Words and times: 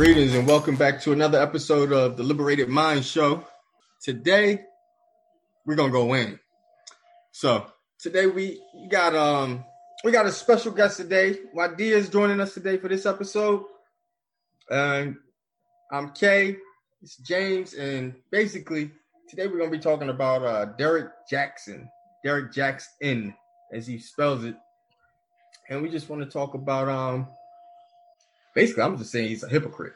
Greetings 0.00 0.34
and 0.34 0.48
welcome 0.48 0.76
back 0.76 1.02
to 1.02 1.12
another 1.12 1.38
episode 1.38 1.92
of 1.92 2.16
the 2.16 2.22
Liberated 2.22 2.70
Mind 2.70 3.04
Show. 3.04 3.46
Today, 4.00 4.64
we're 5.66 5.74
gonna 5.74 5.92
go 5.92 6.14
in. 6.14 6.40
So 7.32 7.66
today 7.98 8.26
we 8.26 8.62
got 8.88 9.14
um 9.14 9.62
we 10.02 10.10
got 10.10 10.24
a 10.24 10.32
special 10.32 10.72
guest 10.72 10.96
today. 10.96 11.40
My 11.52 11.68
Wadia 11.68 11.96
is 11.96 12.08
joining 12.08 12.40
us 12.40 12.54
today 12.54 12.78
for 12.78 12.88
this 12.88 13.04
episode. 13.04 13.64
And 14.70 15.16
I'm 15.92 16.12
Kay, 16.12 16.56
it's 17.02 17.18
James, 17.18 17.74
and 17.74 18.14
basically 18.30 18.92
today 19.28 19.48
we're 19.48 19.58
gonna 19.58 19.70
be 19.70 19.78
talking 19.78 20.08
about 20.08 20.42
uh 20.42 20.64
Derrick 20.78 21.10
Jaxn, 21.30 21.90
Derrick 22.24 22.54
Jaxn, 22.54 23.34
as 23.70 23.86
he 23.86 23.98
spells 23.98 24.44
it. 24.44 24.56
And 25.68 25.82
we 25.82 25.90
just 25.90 26.08
want 26.08 26.22
to 26.22 26.30
talk 26.30 26.54
about 26.54 26.88
um 26.88 27.28
basically 28.54 28.82
I'm 28.82 28.98
just 28.98 29.12
saying 29.12 29.28
he's 29.28 29.42
a 29.42 29.48
hypocrite. 29.48 29.94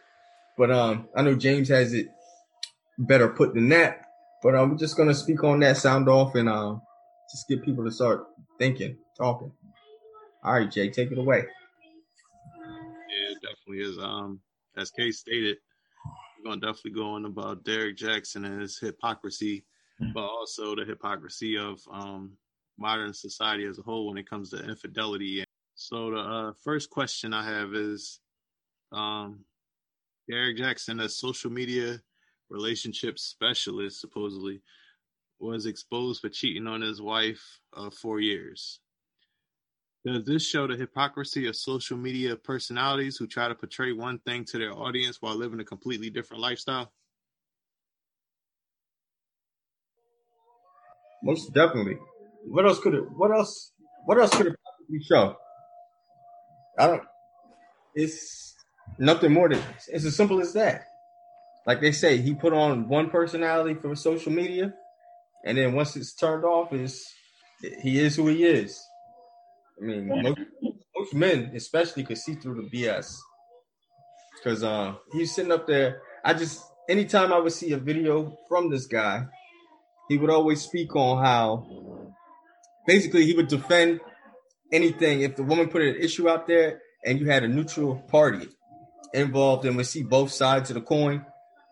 But 0.57 0.71
um 0.71 1.09
I 1.17 1.23
know 1.23 1.35
James 1.35 1.69
has 1.69 1.93
it 1.93 2.09
better 2.99 3.29
put 3.29 3.55
than 3.55 3.69
that. 3.71 4.07
But 4.43 4.55
I'm 4.55 4.77
just 4.77 4.97
gonna 4.97 5.15
speak 5.15 5.43
on 5.43 5.61
that 5.61 5.77
sound 5.77 6.09
off 6.09 6.35
and 6.35 6.49
um 6.49 6.83
just 7.31 7.49
get 7.49 7.65
people 7.65 7.85
to 7.85 7.91
start 7.91 8.27
thinking, 8.59 8.97
talking. 9.17 9.51
All 10.45 10.53
right, 10.53 10.71
Jay, 10.71 10.91
take 10.91 11.11
it 11.11 11.19
away. 11.19 11.47
Yeah, 12.59 13.31
it 13.31 13.39
definitely 13.41 13.91
is. 13.91 13.99
Um, 13.99 14.41
as 14.77 14.91
Kay 14.91 15.11
stated, 15.11 15.57
we're 16.39 16.51
gonna 16.51 16.61
definitely 16.61 16.91
go 16.91 17.13
on 17.13 17.25
about 17.25 17.65
Derrick 17.65 17.97
Jaxn 17.97 18.45
and 18.45 18.61
his 18.61 18.79
hypocrisy, 18.79 19.65
but 20.13 20.25
also 20.25 20.77
the 20.77 20.85
hypocrisy 20.85 21.57
of 21.57 21.81
um 21.91 22.33
modern 22.79 23.15
society 23.15 23.65
as 23.65 23.79
a 23.79 23.83
whole 23.83 24.09
when 24.09 24.19
it 24.19 24.29
comes 24.29 24.51
to 24.51 24.63
infidelity. 24.69 25.45
So 25.77 26.11
the 26.11 26.19
uh, 26.19 26.53
first 26.63 26.91
question 26.91 27.33
I 27.33 27.45
have 27.45 27.75
is, 27.75 28.21
um, 28.95 29.41
Derrick 30.29 30.57
Jaxn, 30.57 31.03
a 31.03 31.09
social 31.09 31.51
media 31.51 32.01
relationship 32.51 33.19
specialist, 33.19 34.01
supposedly 34.01 34.63
was 35.41 35.67
exposed 35.67 36.21
for 36.21 36.29
cheating 36.29 36.67
on 36.67 36.81
his 36.81 37.03
wife 37.03 37.61
of 37.73 37.89
uh, 37.89 37.91
four 37.91 38.21
years. 38.21 38.81
Does 40.07 40.25
this 40.25 40.47
show 40.47 40.67
the 40.67 40.77
hypocrisy 40.77 41.47
of 41.47 41.57
social 41.57 41.97
media 41.97 42.37
personalities 42.37 43.17
who 43.17 43.27
try 43.27 43.49
to 43.49 43.55
portray 43.55 43.93
one 43.93 44.19
thing 44.21 44.45
to 44.47 44.59
their 44.59 44.73
audience 44.73 45.19
while 45.21 45.35
living 45.35 45.61
a 45.61 45.65
completely 45.65 46.11
different 46.11 46.43
lifestyle? 46.43 46.93
Most 51.23 51.55
definitely. 51.55 51.97
What 52.47 52.67
else 52.67 52.81
could 52.81 52.95
it? 52.95 53.05
What 53.17 53.31
else? 53.31 53.73
What 54.05 54.19
else 54.19 54.31
could 54.31 54.49
it 54.49 54.57
possibly 54.63 55.03
show? 55.03 55.37
I 56.79 56.87
don't. 56.87 57.03
It's 57.95 58.54
nothing 58.99 59.33
more 59.33 59.49
than. 59.49 59.61
It's 59.89 60.05
as 60.05 60.17
simple 60.17 60.41
as 60.41 60.53
that. 60.55 60.87
Like 61.67 61.81
they 61.81 61.93
say, 61.93 62.19
he 62.19 62.35
put 62.35 62.53
on 62.53 62.89
one 62.89 63.11
personality 63.11 63.75
for 63.75 63.95
social 63.97 64.33
media, 64.33 64.75
and 65.45 65.57
then 65.57 65.75
once 65.75 65.97
it's 65.97 66.15
turned 66.15 66.45
off, 66.45 66.73
is 66.73 67.07
he 67.83 67.99
is 67.99 68.17
who 68.17 68.29
he 68.29 68.45
is. 68.45 68.83
I 69.81 69.85
mean, 69.85 70.09
most, 70.09 70.41
most 70.97 71.15
men, 71.15 71.53
especially, 71.55 72.05
could 72.05 72.19
see 72.19 72.35
through 72.35 72.69
the 72.71 72.83
BS. 72.83 73.17
Because 74.37 74.63
uh, 74.63 74.95
he's 75.13 75.35
sitting 75.35 75.53
up 75.53 75.67
there. 75.67 76.03
I 76.25 76.35
just 76.35 76.63
anytime 76.89 77.33
I 77.33 77.39
would 77.39 77.53
see 77.53 77.73
a 77.73 77.79
video 77.79 78.37
from 78.49 78.71
this 78.71 78.87
guy, 78.87 79.27
he 80.09 80.19
would 80.19 80.31
always 80.31 80.61
speak 80.61 80.95
on 80.95 81.25
how 81.25 82.13
basically 82.87 83.25
he 83.25 83.35
would 83.35 83.49
defend 83.49 84.01
anything 84.73 85.23
if 85.23 85.37
the 85.37 85.43
woman 85.43 85.69
put 85.69 85.83
an 85.83 85.97
issue 85.97 86.29
out 86.29 86.47
there 86.47 86.81
and 87.05 87.21
you 87.21 87.27
had 87.27 87.45
a 87.45 87.49
neutral 87.49 87.97
party 88.09 88.49
involved 89.15 89.65
and 89.65 89.77
would 89.77 89.87
see 89.87 90.03
both 90.03 90.31
sides 90.31 90.71
of 90.71 90.75
the 90.75 90.81
coin 90.83 91.25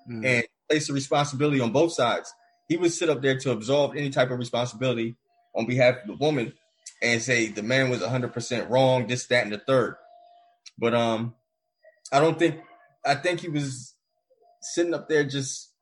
mm. 0.09 0.25
and 0.25 0.45
place 0.69 0.87
the 0.87 0.93
responsibility 0.93 1.61
on 1.61 1.73
both 1.73 1.93
sides. 1.93 2.33
He 2.69 2.77
would 2.77 2.93
sit 2.93 3.11
up 3.11 3.21
there 3.21 3.37
to 3.39 3.51
absolve 3.51 3.97
any 3.97 4.11
type 4.11 4.31
of 4.31 4.39
responsibility 4.39 5.17
on 5.55 5.67
behalf 5.67 5.97
of 6.03 6.07
the 6.07 6.25
woman 6.25 6.55
and 7.03 7.21
say 7.21 7.49
the 7.49 7.63
man 7.63 7.91
was 7.91 8.01
100% 8.01 8.71
wrong, 8.71 9.07
this, 9.07 9.27
that, 9.27 9.43
and 9.43 9.53
the 9.53 9.59
third. 9.59 9.97
But 10.79 10.95
um, 10.95 11.35
I 12.13 12.21
don't 12.21 12.39
think, 12.39 12.61
I 13.05 13.17
think 13.17 13.41
he 13.41 13.49
was 13.49 13.95
sitting 14.63 14.95
up 14.95 15.09
there 15.09 15.25
just 15.25 15.73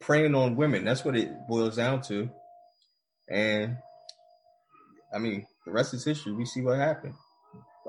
preying 0.00 0.34
on 0.34 0.56
women. 0.56 0.84
That's 0.84 1.04
what 1.04 1.16
it 1.16 1.30
boils 1.48 1.76
down 1.76 2.00
to. 2.02 2.30
And 3.28 3.76
I 5.12 5.18
mean, 5.18 5.46
the 5.66 5.72
rest 5.72 5.94
is 5.94 6.04
history. 6.04 6.32
We 6.32 6.46
see 6.46 6.62
what 6.62 6.78
happened. 6.78 7.14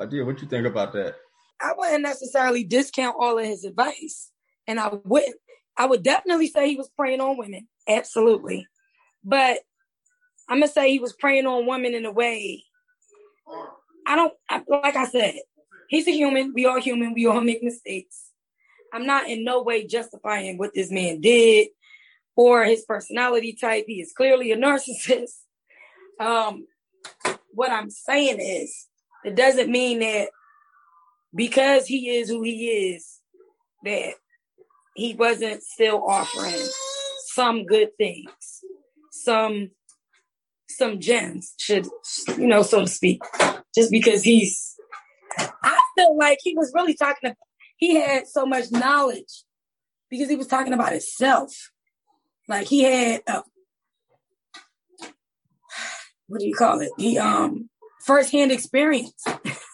Idea, 0.02 0.26
what 0.26 0.42
you 0.42 0.48
think 0.48 0.66
about 0.66 0.94
that? 0.94 1.16
I 1.62 1.74
wouldn't 1.78 2.04
necessarily 2.04 2.64
discount 2.64 3.18
all 3.20 3.38
of 3.38 3.46
his 3.46 3.66
advice, 3.66 4.32
and 4.68 4.80
I 4.80 4.92
wouldn't. 5.04 5.36
I 5.78 5.86
would 5.86 6.04
definitely 6.04 6.48
say 6.48 6.68
he 6.68 6.76
was 6.76 6.90
preying 6.90 7.22
on 7.22 7.38
women, 7.38 7.68
absolutely. 7.88 8.68
But 9.24 9.60
I'm 10.48 10.60
gonna 10.60 10.72
say 10.72 10.92
he 10.92 11.00
was 11.00 11.14
preying 11.14 11.46
on 11.46 11.68
women 11.68 11.94
in 11.94 12.06
a 12.06 12.12
way. 12.12 12.64
I 14.08 14.16
don't 14.16 14.34
I, 14.50 14.64
like. 14.68 14.96
I 14.96 15.06
said, 15.06 15.36
he's 15.90 16.08
a 16.08 16.12
human. 16.12 16.54
We 16.54 16.66
all 16.66 16.82
human. 16.82 17.14
We 17.14 17.28
all 17.28 17.42
make 17.42 17.64
mistakes. 17.64 18.32
I'm 18.94 19.06
not 19.06 19.30
in 19.30 19.44
no 19.44 19.62
way 19.62 19.86
justifying 19.86 20.58
what 20.58 20.74
this 20.74 20.92
man 20.92 21.22
did 21.22 21.68
or 22.36 22.64
his 22.64 22.84
personality 22.86 23.54
type. 23.54 23.86
He 23.88 24.02
is 24.02 24.14
clearly 24.16 24.52
a 24.52 24.58
narcissist. 24.58 25.36
Um, 26.20 26.66
what 27.54 27.72
I'm 27.72 27.90
saying 27.90 28.40
is, 28.40 28.88
it 29.24 29.36
doesn't 29.36 29.70
mean 29.70 30.00
that 30.00 30.30
because 31.34 31.88
he 31.88 32.10
is 32.10 32.30
who 32.30 32.44
he 32.44 32.94
is, 32.94 33.20
that 33.84 34.14
he 34.96 35.14
wasn't 35.14 35.64
still 35.64 36.04
offering 36.08 36.68
some 37.28 37.66
good 37.66 37.90
things, 37.98 38.62
some 39.12 39.72
some 40.68 41.00
gems, 41.00 41.54
should 41.58 41.88
you 42.38 42.48
know, 42.48 42.62
so 42.62 42.82
to 42.82 42.88
speak. 42.88 43.22
Just 43.76 43.92
because 43.92 44.24
he's, 44.24 44.76
I 45.64 45.80
feel 45.96 46.18
like 46.18 46.40
he 46.42 46.56
was 46.56 46.72
really 46.74 46.96
talking. 46.96 47.34
he 47.78 47.96
had 47.96 48.28
so 48.28 48.46
much 48.46 48.72
knowledge 48.72 49.44
because 50.10 50.30
he 50.30 50.36
was 50.36 50.48
talking 50.48 50.74
about 50.74 50.92
himself. 50.92 51.72
Like 52.48 52.68
he 52.68 52.84
had, 52.84 53.22
uh, 53.28 53.44
what 56.28 56.40
do 56.40 56.48
you 56.48 56.56
call 56.56 56.80
it? 56.82 56.92
He 56.98 57.18
um 57.18 57.70
firsthand 58.06 58.52
experience. 58.52 59.24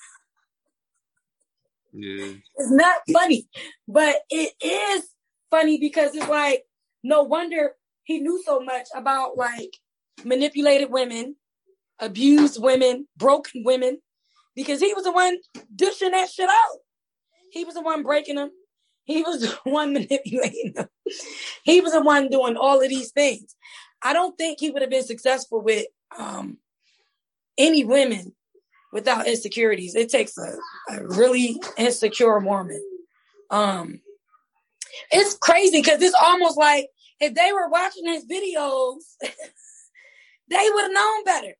Yeah. 1.95 2.33
It's 2.57 2.71
not 2.71 2.97
funny, 3.11 3.47
but 3.87 4.17
it 4.29 4.53
is 4.61 5.07
funny 5.49 5.79
because 5.79 6.13
it's 6.13 6.27
like, 6.27 6.63
no 7.03 7.23
wonder 7.23 7.71
he 8.03 8.19
knew 8.19 8.41
so 8.45 8.59
much 8.59 8.87
about 8.93 9.37
like 9.37 9.77
manipulated 10.23 10.91
women, 10.91 11.35
abused 11.99 12.61
women, 12.61 13.07
broken 13.17 13.63
women, 13.63 13.99
because 14.55 14.79
he 14.79 14.93
was 14.93 15.03
the 15.05 15.11
one 15.11 15.37
dishing 15.75 16.11
that 16.11 16.29
shit 16.29 16.49
out. 16.49 16.77
He 17.51 17.63
was 17.63 17.75
the 17.75 17.81
one 17.81 18.03
breaking 18.03 18.35
them. 18.35 18.51
He 19.05 19.21
was 19.21 19.41
the 19.63 19.71
one 19.71 19.93
manipulating 19.93 20.73
them. 20.75 20.87
He 21.63 21.81
was 21.81 21.93
the 21.93 22.01
one 22.01 22.29
doing 22.29 22.57
all 22.57 22.81
of 22.81 22.89
these 22.89 23.11
things. 23.11 23.55
I 24.01 24.13
don't 24.13 24.37
think 24.37 24.59
he 24.59 24.69
would 24.69 24.81
have 24.81 24.91
been 24.91 25.05
successful 25.05 25.61
with 25.61 25.87
um, 26.17 26.57
any 27.57 27.85
women 27.85 28.35
without 28.91 29.27
insecurities. 29.27 29.95
It 29.95 30.09
takes 30.09 30.37
a, 30.37 30.55
a 30.89 31.07
really 31.07 31.59
insecure 31.77 32.39
Mormon. 32.39 32.83
Um, 33.51 34.01
it's 35.11 35.37
crazy 35.37 35.81
because 35.81 36.01
it's 36.01 36.15
almost 36.21 36.57
like 36.57 36.87
if 37.19 37.33
they 37.33 37.51
were 37.53 37.69
watching 37.69 38.05
his 38.07 38.25
videos, 38.25 39.01
they 40.49 40.69
would 40.73 40.83
have 40.83 40.93
known 40.93 41.23
better. 41.23 41.55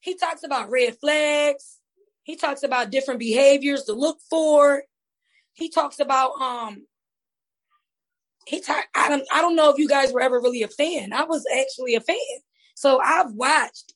He 0.00 0.16
talks 0.16 0.42
about 0.42 0.70
red 0.70 0.96
flags. 0.98 1.78
He 2.24 2.36
talks 2.36 2.62
about 2.62 2.90
different 2.90 3.20
behaviors 3.20 3.84
to 3.84 3.92
look 3.92 4.18
for. 4.28 4.82
He 5.54 5.68
talks 5.68 6.00
about 6.00 6.40
um 6.40 6.86
he 8.46 8.60
talk 8.60 8.84
I 8.94 9.08
don't 9.08 9.24
I 9.32 9.40
don't 9.40 9.56
know 9.56 9.70
if 9.70 9.78
you 9.78 9.88
guys 9.88 10.12
were 10.12 10.20
ever 10.20 10.40
really 10.40 10.62
a 10.62 10.68
fan. 10.68 11.12
I 11.12 11.24
was 11.24 11.44
actually 11.56 11.94
a 11.94 12.00
fan. 12.00 12.16
So 12.74 13.00
I've 13.00 13.32
watched 13.32 13.91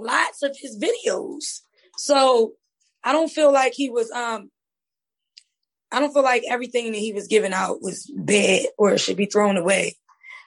lots 0.00 0.42
of 0.42 0.56
his 0.58 0.78
videos. 0.78 1.60
So 1.98 2.52
I 3.04 3.12
don't 3.12 3.30
feel 3.30 3.52
like 3.52 3.72
he 3.74 3.90
was 3.90 4.10
um 4.10 4.50
I 5.90 6.00
don't 6.00 6.12
feel 6.12 6.22
like 6.22 6.42
everything 6.48 6.92
that 6.92 6.98
he 6.98 7.12
was 7.12 7.26
giving 7.26 7.52
out 7.52 7.82
was 7.82 8.10
bad 8.16 8.66
or 8.78 8.96
should 8.96 9.16
be 9.16 9.26
thrown 9.26 9.58
away. 9.58 9.96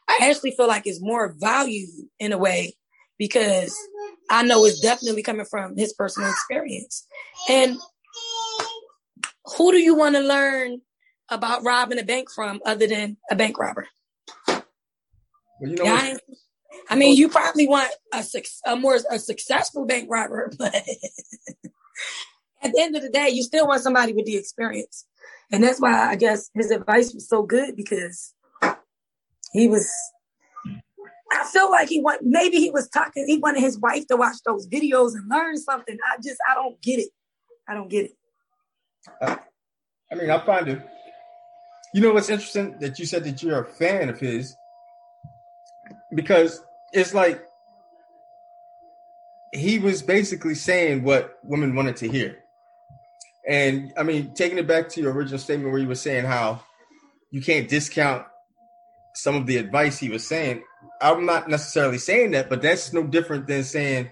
I 0.08 0.30
actually 0.30 0.52
feel 0.52 0.68
like 0.68 0.84
it's 0.86 1.02
more 1.02 1.36
value 1.38 1.88
in 2.20 2.32
a 2.32 2.38
way 2.38 2.76
because 3.18 3.76
I 4.30 4.44
know 4.44 4.66
it's 4.66 4.80
definitely 4.80 5.24
coming 5.24 5.46
from 5.46 5.78
his 5.78 5.94
personal 5.94 6.30
experience. 6.30 7.08
And 7.48 7.78
who 9.58 9.72
do 9.72 9.78
you 9.78 9.96
want 9.96 10.16
to 10.16 10.22
learn 10.22 10.82
about 11.30 11.64
robbing 11.64 12.00
a 12.00 12.04
bank 12.04 12.30
from 12.32 12.60
other 12.66 12.88
than 12.88 13.18
a 13.30 13.36
bank 13.36 13.58
robber? 13.60 13.88
Well, 14.48 15.70
you 15.70 15.76
know, 15.76 16.18
I 16.90 16.96
mean, 16.96 17.16
you 17.16 17.30
probably 17.30 17.68
want 17.68 17.92
a, 18.14 18.24
a 18.66 18.76
more 18.76 19.00
a 19.10 19.20
successful 19.20 19.86
bank 19.86 20.08
robber, 20.10 20.52
but 20.58 20.76
at 20.76 22.72
the 22.72 22.82
end 22.82 22.96
of 22.96 23.02
the 23.02 23.10
day, 23.10 23.30
you 23.30 23.44
still 23.44 23.68
want 23.68 23.82
somebody 23.82 24.14
with 24.14 24.26
the 24.26 24.38
experience. 24.38 25.06
And 25.52 25.64
that's 25.64 25.80
why 25.80 26.10
I 26.10 26.16
guess 26.16 26.50
his 26.54 26.72
advice 26.72 27.14
was 27.14 27.28
so 27.30 27.44
good 27.44 27.76
because 27.76 28.34
he 29.54 29.68
was 29.68 29.90
I 31.32 31.44
feel 31.46 31.70
like 31.70 31.90
he 31.90 32.02
want 32.02 32.22
maybe 32.24 32.58
he 32.58 32.70
was 32.70 32.90
talking, 32.90 33.26
he 33.28 33.38
wanted 33.38 33.62
his 33.62 33.78
wife 33.80 34.08
to 34.08 34.16
watch 34.16 34.38
those 34.46 34.68
videos 34.68 35.14
and 35.14 35.30
learn 35.30 35.58
something. 35.58 35.98
I 36.12 36.18
just 36.18 36.38
I 36.50 36.56
don't 36.56 36.82
get 36.82 37.00
it. 37.00 37.10
I 37.68 37.74
don't 37.74 37.90
get 37.90 38.06
it. 38.06 38.12
Uh, 39.22 39.38
I 40.12 40.16
mean, 40.16 40.30
I 40.30 40.46
find 40.46 40.68
it. 40.68 40.82
You 41.94 42.02
know 42.02 42.14
what's 42.14 42.30
interesting 42.30 42.78
that 42.80 43.00
you 43.00 43.06
said 43.06 43.24
that 43.24 43.42
you're 43.42 43.62
a 43.62 43.66
fan 43.66 44.10
of 44.10 44.20
his 44.20 44.56
because 46.14 46.62
it's 46.94 47.14
like 47.14 47.46
he 49.54 49.80
was 49.80 50.02
basically 50.02 50.56
saying 50.56 51.04
what 51.04 51.40
women 51.44 51.76
wanted 51.76 51.96
to 51.98 52.08
hear. 52.08 52.40
And 53.48 53.94
I 53.98 54.04
mean, 54.04 54.34
taking 54.34 54.58
it 54.58 54.68
back 54.68 54.90
to 54.90 55.02
your 55.02 55.14
original 55.14 55.40
statement 55.40 55.72
where 55.72 55.82
you 55.82 55.88
were 55.88 55.96
saying 55.96 56.26
how 56.26 56.64
you 57.32 57.42
can't 57.42 57.70
discount 57.70 58.26
some 59.14 59.36
of 59.36 59.46
the 59.46 59.58
advice 59.58 59.98
he 60.00 60.10
was 60.10 60.28
saying. 60.28 60.64
I'm 61.02 61.26
not 61.26 61.50
necessarily 61.50 61.98
saying 61.98 62.32
that, 62.32 62.50
but 62.50 62.62
that's 62.62 62.92
no 62.94 63.04
different 63.04 63.48
than 63.48 63.64
saying, 63.64 64.10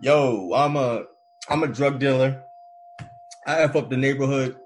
"Yo, 0.00 0.52
I'm 0.54 0.76
a 0.76 1.04
I'm 1.48 1.62
a 1.62 1.68
drug 1.68 1.98
dealer. 1.98 2.42
I 3.46 3.62
f 3.62 3.76
up 3.76 3.90
the 3.90 3.96
neighborhood 3.96 4.56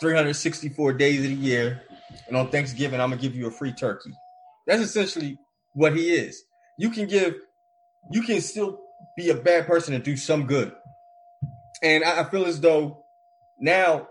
364 0.00 0.92
days 0.94 1.18
of 1.18 1.30
the 1.30 1.34
year, 1.34 1.82
and 2.26 2.36
on 2.36 2.50
Thanksgiving 2.50 3.00
I'm 3.00 3.10
gonna 3.10 3.22
give 3.22 3.34
you 3.34 3.46
a 3.46 3.50
free 3.50 3.72
turkey." 3.72 4.12
That's 4.66 4.82
essentially 4.82 5.38
what 5.74 5.96
he 5.96 6.10
is. 6.10 6.42
You 6.76 6.90
can 6.90 7.06
give, 7.06 7.34
you 8.10 8.22
can 8.22 8.40
still 8.40 8.80
be 9.16 9.30
a 9.30 9.34
bad 9.34 9.66
person 9.66 9.94
and 9.94 10.02
do 10.02 10.16
some 10.16 10.46
good. 10.46 10.72
And 11.82 12.04
I 12.04 12.24
feel 12.24 12.46
as 12.46 12.60
though 12.60 13.04
now 13.60 14.08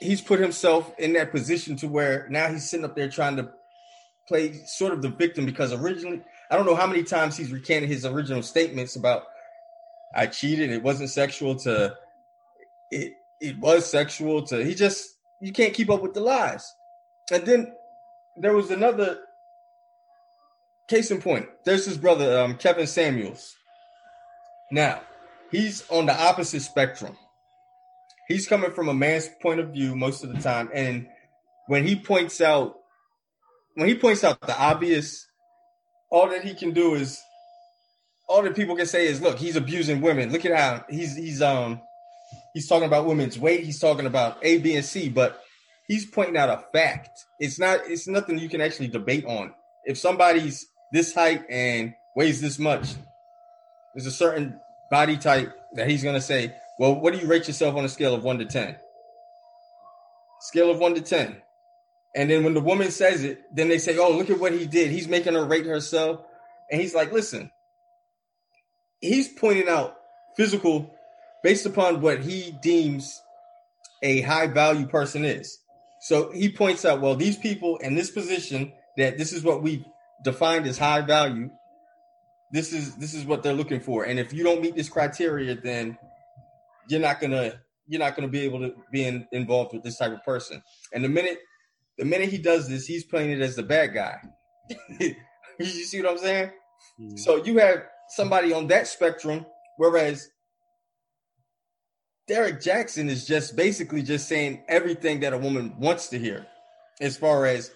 he's 0.00 0.20
put 0.20 0.40
himself 0.40 0.92
in 0.98 1.12
that 1.14 1.30
position 1.30 1.76
to 1.76 1.88
where 1.88 2.26
now 2.30 2.48
he's 2.48 2.68
sitting 2.68 2.84
up 2.84 2.94
there 2.94 3.08
trying 3.08 3.36
to 3.36 3.50
play 4.28 4.52
sort 4.66 4.92
of 4.92 5.02
the 5.02 5.08
victim 5.08 5.44
because 5.44 5.72
originally 5.72 6.22
I 6.50 6.56
don't 6.56 6.66
know 6.66 6.74
how 6.74 6.86
many 6.86 7.02
times 7.02 7.36
he's 7.36 7.52
recanted 7.52 7.88
his 7.88 8.06
original 8.06 8.42
statements 8.42 8.96
about 8.96 9.24
I 10.14 10.26
cheated, 10.26 10.70
it 10.70 10.82
wasn't 10.82 11.10
sexual 11.10 11.56
to 11.56 11.96
it 12.90 13.14
it 13.40 13.58
was 13.58 13.90
sexual 13.90 14.42
to 14.44 14.64
he 14.64 14.74
just 14.74 15.16
you 15.40 15.52
can't 15.52 15.74
keep 15.74 15.90
up 15.90 16.02
with 16.02 16.14
the 16.14 16.20
lies. 16.20 16.74
And 17.32 17.44
then 17.44 17.74
there 18.36 18.54
was 18.54 18.70
another 18.70 19.20
case 20.88 21.10
in 21.10 21.20
point. 21.20 21.48
There's 21.64 21.86
his 21.86 21.98
brother, 21.98 22.40
um, 22.40 22.56
Kevin 22.56 22.86
Samuels. 22.86 23.54
Now, 24.70 25.02
he's 25.50 25.88
on 25.90 26.06
the 26.06 26.20
opposite 26.20 26.60
spectrum. 26.60 27.16
He's 28.28 28.46
coming 28.46 28.72
from 28.72 28.88
a 28.88 28.94
man's 28.94 29.28
point 29.42 29.60
of 29.60 29.70
view 29.70 29.94
most 29.94 30.24
of 30.24 30.34
the 30.34 30.40
time, 30.40 30.70
and 30.72 31.06
when 31.66 31.86
he 31.86 31.96
points 31.96 32.40
out 32.40 32.76
when 33.74 33.88
he 33.88 33.94
points 33.94 34.22
out 34.24 34.40
the 34.40 34.58
obvious, 34.58 35.26
all 36.10 36.28
that 36.28 36.44
he 36.44 36.54
can 36.54 36.72
do 36.72 36.94
is 36.94 37.20
all 38.28 38.42
that 38.42 38.56
people 38.56 38.76
can 38.76 38.86
say 38.86 39.06
is, 39.06 39.20
look, 39.20 39.38
he's 39.38 39.56
abusing 39.56 40.00
women. 40.00 40.32
Look 40.32 40.44
at 40.44 40.56
how 40.56 40.84
he's 40.88 41.16
he's 41.16 41.42
um 41.42 41.80
he's 42.54 42.68
talking 42.68 42.86
about 42.86 43.06
women's 43.06 43.38
weight. 43.38 43.64
He's 43.64 43.80
talking 43.80 44.06
about 44.06 44.38
A, 44.42 44.58
B, 44.58 44.76
and 44.76 44.84
C, 44.84 45.08
but 45.08 45.42
he's 45.86 46.06
pointing 46.06 46.36
out 46.36 46.48
a 46.48 46.64
fact. 46.72 47.10
It's 47.38 47.58
not 47.58 47.80
it's 47.86 48.06
nothing 48.06 48.38
you 48.38 48.48
can 48.48 48.60
actually 48.60 48.88
debate 48.88 49.24
on. 49.26 49.52
If 49.84 49.98
somebody's 49.98 50.66
this 50.92 51.14
height 51.14 51.44
and 51.48 51.94
weighs 52.16 52.40
this 52.40 52.58
much, 52.58 52.94
there's 53.94 54.06
a 54.06 54.10
certain 54.10 54.58
body 54.90 55.16
type 55.16 55.52
that 55.74 55.88
he's 55.88 56.02
gonna 56.02 56.20
say, 56.20 56.54
well, 56.78 57.00
what 57.00 57.14
do 57.14 57.20
you 57.20 57.26
rate 57.26 57.46
yourself 57.46 57.76
on 57.76 57.84
a 57.84 57.88
scale 57.88 58.14
of 58.14 58.24
one 58.24 58.38
to 58.38 58.44
ten? 58.44 58.76
Scale 60.40 60.70
of 60.70 60.78
one 60.78 60.94
to 60.94 61.00
ten. 61.00 61.40
And 62.14 62.30
then 62.30 62.44
when 62.44 62.54
the 62.54 62.60
woman 62.60 62.90
says 62.90 63.24
it, 63.24 63.42
then 63.54 63.68
they 63.68 63.78
say, 63.78 63.98
Oh, 63.98 64.16
look 64.16 64.30
at 64.30 64.38
what 64.38 64.52
he 64.52 64.66
did. 64.66 64.90
He's 64.90 65.08
making 65.08 65.34
her 65.34 65.44
rate 65.44 65.66
herself. 65.66 66.20
And 66.70 66.80
he's 66.80 66.94
like, 66.94 67.12
listen, 67.12 67.50
he's 69.00 69.28
pointing 69.28 69.68
out 69.68 69.96
physical 70.36 70.94
based 71.42 71.66
upon 71.66 72.00
what 72.00 72.20
he 72.20 72.56
deems 72.62 73.20
a 74.02 74.20
high 74.22 74.46
value 74.46 74.86
person 74.86 75.24
is. 75.24 75.58
So 76.00 76.30
he 76.32 76.50
points 76.50 76.84
out, 76.84 77.00
well, 77.00 77.16
these 77.16 77.36
people 77.36 77.78
in 77.78 77.94
this 77.94 78.10
position 78.10 78.72
that 78.96 79.18
this 79.18 79.32
is 79.32 79.42
what 79.42 79.62
we 79.62 79.84
defined 80.24 80.66
as 80.66 80.78
high 80.78 81.02
value. 81.02 81.50
This 82.50 82.72
is 82.72 82.96
this 82.96 83.14
is 83.14 83.24
what 83.24 83.42
they're 83.42 83.52
looking 83.52 83.80
for. 83.80 84.04
And 84.04 84.18
if 84.18 84.32
you 84.32 84.42
don't 84.42 84.60
meet 84.60 84.74
this 84.74 84.88
criteria, 84.88 85.54
then 85.54 85.98
you're 86.88 87.00
not 87.00 87.20
gonna 87.20 87.60
you're 87.86 88.00
not 88.00 88.16
gonna 88.16 88.28
be 88.28 88.40
able 88.40 88.60
to 88.60 88.74
be 88.90 89.04
in, 89.04 89.26
involved 89.32 89.72
with 89.72 89.82
this 89.82 89.98
type 89.98 90.12
of 90.12 90.24
person. 90.24 90.62
And 90.92 91.04
the 91.04 91.08
minute 91.08 91.38
the 91.98 92.04
minute 92.04 92.30
he 92.30 92.38
does 92.38 92.68
this, 92.68 92.86
he's 92.86 93.04
playing 93.04 93.30
it 93.30 93.40
as 93.40 93.54
the 93.54 93.62
bad 93.62 93.94
guy. 93.94 94.16
you 95.00 95.64
see 95.64 96.02
what 96.02 96.12
I'm 96.12 96.18
saying? 96.18 96.50
Mm-hmm. 97.00 97.16
So 97.16 97.44
you 97.44 97.58
have 97.58 97.84
somebody 98.08 98.52
on 98.52 98.66
that 98.68 98.86
spectrum, 98.86 99.46
whereas 99.76 100.28
Derrick 102.26 102.60
Jaxn 102.60 103.08
is 103.08 103.26
just 103.26 103.54
basically 103.54 104.02
just 104.02 104.28
saying 104.28 104.64
everything 104.68 105.20
that 105.20 105.32
a 105.32 105.38
woman 105.38 105.74
wants 105.78 106.08
to 106.08 106.18
hear, 106.18 106.46
as 107.00 107.16
far 107.16 107.46
as 107.46 107.70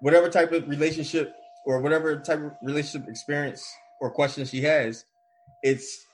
whatever 0.00 0.28
type 0.28 0.52
of 0.52 0.68
relationship 0.68 1.34
or 1.70 1.80
whatever 1.80 2.18
type 2.18 2.40
of 2.40 2.52
relationship 2.62 3.08
experience 3.08 3.66
or 4.00 4.10
question 4.10 4.44
she 4.44 4.60
has. 4.62 5.04
It's 5.62 6.06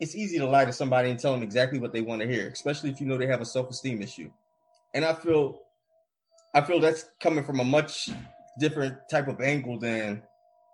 it's 0.00 0.14
easy 0.14 0.38
to 0.38 0.46
lie 0.46 0.64
to 0.64 0.72
somebody 0.72 1.10
and 1.10 1.18
tell 1.18 1.32
them 1.32 1.42
exactly 1.42 1.78
what 1.78 1.92
they 1.92 2.00
want 2.00 2.22
to 2.22 2.28
hear, 2.28 2.48
especially 2.48 2.90
if 2.90 3.00
you 3.00 3.06
know 3.06 3.18
they 3.18 3.26
have 3.26 3.40
a 3.40 3.46
self 3.46 3.70
esteem 3.70 4.02
issue. 4.02 4.30
And 4.94 5.04
I 5.04 5.14
feel 5.14 5.60
I 6.54 6.62
feel 6.62 6.80
that's 6.80 7.04
coming 7.20 7.44
from 7.44 7.60
a 7.60 7.64
much 7.64 8.08
different 8.58 8.96
type 9.10 9.28
of 9.28 9.40
angle 9.40 9.78
than 9.78 10.22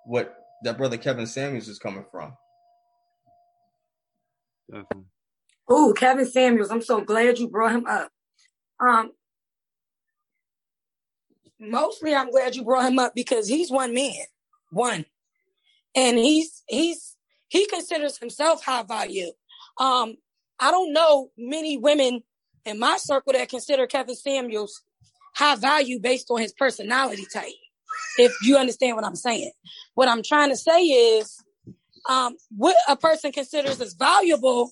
what 0.07 0.37
that 0.63 0.79
brother 0.79 0.97
Kevin 0.97 1.27
Samuels 1.27 1.69
is 1.69 1.79
coming 1.79 2.05
from. 2.11 2.35
Definitely. 4.71 5.05
Oh, 5.69 5.95
Kevin 5.97 6.27
Samuels. 6.27 6.71
I'm 6.71 6.83
so 6.83 7.01
glad 7.01 7.39
you 7.39 7.49
brought 7.49 7.73
him 7.73 7.87
up. 7.87 8.11
Um, 8.81 9.13
mostly 11.61 12.15
I'm 12.15 12.31
glad 12.31 12.57
you 12.57 12.65
brought 12.65 12.91
him 12.91 12.99
up 12.99 13.15
because 13.15 13.49
he's 13.49 13.71
one 13.71 13.95
man, 13.95 14.25
one, 14.71 15.05
and 15.95 16.19
he's 16.19 16.63
he's 16.69 17.17
he 17.49 17.67
considers 17.67 18.19
himself 18.19 18.65
high 18.65 18.83
value. 18.83 19.31
Um, 19.79 20.17
I 20.61 20.71
don't 20.71 20.93
know 20.93 21.31
many 21.37 21.77
women 21.77 22.23
in 22.65 22.79
my 22.79 22.97
circle 22.97 23.33
that 23.33 23.49
consider 23.49 23.87
Kevin 23.87 24.15
Samuels 24.15 24.83
high 25.35 25.57
value 25.57 26.01
based 26.01 26.31
on 26.31 26.41
his 26.41 26.53
personality 26.53 27.27
type. 27.33 27.53
If 28.19 28.33
you 28.43 28.57
understand 28.57 28.97
what 28.97 29.05
I'm 29.05 29.17
saying, 29.17 29.53
what 29.95 30.09
I'm 30.09 30.23
trying 30.23 30.51
to 30.51 30.57
say 30.57 30.81
is, 30.83 31.43
um, 32.09 32.37
what 32.57 32.77
a 32.89 32.97
person 32.97 33.33
considers 33.33 33.81
as 33.81 33.95
valuable 33.95 34.71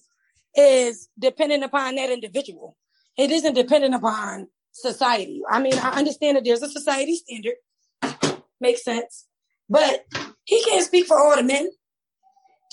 is 0.54 1.08
dependent 1.18 1.64
upon 1.64 1.94
that 1.96 2.10
individual. 2.10 2.76
It 3.16 3.30
isn't 3.30 3.54
dependent 3.54 3.94
upon 3.94 4.48
society. 4.72 5.42
I 5.48 5.60
mean, 5.60 5.74
I 5.74 5.90
understand 5.90 6.36
that 6.36 6.44
there's 6.44 6.62
a 6.62 6.70
society 6.70 7.16
standard. 7.16 7.54
Makes 8.60 8.84
sense. 8.84 9.26
But 9.68 10.04
he 10.44 10.62
can't 10.64 10.84
speak 10.84 11.06
for 11.06 11.18
all 11.18 11.36
the 11.36 11.42
men. 11.42 11.68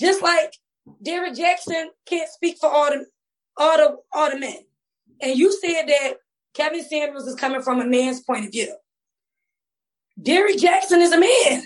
Just 0.00 0.22
like 0.22 0.54
Derrick 1.02 1.34
Jaxn 1.34 1.86
can't 2.06 2.28
speak 2.30 2.58
for 2.58 2.70
all 2.70 2.90
the 2.90 3.06
all 3.56 3.76
the 3.76 3.96
all 4.12 4.30
the 4.30 4.38
men. 4.38 4.58
And 5.20 5.38
you 5.38 5.52
said 5.52 5.86
that 5.86 6.14
Kevin 6.54 6.82
Samuels 6.82 7.26
is 7.26 7.34
coming 7.34 7.62
from 7.62 7.80
a 7.80 7.86
man's 7.86 8.22
point 8.22 8.46
of 8.46 8.52
view. 8.52 8.74
Derrick 10.20 10.56
Jaxn 10.56 10.98
is 10.98 11.12
a 11.12 11.20
man. 11.20 11.62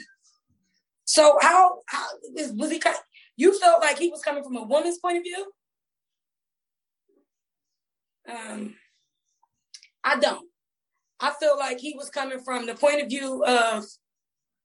So 1.04 1.38
how, 1.40 1.80
how 1.86 2.06
was 2.32 2.70
he? 2.70 2.80
You 3.36 3.58
felt 3.58 3.80
like 3.80 3.98
he 3.98 4.08
was 4.08 4.22
coming 4.22 4.42
from 4.42 4.56
a 4.56 4.62
woman's 4.62 4.98
point 4.98 5.18
of 5.18 5.22
view? 5.22 5.52
Um, 8.28 8.74
I 10.04 10.18
don't. 10.18 10.46
I 11.20 11.32
feel 11.40 11.56
like 11.58 11.78
he 11.78 11.94
was 11.96 12.10
coming 12.10 12.40
from 12.40 12.66
the 12.66 12.74
point 12.74 13.00
of 13.00 13.08
view 13.08 13.42
of 13.44 13.84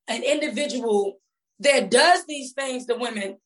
an 0.07 0.23
individual 0.23 1.19
that 1.59 1.89
does 1.89 2.25
these 2.25 2.53
things 2.53 2.85
to 2.87 2.95
women 2.95 3.37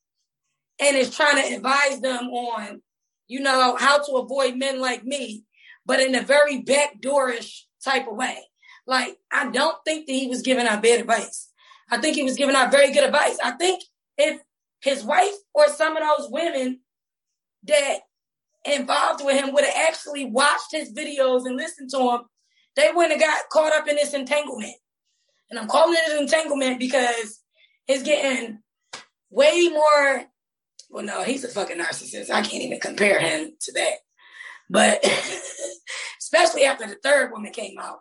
and 0.80 0.96
is 0.96 1.14
trying 1.14 1.36
to 1.36 1.56
advise 1.56 2.00
them 2.00 2.28
on, 2.30 2.82
you 3.28 3.40
know, 3.40 3.76
how 3.78 4.02
to 4.02 4.12
avoid 4.12 4.56
men 4.56 4.80
like 4.80 5.04
me, 5.04 5.44
but 5.86 6.00
in 6.00 6.14
a 6.14 6.22
very 6.22 6.62
backdoorish 6.62 7.62
type 7.84 8.08
of 8.08 8.16
way. 8.16 8.38
Like, 8.86 9.16
I 9.32 9.50
don't 9.50 9.76
think 9.84 10.06
that 10.06 10.12
he 10.12 10.26
was 10.26 10.42
giving 10.42 10.66
out 10.66 10.82
bad 10.82 11.00
advice. 11.00 11.50
I 11.90 11.98
think 11.98 12.16
he 12.16 12.22
was 12.22 12.36
giving 12.36 12.56
out 12.56 12.72
very 12.72 12.92
good 12.92 13.04
advice. 13.04 13.38
I 13.42 13.52
think 13.52 13.82
if 14.18 14.40
his 14.80 15.04
wife 15.04 15.34
or 15.54 15.68
some 15.68 15.96
of 15.96 16.02
those 16.02 16.30
women 16.30 16.80
that 17.64 18.00
involved 18.64 19.24
with 19.24 19.38
him 19.38 19.52
would 19.52 19.64
have 19.64 19.88
actually 19.88 20.26
watched 20.26 20.72
his 20.72 20.92
videos 20.92 21.46
and 21.46 21.56
listened 21.56 21.90
to 21.90 21.98
him, 21.98 22.20
they 22.76 22.90
wouldn't 22.94 23.20
have 23.20 23.30
got 23.30 23.48
caught 23.50 23.72
up 23.72 23.88
in 23.88 23.96
this 23.96 24.14
entanglement. 24.14 24.74
And 25.50 25.58
I'm 25.58 25.68
calling 25.68 25.94
it 25.94 26.12
an 26.12 26.22
entanglement 26.22 26.78
because 26.78 27.40
it's 27.86 28.02
getting 28.02 28.60
way 29.30 29.68
more. 29.68 30.24
Well, 30.90 31.04
no, 31.04 31.22
he's 31.22 31.44
a 31.44 31.48
fucking 31.48 31.78
narcissist. 31.78 32.30
I 32.30 32.42
can't 32.42 32.62
even 32.62 32.80
compare 32.80 33.20
him 33.20 33.52
to 33.60 33.72
that. 33.72 33.94
but 34.70 35.04
especially 36.20 36.64
after 36.64 36.86
the 36.86 36.96
third 37.02 37.30
woman 37.32 37.52
came 37.52 37.78
out. 37.78 38.00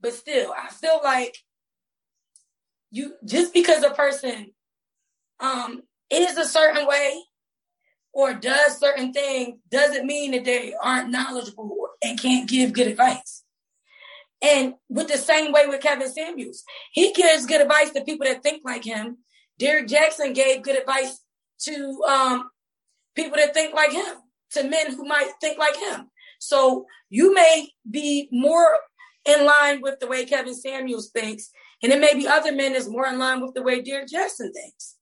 But 0.00 0.14
still, 0.14 0.52
I 0.52 0.68
feel 0.68 1.00
like 1.02 1.38
you 2.90 3.14
just 3.24 3.54
because 3.54 3.82
a 3.82 3.90
person 3.90 4.52
um 5.40 5.82
is 6.10 6.36
a 6.36 6.44
certain 6.44 6.86
way 6.86 7.22
or 8.12 8.34
does 8.34 8.78
certain 8.78 9.12
things 9.12 9.58
doesn't 9.70 10.06
mean 10.06 10.32
that 10.32 10.44
they 10.44 10.74
aren't 10.80 11.10
knowledgeable 11.10 11.88
and 12.02 12.20
can't 12.20 12.48
give 12.48 12.72
good 12.72 12.88
advice. 12.88 13.44
And 14.42 14.74
with 14.88 15.08
the 15.08 15.18
same 15.18 15.52
way 15.52 15.66
with 15.66 15.80
Kevin 15.80 16.12
Samuels, 16.12 16.64
he 16.92 17.12
gives 17.12 17.46
good 17.46 17.60
advice 17.60 17.90
to 17.90 18.04
people 18.04 18.26
that 18.26 18.42
think 18.42 18.62
like 18.64 18.84
him. 18.84 19.18
Derrick 19.58 19.86
Jaxn 19.86 20.34
gave 20.34 20.62
good 20.62 20.76
advice 20.76 21.20
to 21.60 22.02
um, 22.08 22.50
people 23.14 23.36
that 23.36 23.54
think 23.54 23.72
like 23.72 23.92
him, 23.92 24.16
to 24.52 24.64
men 24.64 24.94
who 24.94 25.04
might 25.04 25.30
think 25.40 25.58
like 25.58 25.76
him. 25.76 26.10
So 26.40 26.86
you 27.08 27.32
may 27.32 27.68
be 27.88 28.28
more 28.32 28.74
in 29.24 29.46
line 29.46 29.80
with 29.80 30.00
the 30.00 30.08
way 30.08 30.24
Kevin 30.24 30.54
Samuels 30.54 31.10
thinks, 31.10 31.50
and 31.82 31.92
it 31.92 32.00
may 32.00 32.14
be 32.14 32.26
other 32.26 32.50
men 32.52 32.72
that's 32.72 32.88
more 32.88 33.06
in 33.06 33.18
line 33.18 33.40
with 33.40 33.54
the 33.54 33.62
way 33.62 33.80
Derrick 33.80 34.08
Jaxn 34.08 34.52
thinks. 34.52 34.96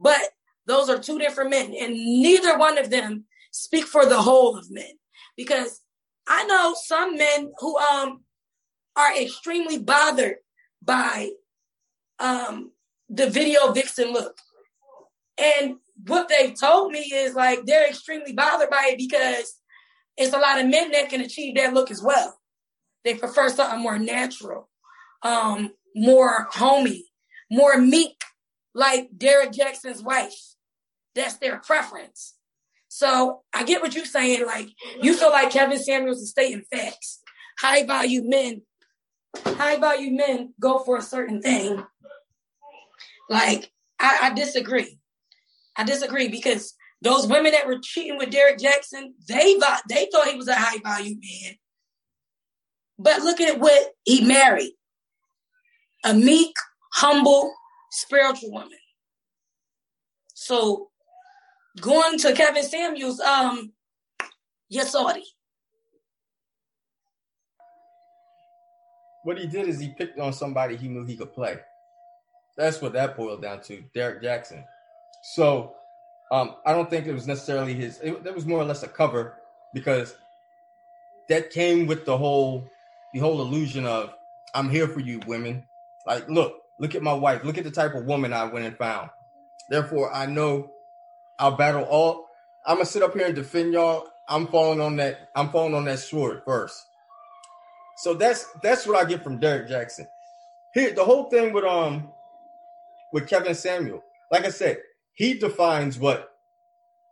But 0.00 0.20
those 0.66 0.88
are 0.88 0.98
two 0.98 1.18
different 1.18 1.50
men, 1.50 1.74
and 1.78 1.94
neither 1.94 2.58
one 2.58 2.78
of 2.78 2.90
them 2.90 3.24
speak 3.50 3.84
for 3.84 4.06
the 4.06 4.20
whole 4.20 4.56
of 4.56 4.70
men. 4.70 4.92
Because 5.36 5.80
I 6.26 6.44
know 6.44 6.74
some 6.76 7.16
men 7.16 7.52
who 7.58 7.78
um 7.78 8.22
are 8.96 9.16
extremely 9.16 9.78
bothered 9.78 10.36
by 10.82 11.30
um 12.18 12.72
the 13.08 13.28
video 13.30 13.72
vixen 13.72 14.12
look. 14.12 14.38
And 15.38 15.76
what 16.06 16.28
they've 16.28 16.58
told 16.58 16.92
me 16.92 17.00
is 17.00 17.34
like 17.34 17.64
they're 17.64 17.88
extremely 17.88 18.32
bothered 18.32 18.70
by 18.70 18.90
it 18.92 18.98
because 18.98 19.54
it's 20.16 20.34
a 20.34 20.38
lot 20.38 20.60
of 20.60 20.66
men 20.66 20.90
that 20.92 21.10
can 21.10 21.20
achieve 21.20 21.56
that 21.56 21.74
look 21.74 21.90
as 21.90 22.02
well. 22.02 22.38
They 23.04 23.14
prefer 23.14 23.48
something 23.50 23.80
more 23.80 23.98
natural, 23.98 24.68
um, 25.22 25.72
more 25.94 26.48
homey, 26.50 27.04
more 27.50 27.78
meek, 27.78 28.20
like 28.74 29.10
Derrick 29.16 29.52
Jaxn's 29.52 30.02
wife. 30.02 30.55
That's 31.16 31.38
their 31.38 31.58
preference. 31.58 32.34
So 32.88 33.42
I 33.52 33.64
get 33.64 33.82
what 33.82 33.94
you're 33.94 34.04
saying. 34.04 34.46
Like 34.46 34.68
you 35.02 35.14
feel 35.14 35.30
like 35.30 35.50
Kevin 35.50 35.78
Samuels 35.78 36.18
is 36.18 36.30
stating 36.30 36.62
facts. 36.72 37.22
High 37.58 37.84
value 37.84 38.22
men, 38.24 38.62
high 39.44 39.78
value 39.78 40.14
men 40.14 40.54
go 40.60 40.78
for 40.78 40.98
a 40.98 41.02
certain 41.02 41.40
thing. 41.40 41.82
Like 43.28 43.72
I, 43.98 44.18
I 44.24 44.34
disagree. 44.34 44.98
I 45.76 45.84
disagree 45.84 46.28
because 46.28 46.74
those 47.02 47.26
women 47.26 47.52
that 47.52 47.66
were 47.66 47.78
cheating 47.82 48.18
with 48.18 48.30
Derrick 48.30 48.58
Jaxn, 48.58 49.12
they 49.28 49.58
they 49.88 50.08
thought 50.12 50.28
he 50.28 50.36
was 50.36 50.48
a 50.48 50.54
high 50.54 50.78
value 50.82 51.16
man. 51.16 51.54
But 52.98 53.22
look 53.22 53.40
at 53.40 53.58
what 53.58 53.92
he 54.04 54.24
married. 54.24 54.72
A 56.04 56.14
meek, 56.14 56.54
humble, 56.94 57.52
spiritual 57.90 58.52
woman. 58.52 58.78
So 60.34 60.90
going 61.80 62.18
to 62.18 62.32
Kevin 62.32 62.62
Samuels, 62.62 63.20
um, 63.20 63.72
yes, 64.68 64.92
Saudi. 64.92 65.24
What 69.24 69.38
he 69.38 69.46
did 69.46 69.68
is 69.68 69.80
he 69.80 69.88
picked 69.88 70.18
on 70.20 70.32
somebody 70.32 70.76
he 70.76 70.88
knew 70.88 71.04
he 71.04 71.16
could 71.16 71.32
play. 71.32 71.58
That's 72.56 72.80
what 72.80 72.92
that 72.92 73.16
boiled 73.16 73.42
down 73.42 73.60
to, 73.62 73.82
Derrick 73.92 74.22
Jaxn. 74.22 74.64
So 75.34 75.74
um, 76.30 76.56
I 76.64 76.72
don't 76.72 76.88
think 76.88 77.06
it 77.06 77.12
was 77.12 77.26
necessarily 77.26 77.74
his. 77.74 78.00
It 78.02 78.34
was 78.34 78.46
more 78.46 78.60
or 78.60 78.64
less 78.64 78.82
a 78.82 78.88
cover 78.88 79.34
because 79.74 80.14
that 81.28 81.50
came 81.50 81.86
with 81.86 82.04
the 82.04 82.16
whole 82.16 82.70
the 83.12 83.20
whole 83.20 83.40
illusion 83.40 83.84
of 83.84 84.14
I'm 84.54 84.70
here 84.70 84.88
for 84.88 85.00
you, 85.00 85.20
women. 85.26 85.64
Like, 86.06 86.28
look, 86.28 86.62
look 86.78 86.94
at 86.94 87.02
my 87.02 87.12
wife. 87.12 87.44
Look 87.44 87.58
at 87.58 87.64
the 87.64 87.70
type 87.70 87.94
of 87.94 88.04
woman 88.04 88.32
I 88.32 88.44
went 88.44 88.64
and 88.64 88.76
found. 88.76 89.10
Therefore, 89.68 90.12
I 90.14 90.26
know 90.26 90.70
I'll 91.38 91.56
battle 91.56 91.84
all. 91.84 92.28
I'm 92.66 92.76
gonna 92.76 92.86
sit 92.86 93.02
up 93.02 93.14
here 93.14 93.26
and 93.26 93.34
defend 93.34 93.72
y'all. 93.72 94.08
I'm 94.28 94.46
falling 94.48 94.80
on 94.80 94.96
that. 94.96 95.30
I'm 95.34 95.50
falling 95.50 95.74
on 95.74 95.84
that 95.84 95.98
sword 95.98 96.42
first. 96.44 96.86
So 97.98 98.14
that's 98.14 98.46
that's 98.62 98.86
what 98.86 98.96
I 98.96 99.08
get 99.08 99.22
from 99.22 99.38
Derrick 99.38 99.68
Jaxn. 99.68 100.06
Here, 100.74 100.92
the 100.92 101.04
whole 101.04 101.24
thing 101.30 101.52
with 101.52 101.64
um 101.64 102.10
with 103.12 103.28
Kevin 103.28 103.54
Samuel, 103.54 104.02
like 104.30 104.44
I 104.44 104.50
said, 104.50 104.78
he 105.14 105.34
defines 105.34 105.98
what 105.98 106.32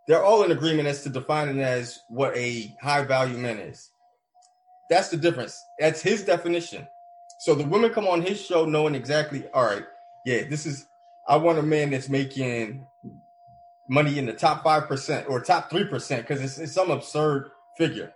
they're 0.06 0.24
all 0.24 0.42
in 0.42 0.52
agreement 0.52 0.88
as 0.88 1.02
to 1.04 1.08
defining 1.08 1.60
as 1.60 2.00
what 2.08 2.36
a 2.36 2.74
high 2.82 3.04
value 3.04 3.38
man 3.38 3.58
is. 3.58 3.90
That's 4.90 5.08
the 5.08 5.16
difference. 5.16 5.62
That's 5.78 6.02
his 6.02 6.24
definition. 6.24 6.86
So 7.40 7.54
the 7.54 7.64
women 7.64 7.90
come 7.90 8.06
on 8.06 8.22
his 8.22 8.40
show 8.40 8.66
knowing 8.66 8.94
exactly, 8.94 9.48
all 9.54 9.64
right, 9.64 9.84
yeah, 10.26 10.44
this 10.44 10.66
is 10.66 10.86
I 11.26 11.36
want 11.36 11.58
a 11.58 11.62
man 11.62 11.90
that's 11.90 12.10
making 12.10 12.86
money 13.88 14.18
in 14.18 14.26
the 14.26 14.32
top 14.32 14.62
five 14.62 14.88
percent 14.88 15.28
or 15.28 15.40
top 15.40 15.70
three 15.70 15.84
percent 15.84 16.26
because 16.26 16.42
it's, 16.42 16.58
it's 16.58 16.72
some 16.72 16.90
absurd 16.90 17.50
figure. 17.76 18.12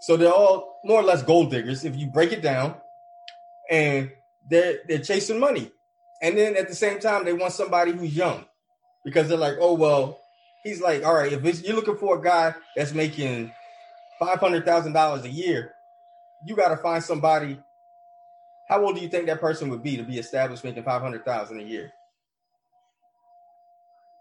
So 0.00 0.16
they're 0.16 0.32
all 0.32 0.80
more 0.84 1.00
or 1.00 1.04
less 1.04 1.22
gold 1.22 1.50
diggers 1.50 1.84
if 1.84 1.96
you 1.96 2.06
break 2.06 2.32
it 2.32 2.42
down, 2.42 2.76
and 3.70 4.10
they're 4.48 4.78
they're 4.86 4.98
chasing 4.98 5.40
money, 5.40 5.70
and 6.22 6.36
then 6.36 6.56
at 6.56 6.68
the 6.68 6.74
same 6.74 7.00
time 7.00 7.24
they 7.24 7.32
want 7.32 7.52
somebody 7.52 7.92
who's 7.92 8.16
young 8.16 8.44
because 9.04 9.28
they're 9.28 9.38
like, 9.38 9.56
oh 9.60 9.74
well, 9.74 10.20
he's 10.62 10.80
like, 10.80 11.04
all 11.04 11.14
right, 11.14 11.32
if 11.32 11.64
you're 11.64 11.76
looking 11.76 11.96
for 11.96 12.18
a 12.18 12.22
guy 12.22 12.54
that's 12.76 12.92
making 12.92 13.50
five 14.18 14.38
hundred 14.38 14.64
thousand 14.64 14.92
dollars 14.92 15.24
a 15.24 15.30
year, 15.30 15.72
you 16.46 16.54
got 16.54 16.68
to 16.68 16.76
find 16.76 17.02
somebody. 17.02 17.58
How 18.68 18.84
old 18.84 18.96
do 18.96 19.00
you 19.00 19.08
think 19.08 19.26
that 19.26 19.40
person 19.40 19.70
would 19.70 19.82
be 19.82 19.96
to 19.96 20.02
be 20.02 20.18
established 20.18 20.62
making 20.62 20.84
five 20.84 21.02
hundred 21.02 21.24
thousand 21.24 21.60
a 21.60 21.64
year? 21.64 21.92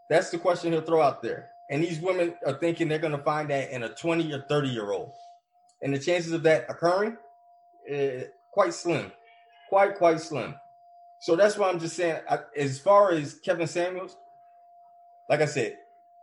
That's 0.10 0.30
the 0.30 0.38
question 0.38 0.72
he'll 0.72 0.82
throw 0.82 1.02
out 1.02 1.22
there. 1.22 1.50
And 1.70 1.84
these 1.84 2.00
women 2.00 2.34
are 2.46 2.54
thinking 2.54 2.88
they're 2.88 3.00
going 3.00 3.18
to 3.18 3.24
find 3.24 3.50
that 3.50 3.72
in 3.72 3.84
a 3.84 3.90
20 3.90 4.32
or 4.34 4.46
30 4.48 4.70
year 4.70 4.92
old. 4.92 5.12
And 5.82 5.94
the 5.94 6.00
chances 6.00 6.32
of 6.32 6.44
that 6.44 6.66
occurring, 6.70 7.18
uh, 7.94 8.24
quite 8.54 8.74
slim, 8.74 9.12
quite, 9.70 9.96
quite 9.96 10.22
slim. 10.22 10.56
So 11.20 11.36
that's 11.36 11.58
why 11.58 11.70
I'm 11.70 11.80
just 11.80 11.96
saying, 11.96 12.22
I, 12.30 12.40
as 12.56 12.80
far 12.80 13.12
as 13.12 13.36
Kevin 13.36 13.68
Samuels, 13.68 14.16
like 15.30 15.42
I 15.42 15.46
said, 15.46 15.78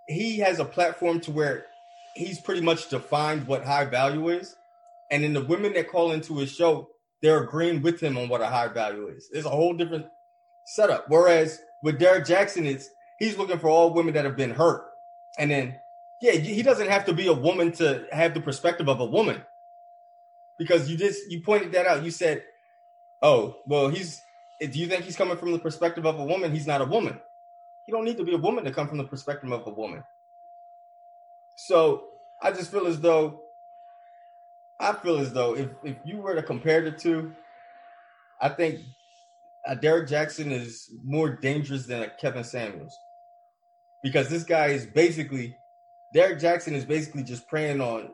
he 0.09 0.39
has 0.39 0.59
a 0.59 0.65
platform 0.65 1.21
to 1.21 1.31
where 1.31 1.67
he's 2.15 2.41
pretty 2.41 2.61
much 2.61 2.89
defined 2.89 3.47
what 3.47 3.65
high 3.65 3.85
value 3.85 4.29
is. 4.29 4.57
And 5.11 5.23
then 5.23 5.33
the 5.33 5.45
women 5.45 5.75
that 5.75 5.91
call 5.91 6.13
into 6.13 6.39
his 6.39 6.51
show, 6.51 6.89
they're 7.23 7.43
agreeing 7.43 7.83
with 7.83 8.01
him 8.01 8.17
on 8.17 8.29
what 8.29 8.41
a 8.41 8.47
high 8.47 8.69
value 8.69 9.09
is. 9.09 9.29
It's 9.33 9.47
a 9.47 9.51
whole 9.51 9.75
different 9.75 10.07
setup. 10.67 11.07
Whereas 11.09 11.61
with 11.83 11.99
Derrick 11.99 12.25
Jaxn, 12.25 12.65
it's 12.65 12.89
he's 13.19 13.39
looking 13.39 13.59
for 13.59 13.69
all 13.69 13.93
women 13.93 14.15
that 14.15 14.25
have 14.25 14.37
been 14.37 14.51
hurt. 14.51 14.85
And 15.39 15.51
then, 15.51 15.81
yeah, 16.21 16.33
he 16.33 16.63
doesn't 16.63 16.89
have 16.89 17.05
to 17.07 17.13
be 17.13 17.27
a 17.27 17.33
woman 17.33 17.73
to 17.73 18.07
have 18.13 18.35
the 18.35 18.41
perspective 18.41 18.89
of 18.89 19.01
a 19.01 19.05
woman. 19.05 19.43
Because 20.59 20.89
you 20.89 20.97
just 20.97 21.31
you 21.31 21.41
pointed 21.41 21.73
that 21.73 21.87
out. 21.87 22.05
You 22.05 22.13
said, 22.13 22.45
"Oh, 23.21 23.57
well, 23.67 23.89
he's. 23.89 24.23
Do 24.61 24.79
you 24.79 24.87
think 24.87 25.05
he's 25.05 25.17
coming 25.17 25.37
from 25.37 25.51
the 25.51 25.59
perspective 25.59 26.07
of 26.07 26.21
a 26.21 26.25
woman? 26.25 26.53
He's 26.53 26.67
not 26.67 26.81
a 26.81 26.85
woman. 26.85 27.21
You 27.87 27.93
don't 27.93 28.05
need 28.05 28.17
to 28.19 28.25
be 28.25 28.35
a 28.35 28.39
woman 28.39 28.65
to 28.65 28.71
come 28.71 28.87
from 28.87 28.99
the 28.99 29.05
perspective 29.05 29.51
of 29.51 29.67
a 29.67 29.71
woman." 29.71 30.05
So 31.57 32.05
I 32.41 32.53
just 32.53 32.71
feel 32.71 32.87
as 32.87 33.01
though 33.01 33.41
I 34.79 34.93
feel 34.93 35.19
as 35.19 35.33
though 35.33 35.57
if 35.57 35.71
if 35.83 35.97
you 36.05 36.19
were 36.19 36.37
to 36.37 36.43
compare 36.43 36.83
the 36.83 36.93
two, 36.93 37.35
I 38.41 38.49
think 38.49 38.81
Derrick 39.81 40.09
Jaxn 40.09 40.53
is 40.53 40.91
more 41.03 41.31
dangerous 41.31 41.87
than 41.87 42.03
a 42.03 42.09
Kevin 42.09 42.45
Samuels 42.45 42.99
because 44.05 44.29
this 44.29 44.45
guy 44.45 44.67
is 44.67 44.87
basically 44.87 45.57
Derrick 46.13 46.39
Jaxn 46.39 46.75
is 46.75 46.85
basically 46.85 47.25
just 47.25 47.49
preying 47.49 47.81
on 47.81 48.11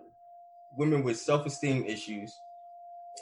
women 0.75 1.03
with 1.03 1.19
self-esteem 1.19 1.85
issues 1.85 2.39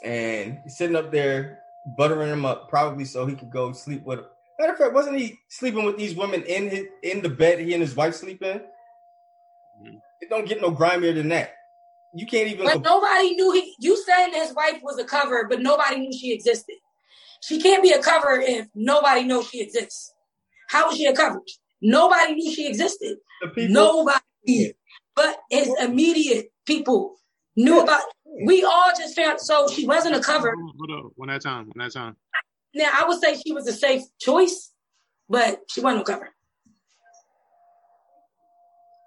and 0.03 0.59
sitting 0.67 0.95
up 0.95 1.11
there 1.11 1.59
buttering 1.97 2.29
them 2.29 2.45
up 2.45 2.69
probably 2.69 3.03
so 3.03 3.25
he 3.25 3.35
could 3.35 3.49
go 3.49 3.73
sleep 3.73 4.05
with 4.05 4.19
Them. 4.19 4.27
matter 4.59 4.73
of 4.73 4.77
fact 4.77 4.93
wasn't 4.93 5.17
he 5.17 5.39
sleeping 5.49 5.83
with 5.83 5.97
these 5.97 6.15
women 6.15 6.43
in 6.43 6.69
his, 6.69 6.85
in 7.01 7.21
the 7.21 7.29
bed 7.29 7.59
he 7.59 7.73
and 7.73 7.81
his 7.81 7.95
wife 7.95 8.13
sleep 8.13 8.43
in 8.43 8.59
mm-hmm. 8.59 9.97
it 10.21 10.29
don't 10.29 10.47
get 10.47 10.61
no 10.61 10.71
grimier 10.71 11.13
than 11.13 11.29
that 11.29 11.55
you 12.13 12.27
can't 12.27 12.47
even 12.47 12.65
but 12.65 12.73
comp- 12.73 12.85
nobody 12.85 13.33
knew 13.33 13.51
he 13.51 13.73
you 13.79 13.97
saying 14.03 14.33
his 14.33 14.53
wife 14.53 14.79
was 14.83 14.99
a 14.99 15.03
cover 15.03 15.47
but 15.49 15.61
nobody 15.61 15.99
knew 15.99 16.13
she 16.13 16.31
existed 16.31 16.75
she 17.41 17.59
can't 17.59 17.81
be 17.81 17.91
a 17.91 18.01
cover 18.01 18.39
if 18.39 18.67
nobody 18.75 19.23
knows 19.23 19.49
she 19.49 19.61
exists 19.61 20.13
how 20.67 20.91
is 20.91 20.97
she 20.97 21.05
a 21.05 21.15
cover 21.15 21.41
Nobody 21.81 22.33
knew 22.33 22.53
she 22.53 22.67
existed. 22.67 23.17
People, 23.55 23.73
Nobody. 23.73 24.73
But 25.15 25.37
his 25.49 25.73
immediate 25.81 26.51
people 26.65 27.15
knew 27.55 27.81
about. 27.81 28.01
We 28.45 28.63
all 28.63 28.91
just 28.97 29.15
found. 29.15 29.39
So 29.39 29.67
she 29.67 29.87
wasn't 29.87 30.15
a 30.15 30.21
cover. 30.21 30.55
Hold 30.77 30.91
on, 30.91 31.11
one 31.15 31.29
at 31.29 31.37
a 31.37 31.39
time. 31.39 31.71
One 31.73 31.85
at 31.85 31.91
a 31.91 31.93
time. 31.93 32.15
Now 32.73 32.89
I 32.93 33.07
would 33.07 33.19
say 33.19 33.35
she 33.35 33.53
was 33.53 33.67
a 33.67 33.73
safe 33.73 34.03
choice, 34.19 34.71
but 35.27 35.61
she 35.69 35.81
wasn't 35.81 36.03
a 36.03 36.11
cover. 36.11 36.29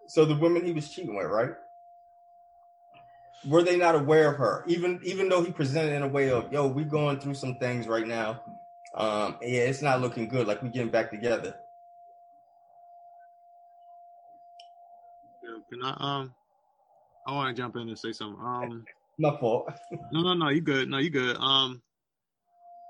So 0.08 0.24
the 0.24 0.36
women 0.36 0.64
he 0.64 0.72
was 0.72 0.90
cheating 0.90 1.14
with, 1.16 1.26
right? 1.26 1.52
were 3.46 3.62
they 3.62 3.76
not 3.76 3.94
aware 3.94 4.30
of 4.30 4.36
her? 4.38 4.64
Even 4.66 5.00
even 5.02 5.28
though 5.28 5.42
he 5.42 5.52
presented 5.52 5.94
in 5.94 6.02
a 6.02 6.08
way 6.08 6.30
of, 6.30 6.52
yo, 6.52 6.66
we 6.66 6.84
going 6.84 7.18
through 7.18 7.34
some 7.34 7.56
things 7.56 7.86
right 7.86 8.06
now. 8.06 8.42
Um, 8.94 9.36
yeah, 9.42 9.62
it's 9.62 9.82
not 9.82 10.00
looking 10.00 10.28
good. 10.28 10.46
Like 10.46 10.62
we 10.62 10.68
getting 10.68 10.90
back 10.90 11.10
together. 11.10 11.54
I 15.84 15.96
um 15.98 16.34
I 17.26 17.32
want 17.32 17.54
to 17.54 17.62
jump 17.62 17.76
in 17.76 17.88
and 17.88 17.98
say 17.98 18.12
something. 18.12 18.40
Um 18.42 18.84
My 19.18 19.36
fault. 19.38 19.70
no 20.12 20.22
no 20.22 20.34
no, 20.34 20.48
you 20.48 20.60
good. 20.60 20.88
No, 20.88 20.98
you 20.98 21.10
good. 21.10 21.36
Um 21.38 21.82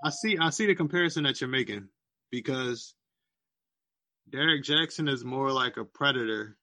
I 0.05 0.11
see 0.11 0.37
I 0.39 0.51
see 0.51 0.67
the 0.67 0.75
comparison 0.75 1.25
that 1.25 1.41
you're 1.41 1.51
making 1.51 1.89
because 2.31 2.95
Derrick 4.31 4.65
Jaxn 4.65 5.09
is 5.09 5.25
more 5.25 5.53
like 5.53 5.77
a 5.77 5.85
predator 5.85 6.57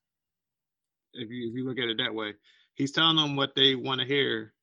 if 1.13 1.29
you 1.29 1.50
if 1.50 1.55
you 1.55 1.65
look 1.67 1.79
at 1.79 1.89
it 1.89 1.98
that 1.98 2.13
way. 2.13 2.33
He's 2.75 2.91
telling 2.91 3.17
them 3.17 3.36
what 3.36 3.55
they 3.55 3.75
want 3.75 4.01
to 4.01 4.07
hear 4.07 4.53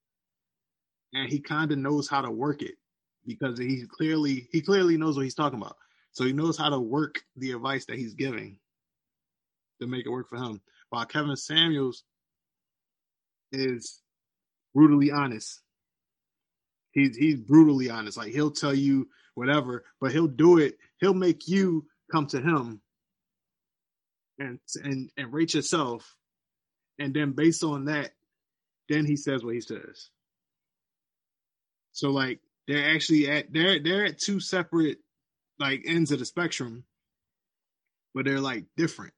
and 1.13 1.29
he 1.31 1.41
kind 1.41 1.71
of 1.73 1.79
knows 1.79 2.09
how 2.09 2.21
to 2.21 2.31
work 2.31 2.63
it 2.63 2.75
because 3.27 3.59
he 3.59 3.85
clearly 3.89 4.49
he 4.53 4.61
clearly 4.61 4.97
knows 4.97 5.17
what 5.17 5.25
he's 5.25 5.35
talking 5.35 5.61
about. 5.61 5.77
So 6.13 6.25
he 6.25 6.33
knows 6.33 6.57
how 6.57 6.71
to 6.71 6.79
work 6.81 7.23
the 7.37 7.53
advice 7.53 7.85
that 7.87 7.99
he's 7.99 8.15
giving 8.15 8.59
to 9.81 9.87
make 9.87 10.07
it 10.07 10.11
work 10.11 10.29
for 10.29 10.37
him. 10.37 10.61
While 10.91 11.07
Kevin 11.07 11.37
Samuels 11.37 12.05
is 13.53 14.01
brutally 14.75 15.11
honest. 15.11 15.61
He's 16.93 17.17
he's 17.17 17.37
brutally 17.37 17.91
honest. 17.91 18.17
Like 18.17 18.33
he'll 18.33 18.51
tell 18.51 18.75
you 18.75 19.09
whatever, 19.35 19.85
but 20.01 20.13
he'll 20.13 20.27
do 20.27 20.59
it. 20.59 20.79
He'll 21.01 21.15
make 21.15 21.49
you 21.49 21.87
come 22.11 22.27
to 22.29 22.41
him 22.41 22.81
and 24.39 24.59
and 24.83 25.11
and 25.17 25.33
rate 25.33 25.55
yourself, 25.55 26.17
and 26.99 27.15
then 27.15 27.33
based 27.33 27.65
on 27.65 27.87
that, 27.87 28.13
then 28.89 29.05
he 29.05 29.17
says 29.17 29.43
what 29.45 29.55
he 29.55 29.61
says. 29.61 30.11
So 31.93 32.11
like 32.11 32.41
they're 32.69 32.95
actually 32.95 33.31
at 33.31 33.53
they're 33.53 33.83
they're 33.83 34.07
at 34.07 34.19
two 34.19 34.41
separate 34.41 34.99
like 35.59 35.83
ends 35.87 36.13
of 36.13 36.19
the 36.19 36.25
spectrum, 36.25 36.85
but 38.15 38.25
they're 38.25 38.41
like 38.41 38.65
different. 38.77 39.15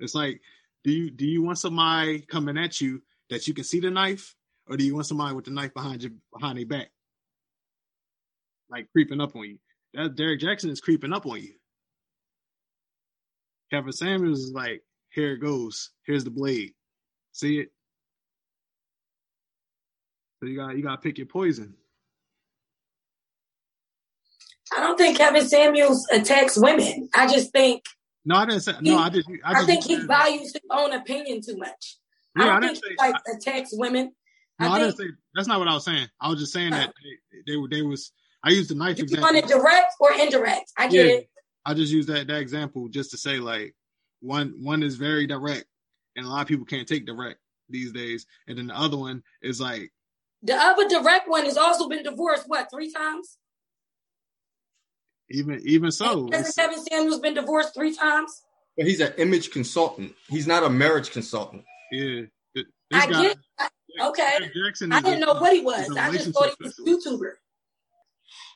It's 0.00 0.14
like 0.14 0.40
do 0.84 0.92
you 0.92 1.10
do 1.10 1.26
you 1.26 1.42
want 1.42 1.58
somebody 1.58 2.20
coming 2.20 2.58
at 2.58 2.80
you 2.80 3.02
that 3.30 3.46
you 3.46 3.54
can 3.54 3.64
see 3.64 3.80
the 3.80 3.90
knife, 3.90 4.34
or 4.68 4.76
do 4.76 4.84
you 4.84 4.94
want 4.94 5.06
somebody 5.06 5.34
with 5.34 5.44
the 5.44 5.50
knife 5.50 5.72
behind 5.74 6.02
you 6.02 6.12
behind 6.32 6.58
their 6.58 6.66
back, 6.66 6.90
like 8.70 8.90
creeping 8.92 9.20
up 9.20 9.36
on 9.36 9.44
you? 9.44 9.58
That 9.94 10.16
Derrick 10.16 10.40
Jaxn 10.40 10.70
is 10.70 10.80
creeping 10.80 11.12
up 11.12 11.26
on 11.26 11.40
you. 11.40 11.54
Kevin 13.70 13.92
Samuels 13.92 14.40
is 14.40 14.52
like, 14.52 14.82
here 15.10 15.32
it 15.32 15.38
goes. 15.38 15.90
Here's 16.06 16.24
the 16.24 16.30
blade. 16.30 16.72
See 17.32 17.58
it? 17.58 17.68
So 20.40 20.48
you 20.48 20.56
got 20.56 20.76
you 20.76 20.82
got 20.82 20.96
to 20.96 20.98
pick 20.98 21.18
your 21.18 21.26
poison. 21.26 21.74
I 24.76 24.80
don't 24.80 24.96
think 24.96 25.18
Kevin 25.18 25.46
Samuels 25.46 26.06
attacks 26.10 26.58
women. 26.58 27.08
I 27.14 27.30
just 27.32 27.52
think. 27.52 27.84
No, 28.24 28.36
I 28.36 28.46
didn't 28.46 28.60
say. 28.60 28.72
No, 28.80 28.98
I 28.98 29.08
just. 29.08 29.28
I, 29.44 29.52
just, 29.52 29.62
I 29.62 29.66
think 29.66 29.84
he 29.84 29.96
values 30.06 30.52
his 30.52 30.60
own 30.70 30.92
opinion 30.92 31.40
too 31.40 31.56
much. 31.56 31.96
Yeah, 32.38 32.44
I 32.44 32.46
don't 32.46 32.64
I 32.64 32.66
think 32.68 32.76
say, 32.76 32.90
he 32.90 32.96
like 32.96 33.14
I, 33.14 33.36
attacks 33.36 33.70
women. 33.72 34.12
No, 34.60 34.68
I, 34.68 34.70
I 34.70 34.78
didn't 34.78 34.96
say. 34.96 35.04
That's 35.34 35.48
not 35.48 35.58
what 35.58 35.68
I 35.68 35.74
was 35.74 35.84
saying. 35.84 36.06
I 36.20 36.28
was 36.28 36.38
just 36.38 36.52
saying 36.52 36.72
uh, 36.72 36.78
that 36.78 36.94
they, 37.46 37.52
they, 37.52 37.60
they 37.70 37.82
was. 37.82 38.12
I 38.44 38.50
used 38.50 38.70
the 38.70 38.74
knife 38.74 38.98
you 38.98 39.04
example. 39.04 39.32
Want 39.32 39.36
it 39.36 39.48
direct 39.48 39.94
or 40.00 40.12
indirect? 40.12 40.72
I 40.78 40.88
get 40.88 41.06
yeah, 41.06 41.12
it. 41.14 41.30
I 41.64 41.74
just 41.74 41.92
used 41.92 42.08
that 42.08 42.26
that 42.28 42.40
example 42.40 42.88
just 42.88 43.10
to 43.10 43.18
say 43.18 43.38
like 43.38 43.74
one 44.20 44.54
one 44.60 44.82
is 44.82 44.96
very 44.96 45.26
direct, 45.26 45.64
and 46.16 46.24
a 46.24 46.28
lot 46.28 46.42
of 46.42 46.48
people 46.48 46.64
can't 46.64 46.86
take 46.86 47.06
direct 47.06 47.38
these 47.68 47.92
days, 47.92 48.26
and 48.46 48.56
then 48.58 48.68
the 48.68 48.78
other 48.78 48.96
one 48.96 49.22
is 49.42 49.60
like. 49.60 49.92
The 50.44 50.54
other 50.54 50.88
direct 50.88 51.28
one 51.28 51.44
has 51.44 51.56
also 51.56 51.88
been 51.88 52.02
divorced. 52.02 52.44
What 52.48 52.68
three 52.72 52.92
times? 52.92 53.38
Even 55.32 55.60
even 55.64 55.90
so, 55.90 56.28
hasn't 56.32 56.54
Kevin 56.56 56.84
Samuels 56.84 57.20
been 57.20 57.34
divorced 57.34 57.74
three 57.74 57.94
times? 57.94 58.42
But 58.76 58.86
he's 58.86 59.00
an 59.00 59.12
image 59.18 59.50
consultant. 59.50 60.14
He's 60.28 60.46
not 60.46 60.62
a 60.62 60.70
marriage 60.70 61.10
consultant. 61.10 61.64
Yeah, 61.90 62.22
this 62.54 62.64
I 62.92 63.06
guy, 63.06 63.22
get. 63.22 63.36
Okay, 64.00 64.38
Jaxn 64.56 64.92
I 64.92 65.00
didn't 65.00 65.20
know 65.20 65.34
what 65.34 65.52
he 65.52 65.60
was. 65.60 65.94
I 65.96 66.10
just 66.12 66.32
thought 66.32 66.54
he 66.58 66.64
was 66.64 66.78
a 66.78 66.82
YouTuber. 66.82 67.32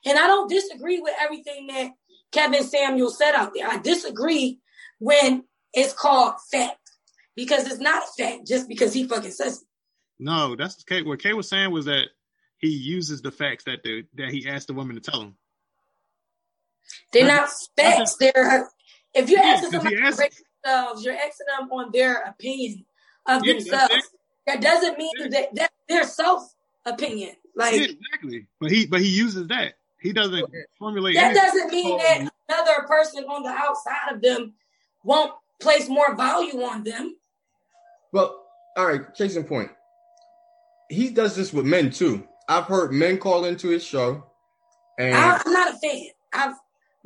And 0.07 0.19
I 0.19 0.27
don't 0.27 0.49
disagree 0.49 1.01
with 1.01 1.15
everything 1.21 1.67
that 1.67 1.91
Kevin 2.33 2.63
Samuel 2.63 3.11
said 3.11 3.35
out 3.35 3.53
there. 3.55 3.69
I 3.69 3.79
disagree 3.79 4.61
when 4.99 5.45
it's 5.75 5.93
called 5.93 6.35
fact 6.51 6.79
because 7.35 7.67
it's 7.67 7.81
not 7.81 8.03
a 8.03 8.23
fact 8.23 8.47
just 8.47 8.69
because 8.69 8.93
he 8.95 9.07
fucking 9.07 9.31
says 9.31 9.63
it. 9.63 9.69
No, 10.19 10.57
that's 10.57 10.83
Kay. 10.85 11.03
What 11.03 11.23
Kay 11.23 11.35
was 11.35 11.49
saying 11.49 11.71
was 11.71 11.85
that 11.85 12.07
he 12.59 12.69
uses 12.69 13.21
the 13.21 13.31
facts 13.31 13.65
that 13.65 13.83
the 13.83 14.05
that 14.15 14.31
he 14.31 14.49
asked 14.49 14.69
the 14.69 14.75
woman 14.75 14.97
to 14.97 15.03
tell 15.03 15.21
him. 15.21 15.37
They're 17.13 17.27
not 17.27 17.49
facts. 17.77 18.17
They're 18.17 18.69
if 19.15 19.31
you're 19.31 19.41
asking 19.41 19.71
somebody 19.71 19.97
to 19.97 20.03
themselves, 20.03 21.05
you're 21.05 21.15
asking 21.15 21.47
them 21.59 21.71
on 21.73 21.91
their 21.93 22.23
opinion 22.23 22.85
of 23.27 23.45
yeah, 23.45 23.55
themselves. 23.55 24.11
That 24.47 24.61
doesn't 24.61 24.99
mean 24.99 25.11
yeah. 25.19 25.29
that, 25.29 25.55
that 25.55 25.71
their 25.89 26.05
self 26.05 26.55
opinion. 26.85 27.35
Like 27.55 27.75
yeah, 27.75 27.87
exactly. 27.87 28.47
But 28.61 28.71
he 28.71 28.87
but 28.87 29.01
he 29.01 29.09
uses 29.09 29.49
that. 29.49 29.75
He 30.01 30.13
doesn't 30.13 30.49
formulate. 30.79 31.17
Oh, 31.17 31.21
that 31.21 31.35
doesn't 31.35 31.73
mean 31.73 31.97
that 31.99 32.31
another 32.49 32.87
person 32.87 33.25
on 33.25 33.43
the 33.43 33.49
outside 33.49 34.13
of 34.13 34.21
them 34.21 34.53
won't 35.03 35.33
place 35.61 35.89
more 35.89 36.15
value 36.15 36.63
on 36.63 36.85
them. 36.85 37.17
Well, 38.13 38.45
all 38.77 38.87
right. 38.87 39.03
Case 39.15 39.37
in 39.37 39.45
point, 39.45 39.71
he 40.91 41.11
does 41.11 41.35
this 41.35 41.53
with 41.53 41.65
men 41.65 41.91
too. 41.91 42.29
I've 42.49 42.65
heard 42.65 42.93
men 42.93 43.19
call 43.19 43.47
into 43.47 43.69
his 43.69 43.83
show, 43.83 44.25
and 44.99 45.17
I, 45.17 45.41
am 45.45 45.53
not 45.53 45.75
a 45.75 45.79
fan. 45.79 46.09
I've 46.33 46.55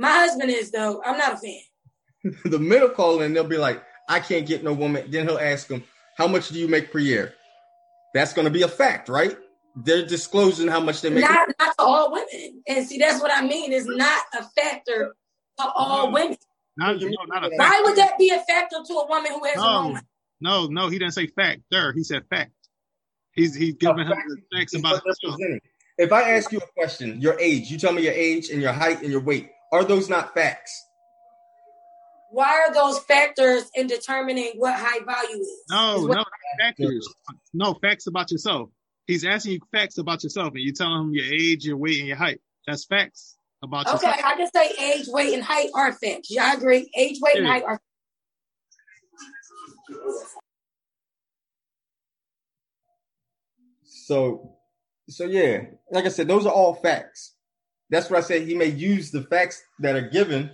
my 0.00 0.10
husband 0.10 0.50
is 0.50 0.70
though. 0.70 1.02
I'm 1.04 1.18
not 1.18 1.34
a 1.34 1.36
fan. 1.36 2.40
the 2.50 2.58
middle 2.58 2.88
call 2.88 3.20
in, 3.20 3.34
they'll 3.34 3.44
be 3.44 3.58
like, 3.58 3.82
I 4.08 4.20
can't 4.20 4.46
get 4.46 4.64
no 4.64 4.72
woman. 4.72 5.10
Then 5.10 5.28
he'll 5.28 5.38
ask 5.38 5.68
them, 5.68 5.84
How 6.16 6.26
much 6.26 6.48
do 6.48 6.58
you 6.58 6.68
make 6.68 6.90
per 6.90 6.98
year? 6.98 7.34
That's 8.14 8.32
going 8.32 8.46
to 8.46 8.50
be 8.50 8.62
a 8.62 8.68
fact, 8.68 9.08
right? 9.08 9.36
They're 9.76 10.04
disclosing 10.04 10.68
how 10.68 10.80
much 10.80 11.00
they 11.00 11.10
make. 11.10 11.22
Not, 11.22 11.48
not 11.60 11.78
to 11.78 11.84
all 11.84 12.12
women. 12.12 12.62
And 12.66 12.86
see, 12.86 12.98
that's 12.98 13.22
what 13.22 13.30
I 13.32 13.46
mean. 13.46 13.72
It's 13.72 13.86
not 13.86 14.22
a 14.36 14.42
factor 14.42 15.14
to 15.60 15.70
all 15.70 16.06
no, 16.06 16.12
women. 16.12 16.36
Not, 16.76 17.00
no, 17.00 17.08
not 17.26 17.44
a 17.44 17.50
Why 17.54 17.82
would 17.84 17.96
that 17.96 18.18
be 18.18 18.30
a 18.30 18.40
factor 18.40 18.78
to 18.84 18.92
a 18.94 19.06
woman 19.06 19.32
who 19.32 19.44
has 19.44 19.56
no, 19.56 19.62
a 19.62 19.86
woman? 19.86 20.02
No, 20.40 20.66
no, 20.66 20.88
he 20.88 20.98
didn't 20.98 21.14
say 21.14 21.26
fact. 21.28 21.60
There, 21.70 21.92
he 21.92 22.02
said 22.02 22.24
fact. 22.28 22.52
He's 23.32 23.54
he's 23.54 23.74
giving 23.74 24.06
him 24.06 24.08
the 24.08 24.58
facts 24.58 24.74
about 24.74 25.02
If 25.98 26.12
I 26.12 26.32
ask 26.32 26.50
you 26.50 26.58
a 26.58 26.66
question, 26.76 27.20
your 27.20 27.38
age, 27.38 27.70
you 27.70 27.78
tell 27.78 27.92
me 27.92 28.02
your 28.02 28.12
age 28.12 28.48
and 28.48 28.60
your 28.60 28.72
height 28.72 29.02
and 29.02 29.12
your 29.12 29.20
weight. 29.20 29.50
Are 29.72 29.84
those 29.84 30.08
not 30.08 30.34
facts? 30.34 30.86
Why 32.30 32.66
are 32.66 32.72
those 32.72 32.98
factors 33.00 33.68
in 33.74 33.86
determining 33.86 34.52
what 34.56 34.74
high 34.76 35.00
value 35.04 35.40
is? 35.40 35.64
No, 35.68 35.96
is 35.96 36.06
no 36.06 36.24
factors. 36.60 37.08
No 37.52 37.74
facts 37.74 38.06
about 38.06 38.30
yourself. 38.30 38.70
He's 39.06 39.24
asking 39.24 39.54
you 39.54 39.60
facts 39.72 39.98
about 39.98 40.22
yourself, 40.22 40.52
and 40.54 40.62
you 40.62 40.72
tell 40.72 40.94
him 41.00 41.12
your 41.12 41.24
age, 41.24 41.64
your 41.64 41.76
weight, 41.76 41.98
and 41.98 42.06
your 42.06 42.16
height. 42.16 42.40
That's 42.66 42.84
facts 42.84 43.36
about 43.62 43.86
okay, 43.86 43.94
yourself. 43.94 44.14
Okay, 44.14 44.22
I 44.24 44.36
can 44.36 44.50
say 44.52 44.84
age, 44.84 45.06
weight, 45.08 45.34
and 45.34 45.42
height 45.42 45.70
are 45.74 45.92
facts. 45.92 46.30
Yeah, 46.30 46.44
I 46.44 46.54
agree. 46.54 46.88
Age, 46.96 47.18
weight, 47.20 47.34
yeah. 47.34 47.40
and 47.40 47.48
height 47.48 47.64
are. 47.64 47.80
So, 53.84 54.56
so 55.08 55.24
yeah, 55.24 55.62
like 55.90 56.04
I 56.04 56.08
said, 56.08 56.28
those 56.28 56.46
are 56.46 56.52
all 56.52 56.74
facts 56.74 57.34
that's 57.90 58.08
what 58.08 58.18
I 58.18 58.22
said. 58.22 58.42
He 58.42 58.54
may 58.54 58.66
use 58.66 59.10
the 59.10 59.22
facts 59.22 59.62
that 59.80 59.96
are 59.96 60.08
given 60.08 60.50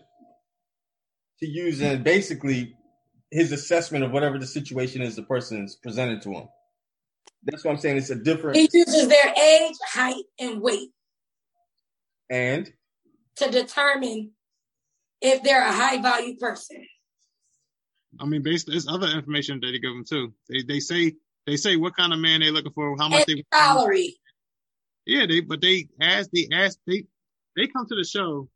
to 1.41 1.47
use 1.47 1.81
in 1.81 2.03
basically 2.03 2.75
his 3.31 3.53
assessment 3.53 4.05
of 4.05 4.13
whatever 4.13 4.39
the 4.39 4.47
situation 4.47 5.03
is 5.03 5.17
the 5.17 5.23
person 5.23 5.65
is 5.65 5.77
presented 5.77 6.23
to 6.23 6.31
him. 6.33 6.49
That's 7.45 7.65
what 7.65 7.73
I'm 7.73 7.79
saying. 7.79 7.99
It's 7.99 8.11
a 8.11 8.17
different. 8.17 8.57
He 8.57 8.69
uses 8.73 9.09
their 9.09 9.35
age, 9.35 9.77
height, 9.87 10.25
and 10.39 10.61
weight. 10.61 10.89
And? 12.31 12.73
To 13.37 13.51
determine 13.51 14.33
if 15.21 15.43
they're 15.43 15.63
a 15.63 15.73
high 15.73 16.01
value 16.01 16.37
person. 16.39 16.85
I 18.19 18.25
mean, 18.25 18.43
based 18.43 18.67
there's 18.67 18.89
other 18.89 19.09
information 19.09 19.61
that 19.61 19.67
they 19.67 19.79
give 19.79 19.93
them 19.93 20.05
too. 20.09 20.33
They 20.49 20.63
they 20.63 20.81
say 20.81 21.15
they 21.47 21.57
say 21.57 21.77
what 21.77 21.97
kind 21.97 22.13
of 22.13 22.19
man 22.19 22.41
they're 22.41 22.51
looking 22.51 22.73
for, 22.73 22.97
how 22.99 23.09
much 23.09 23.25
and 23.29 23.39
they 23.39 23.45
salary. 23.53 24.17
Yeah, 25.05 25.27
they 25.27 25.41
but 25.41 25.61
they 25.61 25.89
ask 26.01 26.31
they 26.33 26.49
ask 26.53 26.79
they 26.87 27.05
they 27.57 27.67
come 27.67 27.87
to 27.87 27.95
the 27.95 28.05
show 28.05 28.49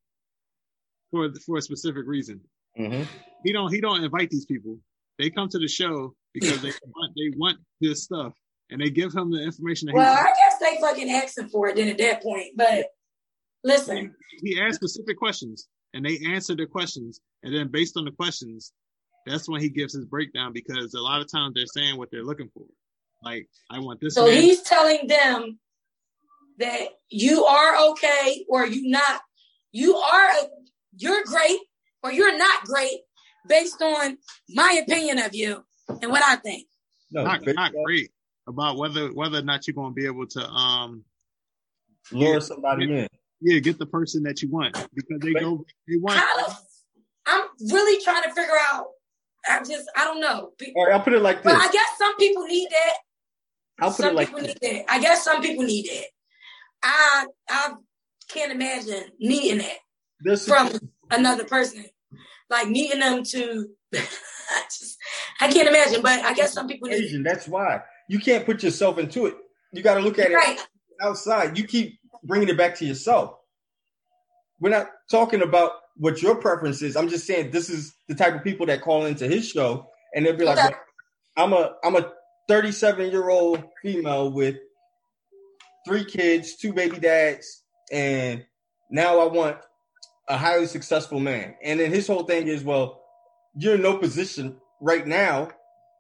for 1.10 1.28
for 1.46 1.58
a 1.58 1.62
specific 1.62 2.06
reason. 2.06 2.40
Mm-hmm. 2.78 3.02
He 3.44 3.52
don't 3.52 3.72
he 3.72 3.80
don't 3.80 4.04
invite 4.04 4.30
these 4.30 4.46
people. 4.46 4.78
They 5.18 5.30
come 5.30 5.48
to 5.48 5.58
the 5.58 5.68
show 5.68 6.14
because 6.32 6.60
they 6.62 6.68
want 6.86 7.12
they 7.16 7.36
want 7.36 7.58
this 7.80 8.04
stuff, 8.04 8.34
and 8.70 8.80
they 8.80 8.90
give 8.90 9.12
him 9.12 9.30
the 9.30 9.42
information. 9.42 9.86
That 9.86 9.94
well, 9.94 10.16
I 10.16 10.24
guess 10.24 10.58
they 10.60 10.80
fucking 10.80 11.10
asking 11.10 11.48
for 11.48 11.68
it 11.68 11.76
then 11.76 11.88
at 11.88 11.98
that 11.98 12.22
point. 12.22 12.48
But 12.56 12.86
listen, 13.64 14.14
he, 14.40 14.54
he 14.54 14.60
asked 14.60 14.76
specific 14.76 15.18
questions, 15.18 15.68
and 15.94 16.04
they 16.04 16.20
answer 16.26 16.54
the 16.54 16.66
questions, 16.66 17.20
and 17.42 17.54
then 17.54 17.68
based 17.68 17.96
on 17.96 18.04
the 18.04 18.12
questions, 18.12 18.72
that's 19.26 19.48
when 19.48 19.60
he 19.60 19.68
gives 19.68 19.94
his 19.94 20.04
breakdown 20.04 20.52
because 20.52 20.94
a 20.94 21.00
lot 21.00 21.20
of 21.20 21.30
times 21.30 21.54
they're 21.54 21.66
saying 21.66 21.96
what 21.96 22.10
they're 22.10 22.24
looking 22.24 22.50
for. 22.54 22.64
Like 23.22 23.48
I 23.70 23.78
want 23.80 24.00
this. 24.00 24.14
So 24.14 24.26
man. 24.26 24.40
he's 24.40 24.62
telling 24.62 25.06
them 25.06 25.58
that 26.60 26.88
you 27.08 27.44
are 27.44 27.90
okay 27.90 28.44
or 28.48 28.66
you 28.66 28.88
not. 28.88 29.20
You 29.72 29.96
are 29.96 30.30
you're 30.96 31.24
great 31.24 31.58
or 32.02 32.12
you're 32.12 32.36
not 32.36 32.64
great 32.64 33.00
based 33.48 33.80
on 33.82 34.16
my 34.48 34.80
opinion 34.86 35.18
of 35.18 35.34
you 35.34 35.64
and 36.02 36.10
what 36.10 36.22
I 36.22 36.36
think. 36.36 36.66
No, 37.10 37.24
not, 37.24 37.40
not 37.44 37.72
great 37.84 38.10
about 38.46 38.76
whether 38.76 39.08
whether 39.08 39.38
or 39.38 39.42
not 39.42 39.66
you're 39.66 39.74
gonna 39.74 39.92
be 39.92 40.06
able 40.06 40.26
to 40.26 40.46
um 40.46 41.04
lure 42.12 42.40
somebody 42.40 42.84
in. 42.84 43.08
yeah 43.40 43.58
get 43.58 43.78
the 43.78 43.86
person 43.86 44.22
that 44.24 44.42
you 44.42 44.50
want 44.50 44.74
because 44.94 45.20
they 45.20 45.32
go 45.32 45.64
they 45.88 45.96
want 45.96 46.18
How, 46.18 46.56
I'm 47.26 47.44
really 47.70 48.02
trying 48.02 48.22
to 48.24 48.30
figure 48.30 48.56
out. 48.72 48.86
I 49.48 49.58
just 49.60 49.90
I 49.96 50.04
don't 50.04 50.20
know. 50.20 50.50
Be- 50.58 50.72
All 50.76 50.86
right, 50.86 50.94
I'll 50.94 51.00
put 51.00 51.12
it 51.12 51.22
like 51.22 51.42
this. 51.42 51.52
But 51.52 51.62
I 51.62 51.70
guess 51.70 51.88
some 51.98 52.16
people 52.16 52.44
need 52.44 52.68
that. 52.70 52.94
I'll 53.80 53.88
put 53.90 53.96
some 53.96 54.10
it 54.10 54.14
like 54.14 54.28
people 54.28 54.42
this. 54.42 54.54
need 54.60 54.78
that. 54.78 54.92
I 54.92 55.00
guess 55.00 55.24
some 55.24 55.40
people 55.40 55.64
need 55.64 55.86
that. 55.86 56.04
I 56.82 57.26
I 57.48 57.72
can't 58.28 58.52
imagine 58.52 59.04
needing 59.18 59.58
that 59.58 59.78
There's 60.20 60.46
from 60.46 60.70
another 61.10 61.44
person. 61.44 61.84
Like 62.48 62.68
needing 62.68 63.00
them 63.00 63.22
to. 63.24 63.68
I 63.94 64.62
just 64.64 64.96
I 65.40 65.52
can't 65.52 65.68
imagine. 65.68 66.02
But 66.02 66.20
I 66.24 66.34
guess 66.34 66.52
some 66.52 66.66
people 66.66 66.88
need. 66.88 66.96
Asian. 67.04 67.22
That's 67.22 67.46
why 67.46 67.80
you 68.08 68.18
can't 68.18 68.44
put 68.44 68.62
yourself 68.62 68.98
into 68.98 69.26
it. 69.26 69.34
You 69.72 69.82
got 69.82 69.94
to 69.94 70.00
look 70.00 70.18
at 70.18 70.30
it 70.30 70.60
outside. 71.02 71.56
You 71.56 71.64
keep 71.64 72.00
bringing 72.24 72.48
it 72.48 72.56
back 72.58 72.74
to 72.76 72.84
yourself. 72.84 73.34
We're 74.58 74.70
not 74.70 74.88
talking 75.10 75.42
about 75.42 75.72
what 75.96 76.20
your 76.20 76.34
preference 76.34 76.82
is. 76.82 76.96
I'm 76.96 77.08
just 77.08 77.26
saying 77.26 77.50
this 77.50 77.70
is 77.70 77.94
the 78.08 78.14
type 78.14 78.34
of 78.34 78.42
people 78.42 78.66
that 78.66 78.82
call 78.82 79.06
into 79.06 79.28
his 79.28 79.48
show, 79.48 79.86
and 80.14 80.26
they'll 80.26 80.36
be 80.36 80.44
like, 80.44 80.58
Okay. 80.58 80.74
well, 81.36 81.44
"I'm 81.44 81.52
a 81.52 81.72
I'm 81.84 81.96
a 81.96 82.12
37 82.48 83.10
year 83.10 83.28
old 83.30 83.62
female 83.82 84.32
with 84.32 84.56
three 85.86 86.04
kids, 86.04 86.56
two 86.56 86.72
baby 86.72 86.98
dads, 86.98 87.62
and 87.92 88.44
now 88.90 89.18
I 89.20 89.26
want 89.26 89.58
a 90.28 90.36
highly 90.36 90.66
successful 90.66 91.20
man." 91.20 91.56
And 91.62 91.80
then 91.80 91.90
his 91.90 92.06
whole 92.06 92.24
thing 92.24 92.48
is, 92.48 92.64
"Well, 92.64 93.02
you're 93.54 93.74
in 93.74 93.82
no 93.82 93.98
position 93.98 94.60
right 94.80 95.06
now 95.06 95.50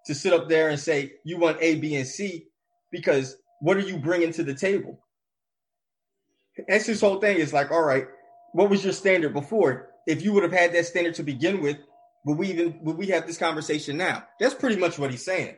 to 0.06 0.14
sit 0.14 0.32
up 0.32 0.48
there 0.48 0.68
and 0.68 0.78
say 0.78 1.14
you 1.24 1.38
want 1.38 1.58
A, 1.60 1.76
B, 1.76 1.96
and 1.96 2.06
C 2.06 2.48
because 2.90 3.36
what 3.60 3.76
are 3.76 3.80
you 3.80 3.98
bringing 3.98 4.32
to 4.32 4.42
the 4.42 4.54
table?" 4.54 4.98
That's 6.68 6.86
his 6.86 7.00
whole 7.00 7.20
thing. 7.20 7.38
Is 7.38 7.52
like, 7.52 7.70
all 7.70 7.82
right, 7.82 8.06
what 8.52 8.70
was 8.70 8.84
your 8.84 8.92
standard 8.92 9.32
before? 9.32 9.90
If 10.06 10.22
you 10.22 10.32
would 10.32 10.42
have 10.42 10.52
had 10.52 10.72
that 10.72 10.86
standard 10.86 11.14
to 11.14 11.22
begin 11.22 11.60
with, 11.60 11.78
would 12.24 12.38
we 12.38 12.48
even 12.48 12.80
would 12.82 12.96
we 12.96 13.06
have 13.08 13.26
this 13.26 13.38
conversation 13.38 13.96
now? 13.96 14.24
That's 14.38 14.54
pretty 14.54 14.76
much 14.76 14.98
what 14.98 15.10
he's 15.10 15.24
saying. 15.24 15.56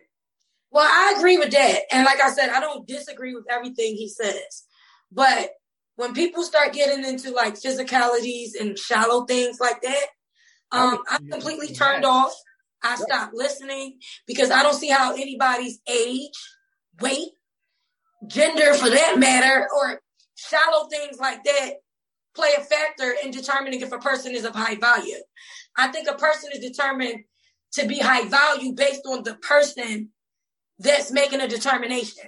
Well, 0.72 0.88
I 0.88 1.14
agree 1.18 1.36
with 1.36 1.50
that. 1.50 1.80
And 1.92 2.04
like 2.04 2.20
I 2.20 2.30
said, 2.30 2.48
I 2.48 2.60
don't 2.60 2.88
disagree 2.88 3.34
with 3.34 3.44
everything 3.50 3.94
he 3.94 4.08
says. 4.08 4.64
But 5.12 5.50
when 5.96 6.14
people 6.14 6.42
start 6.42 6.72
getting 6.72 7.04
into 7.04 7.30
like 7.30 7.54
physicalities 7.54 8.50
and 8.58 8.78
shallow 8.78 9.26
things 9.26 9.60
like 9.60 9.82
that, 9.82 10.06
um, 10.72 10.98
I'm 11.10 11.28
completely 11.28 11.74
turned 11.74 12.06
off. 12.06 12.34
I 12.82 12.96
stopped 12.96 13.34
listening 13.34 13.98
because 14.26 14.50
I 14.50 14.62
don't 14.62 14.74
see 14.74 14.88
how 14.88 15.14
anybody's 15.14 15.78
age, 15.88 16.32
weight, 17.00 17.28
gender 18.26 18.72
for 18.74 18.88
that 18.88 19.18
matter, 19.18 19.68
or 19.76 20.00
shallow 20.34 20.88
things 20.88 21.18
like 21.18 21.44
that 21.44 21.74
play 22.34 22.48
a 22.56 22.62
factor 22.62 23.14
in 23.22 23.30
determining 23.30 23.82
if 23.82 23.92
a 23.92 23.98
person 23.98 24.34
is 24.34 24.44
of 24.44 24.54
high 24.54 24.76
value. 24.76 25.18
I 25.76 25.88
think 25.88 26.08
a 26.08 26.14
person 26.14 26.50
is 26.54 26.60
determined 26.60 27.24
to 27.74 27.86
be 27.86 27.98
high 27.98 28.26
value 28.26 28.72
based 28.72 29.02
on 29.06 29.22
the 29.22 29.34
person 29.34 30.11
that's 30.82 31.10
making 31.10 31.40
a 31.40 31.48
determination. 31.48 32.24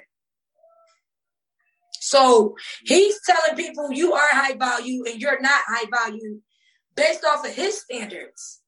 So 2.01 2.55
he's 2.85 3.19
telling 3.27 3.57
people 3.57 3.90
you 3.93 4.12
are 4.12 4.29
high 4.31 4.55
value 4.55 5.05
and 5.07 5.21
you're 5.21 5.40
not 5.40 5.62
high 5.67 5.87
value 5.90 6.40
based 6.95 7.25
off 7.25 7.45
of 7.47 7.55
his 7.55 7.81
standards. 7.81 8.61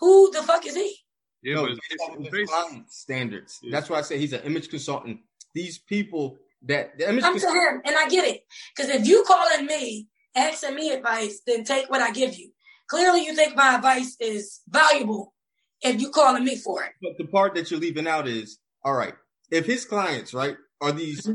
Who 0.00 0.30
the 0.32 0.42
fuck 0.42 0.66
is 0.66 0.74
he? 0.74 0.96
yeah 1.42 1.56
No, 1.56 1.62
but 1.62 1.72
it's, 1.72 1.80
based 1.88 2.00
off 2.02 2.14
it's 2.16 2.24
his 2.24 2.32
based- 2.32 2.50
client 2.52 2.90
standards. 2.92 3.58
Yeah. 3.62 3.70
That's 3.72 3.90
why 3.90 3.98
I 3.98 4.02
say 4.02 4.18
he's 4.18 4.32
an 4.32 4.42
image 4.44 4.70
consultant. 4.70 5.20
These 5.54 5.78
people 5.78 6.38
that 6.62 6.98
the 6.98 7.08
image 7.08 7.22
Come 7.24 7.38
to 7.38 7.46
him, 7.46 7.82
and 7.84 7.96
I 7.96 8.08
get 8.08 8.26
it. 8.26 8.42
Because 8.76 8.90
if 8.90 9.06
you 9.06 9.24
calling 9.26 9.66
me, 9.66 10.08
asking 10.34 10.74
me 10.74 10.90
advice, 10.90 11.40
then 11.46 11.64
take 11.64 11.88
what 11.90 12.00
I 12.02 12.10
give 12.10 12.36
you. 12.36 12.50
Clearly, 12.88 13.24
you 13.24 13.34
think 13.34 13.54
my 13.54 13.74
advice 13.76 14.16
is 14.20 14.60
valuable 14.68 15.34
if 15.82 16.00
you 16.00 16.10
calling 16.10 16.44
me 16.44 16.56
for 16.56 16.82
it. 16.84 16.90
but 17.02 17.12
the 17.18 17.26
part 17.26 17.54
that 17.54 17.70
you're 17.70 17.80
leaving 17.80 18.06
out 18.08 18.26
is 18.26 18.58
all 18.84 18.94
right. 18.94 19.14
If 19.50 19.66
his 19.66 19.84
clients, 19.84 20.34
right, 20.34 20.56
are 20.80 20.92
these 20.92 21.28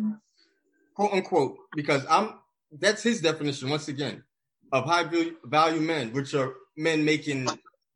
quote 0.96 1.14
unquote, 1.14 1.58
because 1.76 2.06
I'm 2.10 2.36
that's 2.80 3.04
his 3.04 3.22
definition 3.22 3.70
once 3.70 3.88
again 3.88 4.24
of 4.72 4.86
high 4.86 5.04
value, 5.04 5.36
value 5.46 5.82
men, 5.82 6.14
which 6.14 6.34
are 6.34 6.54
men 6.78 7.04
making 7.06 7.48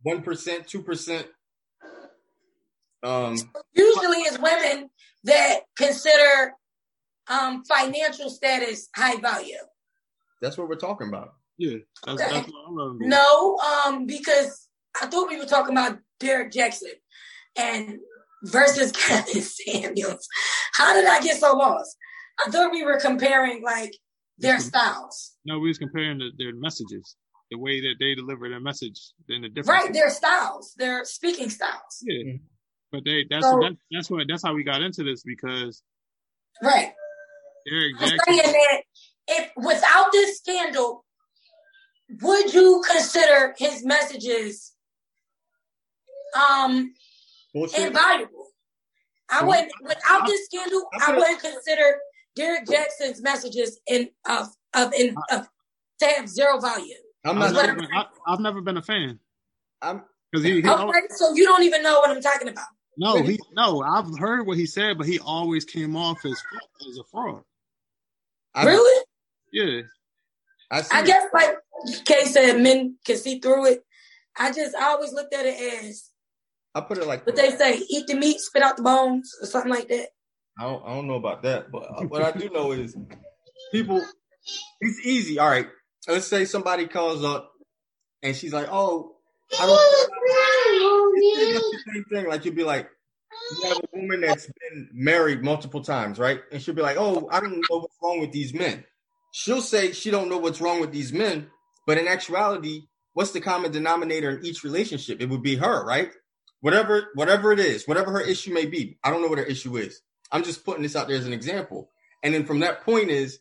one 0.04 0.22
percent, 0.22 0.68
two 0.68 0.82
percent. 0.84 1.28
Um, 3.04 3.36
Usually, 3.74 4.18
it's 4.22 4.40
women 4.40 4.90
that 5.26 5.60
consider 5.78 6.54
um, 7.30 7.64
financial 7.66 8.30
status 8.30 8.90
high 8.96 9.18
value. 9.20 9.56
that's 10.42 10.58
what 10.58 10.68
we're 10.68 10.76
talking 10.76 11.08
about. 11.10 11.34
yeah 11.58 11.78
that's, 12.06 12.22
Okay. 12.22 12.34
that's 12.34 12.48
what 12.52 12.64
I'm 12.68 12.76
running. 12.76 13.10
No, 13.10 13.58
um, 13.58 14.06
because 14.08 14.68
I 15.02 15.08
thought 15.08 15.30
we 15.30 15.38
were 15.38 15.46
talking 15.46 15.74
about 15.74 16.00
Derrick 16.20 16.52
Jaxn 16.52 16.84
and 17.58 18.00
versus 18.52 18.92
Kevin 19.06 19.42
Samuels. 19.42 20.28
How 20.74 20.94
did 20.94 21.06
I 21.06 21.22
get 21.22 21.38
so 21.40 21.56
lost? 21.56 21.96
I 22.46 22.50
thought 22.52 22.72
we 22.72 22.84
were 22.84 23.00
comparing 23.00 23.64
like 23.64 23.94
their 24.38 24.60
styles. 24.60 25.34
no 25.46 25.58
we 25.60 25.68
was 25.70 25.80
comparing 25.80 26.20
the, 26.20 26.30
their 26.38 26.54
messages 26.54 27.16
the 27.50 27.58
way 27.58 27.82
that 27.82 27.96
they 28.00 28.14
deliver 28.14 28.48
their 28.50 28.60
message 28.60 29.00
then 29.28 29.42
the 29.42 29.50
difference 29.50 29.84
Right, 29.86 29.94
their 29.94 30.10
styles, 30.12 30.74
their 30.78 31.04
speaking 31.06 31.50
styles. 31.50 32.04
yeah 32.04 32.24
Mhm. 32.24 32.40
but 32.92 33.04
they 33.04 33.26
that's 33.30 33.46
So- 33.46 33.60
that, 33.64 33.76
that's 33.92 34.10
what 34.12 34.28
that's 34.28 34.44
how 34.44 34.54
we 34.54 34.64
got 34.64 34.82
into 34.82 35.04
this 35.04 35.24
because 35.24 35.82
Right. 36.62 36.94
Derrick 37.68 37.96
I'm 38.00 38.10
Jaxn 38.10 38.20
saying 38.28 38.54
that 38.54 38.82
if 39.30 39.52
without 39.58 40.12
this 40.12 40.38
scandal, 40.38 41.04
would 42.22 42.54
you 42.54 42.84
consider 42.90 43.56
his 43.58 43.84
messages 43.84 44.74
um 46.36 46.94
Bullshit. 47.54 47.88
invaluable? 47.88 48.48
I 49.30 49.44
wouldn't 49.44 49.72
without 49.82 50.26
this 50.26 50.46
scandal, 50.46 50.84
I 51.02 51.12
I 51.12 51.18
wouldn't 51.18 51.42
consider 51.42 51.98
Derrick 52.36 52.66
Jaxn's 52.66 53.22
messages 53.22 53.80
in 53.88 54.10
of 54.28 54.48
of 54.74 54.94
in 54.94 55.16
of 55.32 55.48
to 56.00 56.06
have 56.06 56.30
zero 56.30 56.60
value. 56.60 56.96
I'm 57.26 57.42
I've 57.42 57.54
not. 57.54 57.66
never, 57.66 57.82
been, 57.82 57.90
I, 57.94 58.06
I've 58.26 58.40
never 58.40 58.62
been 58.62 58.78
a 58.78 58.82
fan 58.82 59.20
I'm. 59.82 60.04
because 60.32 60.46
he, 60.46 60.62
he 60.62 60.68
always, 60.68 60.96
Okay, 60.96 61.08
so 61.16 61.34
you 61.34 61.44
don't 61.44 61.64
even 61.64 61.84
know 61.84 62.00
what 62.00 62.10
I'm 62.10 62.22
talking 62.22 62.48
about. 62.48 62.68
no 62.98 63.22
he 63.24 63.40
no 63.54 63.82
I've 63.82 64.18
heard 64.18 64.48
what 64.48 64.58
he 64.58 64.66
said 64.66 64.98
but 64.98 65.08
he 65.08 65.20
always 65.20 65.66
came 65.66 65.96
off 65.96 66.24
as 66.26 66.42
as 66.90 66.98
a 66.98 67.04
fraud 67.12 67.42
I, 68.56 68.66
really? 68.66 69.04
yeah 69.52 69.82
I, 70.72 70.84
I 70.92 71.02
guess 71.04 71.24
like 71.34 71.58
Kay 72.06 72.26
said, 72.26 72.62
men 72.62 72.98
can 73.06 73.18
see 73.18 73.40
through 73.40 73.68
it. 73.68 73.84
I 74.38 74.52
just 74.52 74.76
I 74.76 74.90
always 74.90 75.14
looked 75.14 75.34
at 75.34 75.46
it 75.46 75.84
as 75.86 76.07
I 76.78 76.82
put 76.82 77.00
it 77.00 77.08
like 77.08 77.26
what 77.26 77.36
they 77.36 77.50
say: 77.52 77.82
eat 77.90 78.06
the 78.08 78.16
meat, 78.16 78.40
spit 78.40 78.62
out 78.62 78.78
the 78.78 78.84
bones, 78.84 79.32
or 79.42 79.48
something 79.48 79.72
like 79.72 79.88
that. 79.88 80.10
I 80.60 80.64
don't, 80.64 80.86
I 80.86 80.94
don't 80.94 81.08
know 81.08 81.16
about 81.16 81.42
that, 81.44 81.72
but 81.72 81.84
uh, 81.84 82.04
what 82.06 82.22
I 82.22 82.38
do 82.38 82.50
know 82.50 82.72
is 82.72 82.96
people. 83.72 84.06
It's 84.80 85.06
easy. 85.06 85.40
All 85.40 85.50
right, 85.50 85.68
let's 86.08 86.28
say 86.28 86.46
somebody 86.46 86.88
calls 86.88 87.24
up 87.24 87.52
and 88.22 88.36
she's 88.36 88.54
like, 88.54 88.68
"Oh, 88.70 89.16
I 89.60 89.66
don't." 89.66 89.80
It's 91.16 91.38
pretty 91.38 91.54
much 91.54 91.64
the 91.64 91.92
same 91.94 92.06
thing. 92.12 92.30
Like 92.30 92.46
you'd 92.46 92.56
be 92.56 92.64
like, 92.64 92.90
you 93.52 93.70
have 93.70 93.78
a 93.78 93.98
woman 93.98 94.22
that's 94.22 94.46
been 94.46 94.90
married 94.94 95.44
multiple 95.44 95.82
times, 95.82 96.20
right? 96.20 96.42
And 96.52 96.62
she'll 96.62 96.76
be 96.76 96.82
like, 96.82 96.98
"Oh, 96.98 97.28
I 97.32 97.40
don't 97.40 97.54
know 97.54 97.80
what's 97.80 97.96
wrong 98.04 98.20
with 98.20 98.32
these 98.32 98.54
men." 98.54 98.86
She'll 99.32 99.62
say 99.62 99.92
she 99.92 100.12
don't 100.12 100.30
know 100.30 100.38
what's 100.38 100.62
wrong 100.62 100.80
with 100.80 100.92
these 100.92 101.12
men, 101.12 101.48
but 101.86 101.98
in 101.98 102.08
actuality, 102.08 102.88
what's 103.14 103.32
the 103.32 103.42
common 103.42 103.72
denominator 103.72 104.30
in 104.38 104.46
each 104.46 104.64
relationship? 104.64 105.22
It 105.22 105.30
would 105.30 105.44
be 105.44 105.56
her, 105.56 105.86
right? 105.86 106.12
Whatever, 106.62 107.10
whatever 107.14 107.52
it 107.52 107.60
is, 107.60 107.88
whatever 107.88 108.12
her 108.12 108.22
issue 108.22 108.54
may 108.54 108.66
be. 108.66 108.98
I 109.04 109.12
don't 109.12 109.22
know 109.22 109.28
what 109.28 109.38
her 109.38 109.46
issue 109.46 109.78
is. 109.78 110.02
I'm 110.32 110.44
just 110.44 110.66
putting 110.66 110.84
this 110.84 110.96
out 110.96 111.08
there 111.08 111.18
as 111.18 111.28
an 111.28 111.34
example. 111.34 111.92
And 112.24 112.34
then 112.34 112.46
from 112.46 112.60
that 112.62 112.84
point 112.84 113.10
is 113.10 113.40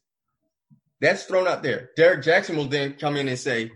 that's 1.01 1.25
thrown 1.25 1.49
out 1.49 1.63
there. 1.63 1.91
Derrick 1.97 2.23
Jaxn 2.23 2.57
will 2.57 2.69
then 2.69 2.95
come 2.95 3.17
in 3.17 3.29
and 3.29 3.39
say, 3.39 3.71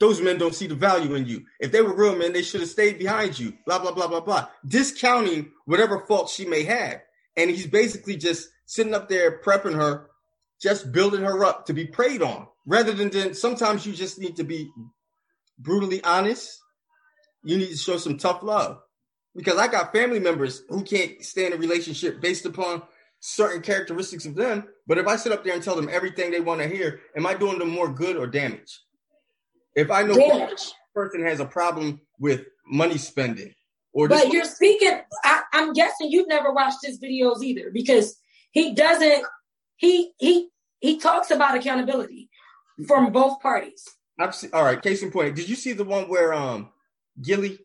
those 0.00 0.20
men 0.20 0.38
don't 0.38 0.54
see 0.54 0.66
the 0.66 0.74
value 0.74 1.14
in 1.14 1.26
you. 1.26 1.44
If 1.60 1.72
they 1.72 1.80
were 1.80 1.94
real 1.94 2.16
men, 2.16 2.32
they 2.32 2.42
should 2.42 2.60
have 2.60 2.70
stayed 2.70 2.98
behind 2.98 3.38
you. 3.38 3.54
Blah, 3.64 3.78
blah, 3.78 3.92
blah, 3.92 4.08
blah, 4.08 4.20
blah. 4.20 4.48
Discounting 4.66 5.52
whatever 5.66 6.00
faults 6.00 6.34
she 6.34 6.44
may 6.46 6.64
have. 6.64 7.00
And 7.36 7.50
he's 7.50 7.66
basically 7.66 8.16
just 8.16 8.48
sitting 8.66 8.94
up 8.94 9.08
there 9.08 9.40
prepping 9.40 9.74
her, 9.74 10.10
just 10.60 10.92
building 10.92 11.22
her 11.22 11.44
up 11.44 11.66
to 11.66 11.72
be 11.72 11.86
preyed 11.86 12.22
on. 12.22 12.48
Rather 12.66 12.92
than 12.92 13.10
then 13.10 13.34
sometimes 13.34 13.86
you 13.86 13.92
just 13.92 14.18
need 14.18 14.36
to 14.36 14.44
be 14.44 14.70
brutally 15.58 16.02
honest. 16.02 16.60
You 17.44 17.58
need 17.58 17.70
to 17.70 17.76
show 17.76 17.98
some 17.98 18.16
tough 18.18 18.42
love. 18.42 18.80
because 19.36 19.58
I 19.58 19.68
got 19.68 19.92
family 19.92 20.20
members 20.20 20.62
who 20.68 20.82
can't 20.82 21.22
stay 21.22 21.46
in 21.46 21.52
a 21.52 21.56
relationship 21.56 22.20
based 22.20 22.46
upon 22.46 22.82
certain 23.20 23.62
characteristics 23.62 24.26
of 24.26 24.34
them. 24.34 24.68
But 24.86 24.98
if 24.98 25.06
I 25.06 25.16
sit 25.16 25.32
up 25.32 25.44
there 25.44 25.54
and 25.54 25.62
tell 25.62 25.76
them 25.76 25.88
everything 25.90 26.30
they 26.30 26.40
want 26.40 26.60
to 26.60 26.68
hear, 26.68 27.00
am 27.16 27.26
I 27.26 27.34
doing 27.34 27.58
them 27.58 27.70
more 27.70 27.88
good 27.92 28.16
or 28.16 28.26
damage? 28.26 28.80
If 29.74 29.90
I 29.90 30.02
know 30.02 30.14
damage. 30.14 30.72
person 30.94 31.24
has 31.24 31.40
a 31.40 31.46
problem 31.46 32.00
with 32.18 32.42
money 32.66 32.98
spending, 32.98 33.52
or 33.92 34.08
but 34.08 34.32
you're 34.32 34.44
speaking, 34.44 35.00
I, 35.24 35.42
I'm 35.52 35.72
guessing 35.72 36.10
you've 36.10 36.28
never 36.28 36.52
watched 36.52 36.78
his 36.84 37.00
videos 37.00 37.42
either 37.42 37.70
because 37.72 38.16
he 38.52 38.72
doesn't. 38.74 39.24
He 39.76 40.12
he 40.18 40.48
he 40.78 40.98
talks 40.98 41.30
about 41.30 41.56
accountability 41.56 42.28
from 42.86 43.10
both 43.10 43.40
parties. 43.40 43.84
I've 44.18 44.34
seen, 44.34 44.50
all 44.52 44.62
right. 44.62 44.80
Case 44.80 45.02
in 45.02 45.10
point, 45.10 45.34
did 45.34 45.48
you 45.48 45.56
see 45.56 45.72
the 45.72 45.84
one 45.84 46.08
where 46.08 46.32
um 46.32 46.70
Gillie 47.22 47.58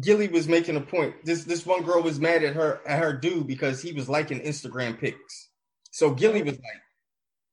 Gilly 0.00 0.28
was 0.28 0.48
making 0.48 0.76
a 0.76 0.80
point. 0.80 1.14
This 1.24 1.44
this 1.44 1.64
one 1.64 1.82
girl 1.82 2.02
was 2.02 2.18
mad 2.18 2.42
at 2.42 2.54
her 2.54 2.80
at 2.86 3.02
her 3.02 3.12
dude 3.12 3.46
because 3.46 3.80
he 3.80 3.92
was 3.92 4.08
liking 4.08 4.40
Instagram 4.40 4.98
pics. 4.98 5.50
So 5.92 6.10
Gillie 6.10 6.42
was 6.42 6.54
like, 6.54 6.82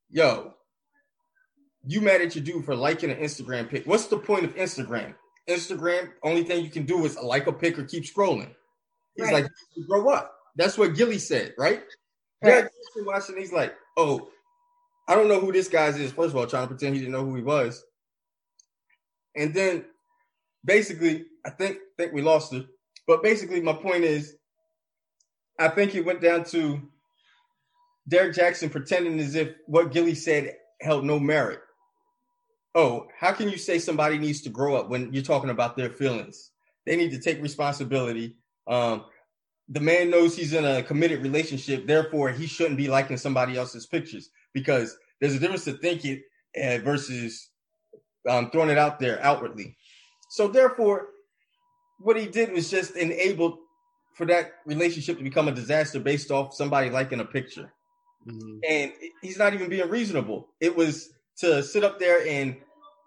"Yo, 0.09 0.53
you 1.85 2.01
mad 2.01 2.21
at 2.21 2.35
your 2.35 2.43
dude 2.43 2.65
for 2.65 2.75
liking 2.75 3.11
an 3.11 3.17
Instagram 3.17 3.69
pic? 3.69 3.85
What's 3.85 4.07
the 4.07 4.17
point 4.17 4.45
of 4.45 4.55
Instagram? 4.55 5.13
Instagram, 5.47 6.11
only 6.23 6.43
thing 6.43 6.63
you 6.63 6.71
can 6.71 6.85
do 6.85 7.05
is 7.05 7.15
like 7.17 7.45
a 7.47 7.53
pic 7.53 7.77
or 7.77 7.83
keep 7.83 8.05
scrolling." 8.05 8.53
He's 9.15 9.25
right. 9.25 9.43
like, 9.43 9.51
"Grow 9.87 10.09
up." 10.09 10.35
That's 10.55 10.77
what 10.77 10.95
Gillie 10.95 11.19
said, 11.19 11.53
right? 11.57 11.83
right. 12.43 12.65
Yeah, 12.95 13.03
watching. 13.03 13.37
He's 13.37 13.53
like, 13.53 13.75
"Oh, 13.97 14.29
I 15.07 15.13
don't 15.13 15.27
know 15.27 15.39
who 15.39 15.51
this 15.51 15.67
guy 15.67 15.87
is." 15.87 16.11
First 16.11 16.29
of 16.29 16.37
all, 16.37 16.47
trying 16.47 16.63
to 16.63 16.67
pretend 16.69 16.95
he 16.95 17.01
didn't 17.01 17.13
know 17.13 17.25
who 17.25 17.35
he 17.35 17.43
was, 17.43 17.83
and 19.35 19.53
then 19.53 19.85
basically, 20.63 21.25
I 21.45 21.49
think 21.49 21.77
think 21.97 22.13
we 22.13 22.21
lost 22.21 22.53
it. 22.53 22.65
But 23.07 23.23
basically, 23.23 23.61
my 23.61 23.73
point 23.73 24.03
is, 24.03 24.35
I 25.59 25.69
think 25.69 25.95
it 25.95 26.05
went 26.05 26.21
down 26.21 26.43
to 26.45 26.81
Derrick 28.07 28.35
Jaxn 28.35 28.71
pretending 28.71 29.19
as 29.19 29.35
if 29.35 29.49
what 29.65 29.91
Gillie 29.91 30.15
said 30.15 30.55
held 30.81 31.05
no 31.05 31.19
merit. 31.19 31.59
Oh, 32.73 33.07
how 33.19 33.33
can 33.33 33.49
you 33.49 33.57
say 33.57 33.79
somebody 33.79 34.17
needs 34.17 34.41
to 34.41 34.49
grow 34.49 34.75
up 34.75 34.89
when 34.89 35.11
you're 35.11 35.23
talking 35.23 35.49
about 35.49 35.75
their 35.75 35.89
feelings? 35.89 36.51
They 36.85 36.95
need 36.95 37.11
to 37.11 37.19
take 37.19 37.41
responsibility. 37.41 38.37
Um, 38.67 39.05
the 39.69 39.79
man 39.79 40.09
knows 40.09 40.35
he's 40.35 40.53
in 40.53 40.65
a 40.65 40.83
committed 40.83 41.21
relationship, 41.21 41.85
therefore 41.85 42.29
he 42.29 42.47
shouldn't 42.47 42.77
be 42.77 42.87
liking 42.87 43.17
somebody 43.17 43.57
else's 43.57 43.85
pictures 43.85 44.29
because 44.53 44.97
there's 45.19 45.35
a 45.35 45.39
difference 45.39 45.65
to 45.65 45.73
think 45.73 46.03
it 46.05 46.23
uh, 46.61 46.83
versus 46.83 47.49
um, 48.27 48.49
throwing 48.51 48.69
it 48.69 48.77
out 48.77 48.99
there 48.99 49.21
outwardly. 49.23 49.77
So 50.31 50.47
therefore, 50.47 51.09
what 51.99 52.17
he 52.17 52.25
did 52.25 52.53
was 52.53 52.71
just 52.71 52.95
enabled 52.95 53.57
for 54.13 54.25
that 54.27 54.53
relationship 54.65 55.17
to 55.17 55.25
become 55.25 55.49
a 55.49 55.51
disaster 55.51 55.99
based 55.99 56.31
off 56.31 56.53
somebody 56.53 56.89
liking 56.89 57.19
a 57.19 57.25
picture. 57.25 57.73
Mm-hmm. 58.25 58.59
And 58.67 58.93
he's 59.21 59.37
not 59.37 59.53
even 59.53 59.69
being 59.69 59.89
reasonable. 59.89 60.47
It 60.61 60.73
was 60.73 61.09
to 61.39 61.61
sit 61.61 61.83
up 61.83 61.99
there 61.99 62.25
and 62.25 62.55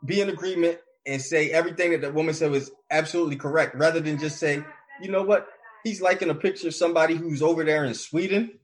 be 0.04 0.20
in 0.20 0.28
agreement 0.28 0.80
and 1.06 1.20
say 1.22 1.48
everything 1.48 1.92
that 1.92 2.02
the 2.02 2.12
woman 2.12 2.34
said 2.34 2.50
was 2.50 2.70
absolutely 2.90 3.36
correct, 3.36 3.74
rather 3.74 4.00
than 4.00 4.18
just 4.18 4.38
say, 4.38 4.62
you 5.00 5.10
know 5.10 5.22
what, 5.22 5.48
he's 5.82 6.02
liking 6.02 6.28
a 6.28 6.34
picture 6.34 6.68
of 6.68 6.74
somebody 6.74 7.14
who's 7.14 7.40
over 7.40 7.64
there 7.64 7.86
in 7.86 7.94
Sweden. 7.94 8.58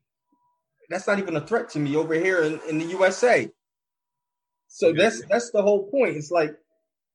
That's 0.91 1.07
not 1.07 1.19
even 1.19 1.35
a 1.35 1.47
threat 1.47 1.71
to 1.71 1.79
me 1.79 1.97
over 1.97 2.13
here 2.13 2.43
in, 2.43 2.61
in 2.69 2.79
the 2.79 2.85
USA. 2.87 3.51
So 4.69 4.93
that's 4.93 5.23
that's 5.31 5.51
the 5.51 5.63
whole 5.63 5.91
point. 5.91 6.19
It's 6.19 6.31
like 6.31 6.55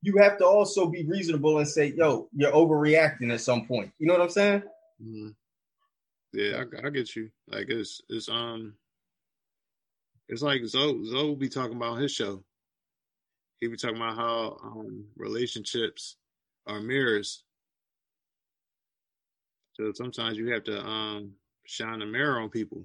you 0.05 0.17
have 0.17 0.37
to 0.37 0.45
also 0.45 0.85
be 0.85 1.03
reasonable 1.03 1.57
and 1.57 1.67
say, 1.67 1.87
"Yo, 1.87 2.29
you're 2.31 2.51
overreacting 2.51 3.33
at 3.33 3.41
some 3.41 3.65
point." 3.65 3.91
You 3.97 4.05
know 4.05 4.13
what 4.13 4.21
I'm 4.21 4.29
saying? 4.29 4.63
Mm-hmm. 5.03 5.29
Yeah, 6.33 6.63
I, 6.83 6.87
I, 6.87 6.89
get 6.91 7.15
you. 7.15 7.31
Like 7.47 7.69
it's 7.69 8.01
it's 8.07 8.29
um, 8.29 8.75
it's 10.29 10.43
like 10.43 10.63
Zoe 10.65 11.03
Zoe 11.05 11.27
will 11.27 11.35
be 11.35 11.49
talking 11.49 11.75
about 11.75 11.97
his 11.97 12.11
show. 12.11 12.43
He 13.59 13.67
be 13.67 13.77
talking 13.77 13.97
about 13.97 14.15
how 14.15 14.57
um 14.63 15.05
relationships 15.17 16.17
are 16.67 16.79
mirrors. 16.79 17.43
So 19.73 19.91
sometimes 19.93 20.37
you 20.37 20.51
have 20.51 20.65
to 20.65 20.85
um 20.85 21.31
shine 21.65 22.03
a 22.03 22.05
mirror 22.05 22.39
on 22.39 22.49
people. 22.51 22.83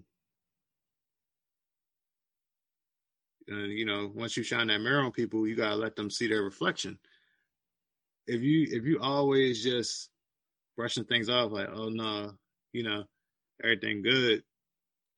And 3.47 3.73
you 3.73 3.85
know, 3.85 4.11
once 4.15 4.39
you 4.39 4.43
shine 4.43 4.69
that 4.69 4.81
mirror 4.81 5.03
on 5.03 5.13
people, 5.13 5.47
you 5.47 5.55
gotta 5.55 5.77
let 5.77 5.97
them 5.97 6.09
see 6.09 6.29
their 6.29 6.43
reflection 6.43 6.99
if 8.31 8.43
you 8.43 8.67
if 8.71 8.85
you 8.85 9.01
always 9.01 9.63
just 9.63 10.09
brushing 10.77 11.05
things 11.05 11.29
off 11.29 11.51
like 11.53 11.69
oh 11.73 11.89
no 11.89 12.33
you 12.73 12.83
know 12.83 13.05
everything 13.63 14.03
good 14.03 14.43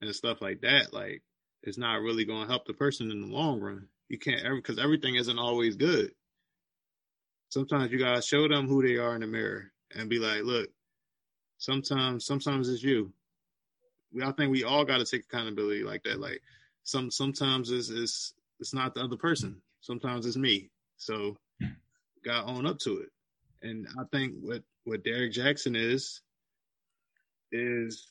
and 0.00 0.14
stuff 0.14 0.40
like 0.40 0.60
that 0.62 0.92
like 0.92 1.22
it's 1.62 1.78
not 1.78 2.00
really 2.00 2.24
going 2.24 2.42
to 2.42 2.48
help 2.48 2.66
the 2.66 2.72
person 2.72 3.10
in 3.10 3.20
the 3.20 3.26
long 3.28 3.60
run. 3.60 3.86
You 4.08 4.18
can't 4.18 4.44
ever 4.44 4.56
because 4.56 4.78
everything 4.78 5.14
isn't 5.14 5.38
always 5.38 5.76
good. 5.76 6.10
Sometimes 7.50 7.92
you 7.92 7.98
got 7.98 8.16
to 8.16 8.22
show 8.22 8.48
them 8.48 8.66
who 8.66 8.82
they 8.82 8.96
are 8.96 9.14
in 9.14 9.20
the 9.20 9.26
mirror 9.26 9.70
and 9.94 10.08
be 10.08 10.18
like 10.18 10.42
look 10.42 10.68
sometimes 11.58 12.24
sometimes 12.24 12.68
it's 12.68 12.82
you. 12.82 13.12
We 14.12 14.22
i 14.22 14.32
think 14.32 14.50
we 14.50 14.64
all 14.64 14.84
got 14.84 14.98
to 14.98 15.04
take 15.04 15.24
accountability 15.24 15.84
like 15.84 16.02
that 16.04 16.20
like 16.20 16.42
some 16.82 17.10
sometimes 17.10 17.70
it's, 17.70 17.90
it's 17.90 18.34
it's 18.58 18.74
not 18.74 18.94
the 18.94 19.02
other 19.02 19.16
person. 19.16 19.60
Sometimes 19.80 20.26
it's 20.26 20.36
me. 20.36 20.70
So 20.96 21.36
got 22.24 22.46
own 22.46 22.66
up 22.66 22.78
to 22.80 22.98
it. 22.98 23.08
And 23.62 23.86
I 23.98 24.04
think 24.12 24.34
what 24.40 24.62
what 24.84 25.04
Derrick 25.04 25.32
Jaxn 25.32 25.76
is 25.76 26.20
is 27.52 28.10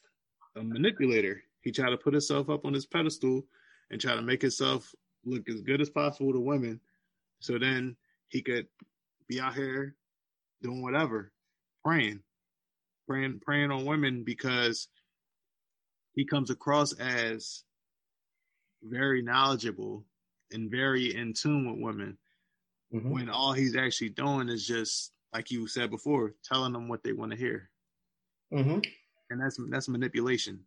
a 0.55 0.63
manipulator. 0.63 1.41
He 1.61 1.71
tried 1.71 1.89
to 1.89 1.97
put 1.97 2.13
himself 2.13 2.49
up 2.49 2.65
on 2.65 2.73
his 2.73 2.85
pedestal 2.85 3.43
and 3.89 3.99
try 3.99 4.15
to 4.15 4.21
make 4.21 4.41
himself 4.41 4.93
look 5.25 5.49
as 5.49 5.61
good 5.61 5.81
as 5.81 5.89
possible 5.89 6.31
to 6.33 6.39
women. 6.39 6.79
So 7.39 7.57
then 7.59 7.95
he 8.29 8.41
could 8.41 8.67
be 9.27 9.39
out 9.39 9.55
here 9.55 9.95
doing 10.61 10.81
whatever, 10.81 11.31
praying, 11.83 12.21
praying, 13.07 13.41
praying 13.43 13.71
on 13.71 13.85
women 13.85 14.23
because 14.23 14.87
he 16.13 16.25
comes 16.25 16.49
across 16.49 16.93
as 16.93 17.63
very 18.83 19.21
knowledgeable 19.21 20.05
and 20.51 20.71
very 20.71 21.15
in 21.15 21.33
tune 21.33 21.69
with 21.69 21.81
women 21.81 22.17
mm-hmm. 22.93 23.09
when 23.09 23.29
all 23.29 23.53
he's 23.53 23.75
actually 23.75 24.09
doing 24.09 24.49
is 24.49 24.65
just 24.65 25.11
like 25.33 25.51
you 25.51 25.67
said 25.67 25.89
before, 25.89 26.33
telling 26.43 26.73
them 26.73 26.87
what 26.87 27.03
they 27.03 27.13
want 27.13 27.31
to 27.31 27.37
hear. 27.37 27.69
Mm-hmm. 28.53 28.79
And 29.29 29.41
that's 29.41 29.59
that's 29.69 29.87
manipulation. 29.87 30.61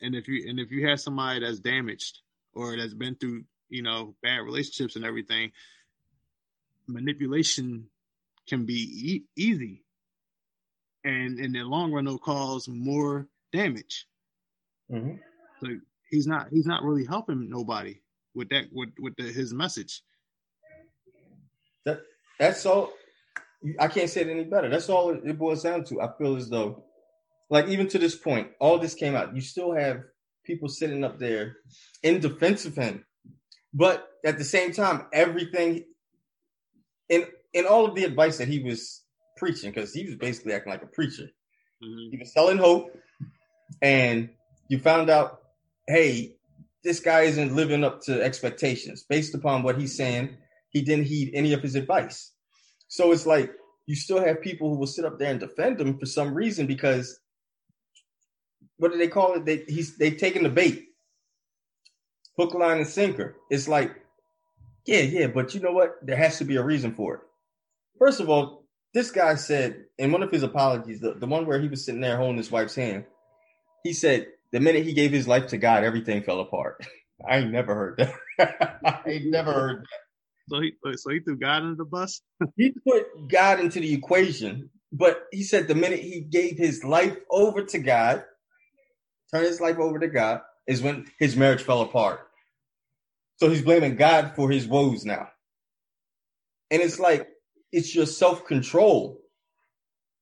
And 0.00 0.14
if 0.14 0.28
you 0.28 0.48
and 0.48 0.60
if 0.60 0.70
you 0.70 0.86
have 0.88 1.00
somebody 1.00 1.40
that's 1.40 1.58
damaged 1.58 2.20
or 2.52 2.76
that's 2.76 2.94
been 2.94 3.16
through 3.16 3.44
you 3.68 3.82
know 3.82 4.14
bad 4.22 4.38
relationships 4.38 4.96
and 4.96 5.04
everything, 5.04 5.50
manipulation 6.86 7.88
can 8.48 8.64
be 8.66 8.74
e- 8.74 9.24
easy, 9.36 9.82
and 11.02 11.40
in 11.40 11.52
the 11.52 11.62
long 11.62 11.92
run, 11.92 12.06
it'll 12.06 12.18
cause 12.18 12.68
more 12.68 13.26
damage. 13.52 14.06
Mm-hmm. 14.92 15.16
So 15.60 15.78
he's 16.08 16.26
not 16.26 16.48
he's 16.50 16.66
not 16.66 16.84
really 16.84 17.04
helping 17.04 17.48
nobody 17.50 18.00
with 18.34 18.50
that 18.50 18.66
with 18.70 18.90
with 19.00 19.16
the, 19.16 19.24
his 19.24 19.52
message. 19.52 20.02
That 22.38 22.48
that's 22.48 22.66
all. 22.66 22.92
I 23.80 23.88
can't 23.88 24.10
say 24.10 24.22
it 24.22 24.28
any 24.28 24.44
better. 24.44 24.68
That's 24.68 24.88
all 24.88 25.10
it 25.10 25.38
boils 25.38 25.62
down 25.62 25.84
to. 25.84 26.00
I 26.00 26.10
feel 26.18 26.36
as 26.36 26.48
though, 26.48 26.84
like 27.48 27.68
even 27.68 27.88
to 27.88 27.98
this 27.98 28.14
point, 28.14 28.48
all 28.60 28.78
this 28.78 28.94
came 28.94 29.14
out. 29.14 29.34
You 29.34 29.40
still 29.40 29.74
have 29.74 30.02
people 30.44 30.68
sitting 30.68 31.04
up 31.04 31.18
there 31.18 31.56
in 32.02 32.20
defense 32.20 32.66
of 32.66 32.76
him, 32.76 33.04
but 33.72 34.06
at 34.24 34.38
the 34.38 34.44
same 34.44 34.72
time, 34.72 35.06
everything 35.12 35.84
in 37.08 37.26
in 37.52 37.66
all 37.66 37.86
of 37.86 37.94
the 37.94 38.04
advice 38.04 38.38
that 38.38 38.48
he 38.48 38.62
was 38.62 39.02
preaching, 39.36 39.70
because 39.70 39.92
he 39.92 40.04
was 40.04 40.16
basically 40.16 40.52
acting 40.52 40.72
like 40.72 40.82
a 40.82 40.86
preacher. 40.86 41.28
Mm-hmm. 41.82 42.10
He 42.10 42.18
was 42.18 42.32
selling 42.32 42.58
hope, 42.58 42.96
and 43.80 44.30
you 44.68 44.78
found 44.78 45.10
out, 45.10 45.40
hey, 45.86 46.36
this 46.82 47.00
guy 47.00 47.22
isn't 47.22 47.54
living 47.54 47.84
up 47.84 48.02
to 48.02 48.22
expectations 48.22 49.04
based 49.08 49.34
upon 49.34 49.62
what 49.62 49.78
he's 49.78 49.96
saying 49.96 50.36
he 50.74 50.82
didn't 50.82 51.06
heed 51.06 51.30
any 51.34 51.54
of 51.54 51.62
his 51.62 51.76
advice. 51.76 52.32
So 52.88 53.12
it's 53.12 53.26
like 53.26 53.52
you 53.86 53.96
still 53.96 54.22
have 54.24 54.42
people 54.42 54.68
who 54.70 54.78
will 54.78 54.86
sit 54.88 55.06
up 55.06 55.18
there 55.18 55.30
and 55.30 55.40
defend 55.40 55.80
him 55.80 55.98
for 55.98 56.06
some 56.06 56.34
reason 56.34 56.66
because 56.66 57.18
what 58.76 58.92
do 58.92 58.98
they 58.98 59.08
call 59.08 59.34
it? 59.34 59.46
They 59.46 59.64
he's 59.68 59.96
they 59.96 60.10
taking 60.10 60.42
the 60.42 60.50
bait, 60.50 60.84
hook, 62.36 62.54
line, 62.54 62.78
and 62.78 62.86
sinker. 62.86 63.36
It's 63.50 63.68
like, 63.68 63.92
yeah, 64.86 65.00
yeah, 65.00 65.28
but 65.28 65.54
you 65.54 65.60
know 65.60 65.72
what? 65.72 65.96
There 66.02 66.16
has 66.16 66.38
to 66.38 66.44
be 66.44 66.56
a 66.56 66.62
reason 66.62 66.94
for 66.94 67.14
it. 67.14 67.20
First 67.98 68.20
of 68.20 68.28
all, 68.28 68.64
this 68.94 69.10
guy 69.10 69.36
said 69.36 69.84
in 69.98 70.12
one 70.12 70.22
of 70.22 70.30
his 70.30 70.42
apologies, 70.42 71.00
the, 71.00 71.14
the 71.14 71.26
one 71.26 71.46
where 71.46 71.60
he 71.60 71.68
was 71.68 71.84
sitting 71.84 72.00
there 72.00 72.16
holding 72.16 72.36
his 72.38 72.50
wife's 72.50 72.74
hand, 72.74 73.04
he 73.84 73.92
said 73.92 74.28
the 74.52 74.60
minute 74.60 74.84
he 74.84 74.92
gave 74.92 75.12
his 75.12 75.28
life 75.28 75.48
to 75.48 75.58
God, 75.58 75.84
everything 75.84 76.22
fell 76.22 76.40
apart. 76.40 76.84
I 77.28 77.44
never 77.44 77.74
heard 77.74 77.98
that. 78.38 78.78
I 79.06 79.22
never 79.24 79.52
heard 79.52 79.82
that. 79.82 80.00
So 80.48 80.60
he 80.60 80.72
so 80.96 81.10
he 81.10 81.20
threw 81.20 81.36
God 81.38 81.62
under 81.62 81.76
the 81.76 81.84
bus. 81.84 82.20
he 82.56 82.72
put 82.86 83.28
God 83.28 83.60
into 83.60 83.80
the 83.80 83.92
equation 83.94 84.70
but 84.96 85.26
he 85.32 85.42
said 85.42 85.66
the 85.66 85.74
minute 85.74 85.98
he 85.98 86.20
gave 86.20 86.56
his 86.56 86.84
life 86.84 87.16
over 87.28 87.64
to 87.64 87.78
God, 87.80 88.24
turned 89.32 89.46
his 89.46 89.60
life 89.60 89.78
over 89.78 89.98
to 89.98 90.06
God, 90.06 90.40
is 90.68 90.82
when 90.82 91.06
his 91.18 91.36
marriage 91.36 91.62
fell 91.62 91.82
apart. 91.82 92.20
So 93.40 93.50
he's 93.50 93.62
blaming 93.62 93.96
God 93.96 94.34
for 94.36 94.48
his 94.48 94.68
woes 94.68 95.04
now. 95.04 95.28
And 96.70 96.80
it's 96.80 97.00
like, 97.00 97.26
it's 97.72 97.92
your 97.92 98.06
self 98.06 98.46
control. 98.46 99.20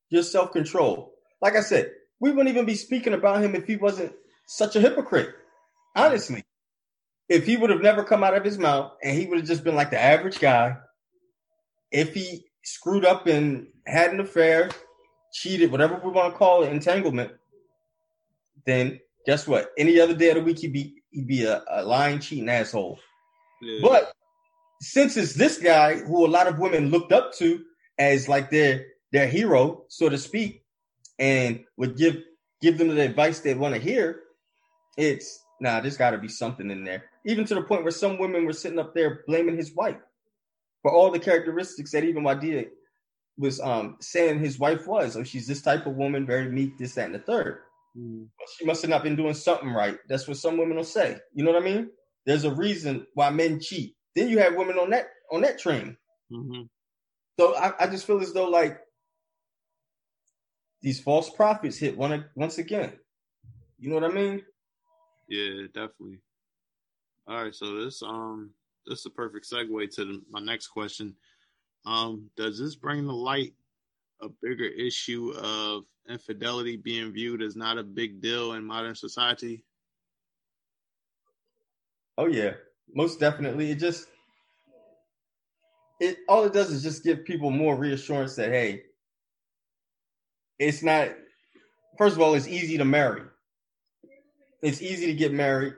Your 0.09 0.23
self 0.23 0.53
control. 0.53 1.13
Like 1.43 1.55
I 1.55 1.61
said, 1.61 1.91
we 2.19 2.31
wouldn't 2.31 2.49
even 2.49 2.65
be 2.65 2.75
speaking 2.75 3.13
about 3.13 3.45
him 3.45 3.55
if 3.55 3.67
he 3.67 3.77
wasn't 3.77 4.15
such 4.47 4.75
a 4.75 4.81
hypocrite. 4.81 5.35
Honestly, 5.95 6.45
if 7.33 7.47
he 7.47 7.57
would 7.57 7.71
have 7.71 7.81
never 7.81 8.05
come 8.05 8.23
out 8.23 8.37
of 8.37 8.45
his 8.45 8.59
mouth 8.59 8.93
and 9.03 9.17
he 9.17 9.25
would 9.25 9.39
have 9.39 9.49
just 9.49 9.65
been 9.65 9.75
like 9.75 9.91
the 9.91 10.01
average 10.01 10.39
guy, 10.39 10.77
if 11.91 12.13
he 12.13 12.45
screwed 12.63 13.07
up 13.07 13.27
and 13.27 13.69
had 13.87 14.13
an 14.13 14.21
affair, 14.21 14.69
cheated, 15.33 15.73
whatever 15.73 15.99
we 16.05 16.11
want 16.11 16.33
to 16.33 16.39
call 16.39 16.63
it, 16.63 16.71
entanglement, 16.71 17.33
then 18.67 19.01
guess 19.25 19.49
what? 19.49 19.71
Any 19.79 19.99
other 19.99 20.15
day 20.15 20.29
of 20.29 20.37
the 20.37 20.43
week, 20.43 20.59
he'd 20.59 20.75
be 20.75 21.03
he'd 21.11 21.27
be 21.27 21.45
a, 21.45 21.63
a 21.71 21.83
lying, 21.83 22.19
cheating 22.19 22.51
asshole. 22.51 22.99
Yeah. 23.63 23.79
But 23.81 24.13
since 24.83 25.17
it's 25.17 25.33
this 25.33 25.57
guy 25.57 25.97
who 25.97 26.27
a 26.27 26.29
lot 26.29 26.49
of 26.49 26.59
women 26.59 26.91
looked 26.91 27.13
up 27.13 27.33
to 27.39 27.65
as 27.99 28.29
like 28.29 28.51
their 28.51 28.85
their 29.11 29.27
hero, 29.27 29.85
so 29.89 30.11
to 30.11 30.19
speak, 30.19 30.65
and 31.19 31.65
would 31.79 31.97
give 31.97 32.19
give 32.61 32.77
them 32.77 32.89
the 32.89 33.01
advice 33.01 33.41
they 33.41 33.55
want 33.55 33.75
to 33.75 33.81
hear, 33.81 34.21
it's 34.99 35.43
nah, 35.63 35.81
there's 35.81 35.97
got 35.97 36.11
to 36.11 36.19
be 36.19 36.29
something 36.29 36.71
in 36.71 36.85
there. 36.85 37.05
Even 37.25 37.45
to 37.45 37.55
the 37.55 37.63
point 37.63 37.83
where 37.83 37.93
some 37.93 38.19
women 38.19 38.45
were 38.45 38.53
sitting 38.53 38.79
up 38.79 38.95
there 38.95 39.23
blaming 39.27 39.57
his 39.57 39.75
wife 39.75 40.01
for 40.83 40.93
all 40.93 41.11
the 41.11 41.19
characteristics 41.19 41.93
that 41.93 42.05
even 42.05 42.25
Wadia 42.25 42.67
was 43.39 43.61
um, 43.61 43.97
saying 44.01 44.41
his 44.41 44.59
wife 44.59 44.87
was. 44.87 45.17
Oh, 45.17 45.23
she's 45.23 45.47
this 45.47 45.63
type 45.63 45.87
of 45.87 45.95
woman, 45.95 46.27
very 46.27 46.51
meek, 46.51 46.77
this, 46.79 46.95
that, 46.95 47.07
and 47.07 47.15
the 47.15 47.21
third. 47.21 47.61
Mm. 47.97 48.27
She 48.59 48.65
must 48.65 48.83
have 48.83 48.91
not 48.91 49.03
been 49.03 49.17
doing 49.17 49.35
something 49.35 49.71
right. 49.71 49.99
That's 50.09 50.27
what 50.27 50.37
some 50.37 50.57
women 50.57 50.77
will 50.77 50.85
say. 50.85 51.19
You 51.35 51.45
know 51.45 51.53
what 51.53 51.63
I 51.63 51.65
mean? 51.65 51.91
There's 52.27 52.45
a 52.45 52.55
reason 52.55 53.07
why 53.15 53.31
men 53.31 53.61
cheat. 53.61 53.95
Then 54.15 54.29
you 54.29 54.39
have 54.39 54.55
women 54.55 54.79
on 54.79 54.91
that 54.91 55.07
on 55.31 55.43
that 55.43 55.59
train. 55.59 55.97
Mm-hmm. 56.33 56.63
So 57.39 57.57
I, 57.57 57.73
I 57.81 57.87
just 57.87 58.07
feel 58.07 58.21
as 58.21 58.33
though 58.33 58.49
like 58.49 58.79
these 60.83 61.01
false 61.01 61.31
prophets 61.31 61.79
hit 61.79 61.97
one 61.97 62.25
once 62.35 62.59
again. 62.59 62.93
You 63.79 63.89
know 63.89 63.97
what 63.97 64.11
I 64.11 64.15
mean? 64.15 64.43
Yeah, 65.29 65.67
definitely. 65.75 66.19
All 67.29 67.43
right, 67.43 67.55
so 67.55 67.85
this 67.85 68.03
um 68.03 68.51
this 68.87 69.01
is 69.01 69.07
a 69.07 69.11
perfect 69.11 69.49
segue 69.49 69.95
to 69.95 70.05
the, 70.05 70.23
my 70.31 70.41
next 70.41 70.69
question. 70.69 71.15
Um, 71.87 72.31
does 72.37 72.59
this 72.59 72.75
bring 72.75 73.05
to 73.05 73.13
light 73.13 73.55
a 74.21 74.29
bigger 74.43 74.65
issue 74.65 75.33
of 75.37 75.85
infidelity 76.09 76.77
being 76.77 77.13
viewed 77.13 77.43
as 77.43 77.57
not 77.57 77.79
a 77.79 77.83
big 77.83 78.21
deal 78.21 78.55
in 78.55 78.65
modern 78.65 78.95
society? 78.95 79.65
Oh 82.19 82.27
yeah, 82.27 82.55
most 82.93 83.21
definitely. 83.21 83.71
It 83.71 83.79
just 83.79 84.09
it 86.01 86.19
all 86.29 86.45
it 86.45 86.53
does 86.53 86.71
is 86.71 86.83
just 86.83 87.05
give 87.05 87.25
people 87.25 87.51
more 87.51 87.77
reassurance 87.77 88.35
that 88.37 88.51
hey, 88.51 88.83
it's 90.59 90.83
not. 90.83 91.11
First 91.99 92.17
of 92.17 92.23
all, 92.23 92.35
it's 92.35 92.49
easy 92.49 92.79
to 92.79 92.85
marry. 92.85 93.23
It's 94.61 94.83
easy 94.83 95.07
to 95.07 95.15
get 95.15 95.33
married, 95.33 95.75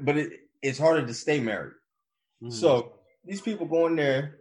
but 0.00 0.16
it, 0.16 0.32
it's 0.62 0.78
harder 0.78 1.06
to 1.06 1.14
stay 1.14 1.40
married. 1.40 1.72
Mm. 2.42 2.52
So 2.52 2.92
these 3.24 3.40
people 3.40 3.66
going 3.66 3.96
there, 3.96 4.38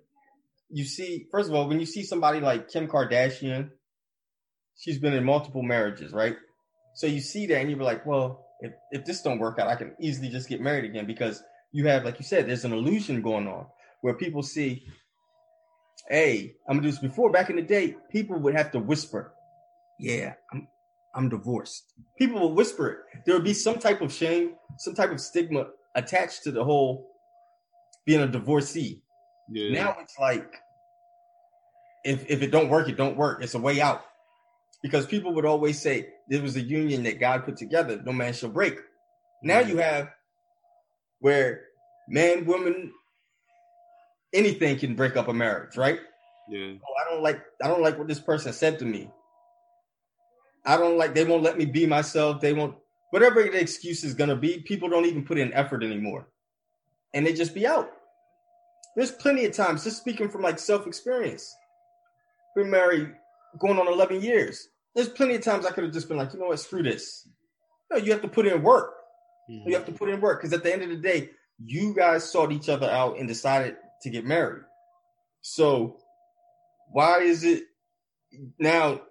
you 0.69 0.85
see, 0.85 1.27
first 1.31 1.49
of 1.49 1.55
all, 1.55 1.67
when 1.67 1.79
you 1.79 1.85
see 1.85 2.03
somebody 2.03 2.39
like 2.39 2.69
Kim 2.69 2.87
Kardashian, 2.87 3.69
she's 4.77 4.99
been 4.99 5.13
in 5.13 5.23
multiple 5.23 5.63
marriages, 5.63 6.13
right? 6.13 6.35
So 6.95 7.07
you 7.07 7.21
see 7.21 7.47
that 7.47 7.59
and 7.59 7.69
you're 7.69 7.79
like, 7.79 8.05
well, 8.05 8.45
if, 8.61 8.73
if 8.91 9.05
this 9.05 9.21
don't 9.21 9.39
work 9.39 9.59
out, 9.59 9.67
I 9.67 9.75
can 9.75 9.95
easily 9.99 10.29
just 10.29 10.49
get 10.49 10.61
married 10.61 10.85
again 10.85 11.05
because 11.05 11.41
you 11.71 11.87
have, 11.87 12.03
like 12.03 12.19
you 12.19 12.25
said, 12.25 12.47
there's 12.47 12.65
an 12.65 12.73
illusion 12.73 13.21
going 13.21 13.47
on 13.47 13.65
where 14.01 14.13
people 14.13 14.43
see, 14.43 14.85
hey, 16.09 16.55
I'm 16.67 16.77
gonna 16.77 16.87
do 16.87 16.91
this 16.91 16.99
before. 16.99 17.31
Back 17.31 17.49
in 17.49 17.55
the 17.55 17.61
day, 17.61 17.95
people 18.11 18.37
would 18.39 18.55
have 18.55 18.71
to 18.71 18.79
whisper, 18.79 19.33
yeah, 19.99 20.33
I'm 20.51 20.67
I'm 21.15 21.29
divorced. 21.29 21.93
People 22.17 22.39
will 22.39 22.53
whisper 22.53 22.89
it. 22.89 22.97
There 23.25 23.35
would 23.35 23.43
be 23.43 23.53
some 23.53 23.79
type 23.79 24.01
of 24.01 24.13
shame, 24.13 24.51
some 24.77 24.93
type 24.93 25.11
of 25.11 25.19
stigma 25.19 25.67
attached 25.99 26.43
to 26.43 26.51
the 26.51 26.63
whole 26.63 27.11
being 28.05 28.21
a 28.21 28.27
divorcee. 28.27 29.01
Yeah. 29.51 29.83
Now 29.83 29.97
it's 29.99 30.17
like 30.19 30.55
if 32.03 32.29
if 32.29 32.41
it 32.41 32.51
don't 32.51 32.69
work, 32.69 32.89
it 32.89 32.97
don't 32.97 33.17
work. 33.17 33.43
It's 33.43 33.55
a 33.55 33.59
way 33.59 33.81
out. 33.81 34.03
Because 34.81 35.05
people 35.05 35.33
would 35.33 35.45
always 35.45 35.81
say 35.81 36.07
there 36.29 36.41
was 36.41 36.55
a 36.55 36.61
union 36.61 37.03
that 37.03 37.19
God 37.19 37.43
put 37.43 37.57
together, 37.57 38.01
no 38.03 38.13
man 38.13 38.33
shall 38.33 38.49
break. 38.49 38.79
Now 39.43 39.59
you 39.59 39.77
have 39.77 40.09
where 41.19 41.65
man, 42.07 42.45
woman, 42.45 42.93
anything 44.33 44.77
can 44.79 44.95
break 44.95 45.17
up 45.17 45.27
a 45.27 45.33
marriage, 45.33 45.75
right? 45.75 45.99
Yeah. 46.49 46.73
Oh, 46.81 46.93
I 47.05 47.13
don't 47.13 47.23
like 47.23 47.41
I 47.61 47.67
don't 47.67 47.81
like 47.81 47.97
what 47.97 48.07
this 48.07 48.19
person 48.19 48.53
said 48.53 48.79
to 48.79 48.85
me. 48.85 49.11
I 50.65 50.77
don't 50.77 50.97
like 50.97 51.13
they 51.13 51.25
won't 51.25 51.43
let 51.43 51.57
me 51.57 51.65
be 51.65 51.85
myself. 51.85 52.41
They 52.41 52.53
won't 52.53 52.75
whatever 53.11 53.43
the 53.43 53.59
excuse 53.59 54.03
is 54.03 54.13
gonna 54.13 54.35
be, 54.35 54.59
people 54.59 54.89
don't 54.89 55.05
even 55.05 55.25
put 55.25 55.37
in 55.37 55.53
effort 55.53 55.83
anymore. 55.83 56.27
And 57.13 57.25
they 57.25 57.33
just 57.33 57.53
be 57.53 57.65
out. 57.65 57.91
There's 58.95 59.11
plenty 59.11 59.45
of 59.45 59.53
times, 59.53 59.83
just 59.83 59.97
speaking 59.97 60.29
from 60.29 60.41
like 60.41 60.59
self-experience. 60.59 61.55
Been 62.55 62.69
married 62.69 63.13
going 63.59 63.79
on 63.79 63.87
11 63.87 64.21
years. 64.21 64.67
There's 64.95 65.09
plenty 65.09 65.35
of 65.35 65.41
times 65.41 65.65
I 65.65 65.71
could 65.71 65.83
have 65.83 65.93
just 65.93 66.07
been 66.07 66.17
like, 66.17 66.33
you 66.33 66.39
know 66.39 66.47
what, 66.47 66.59
screw 66.59 66.83
this. 66.83 67.27
No, 67.91 67.97
you 67.97 68.11
have 68.11 68.21
to 68.21 68.27
put 68.27 68.47
in 68.47 68.61
work. 68.61 68.93
Mm-hmm. 69.49 69.69
You 69.69 69.75
have 69.75 69.85
to 69.85 69.91
put 69.91 70.09
in 70.09 70.21
work 70.21 70.41
because 70.41 70.53
at 70.53 70.63
the 70.63 70.73
end 70.73 70.83
of 70.83 70.89
the 70.89 70.97
day, 70.97 71.31
you 71.63 71.93
guys 71.95 72.29
sought 72.29 72.51
each 72.51 72.69
other 72.69 72.89
out 72.89 73.17
and 73.17 73.27
decided 73.27 73.75
to 74.01 74.09
get 74.09 74.25
married. 74.25 74.63
So 75.41 75.97
why 76.91 77.19
is 77.19 77.43
it 77.43 77.63
now 78.59 79.01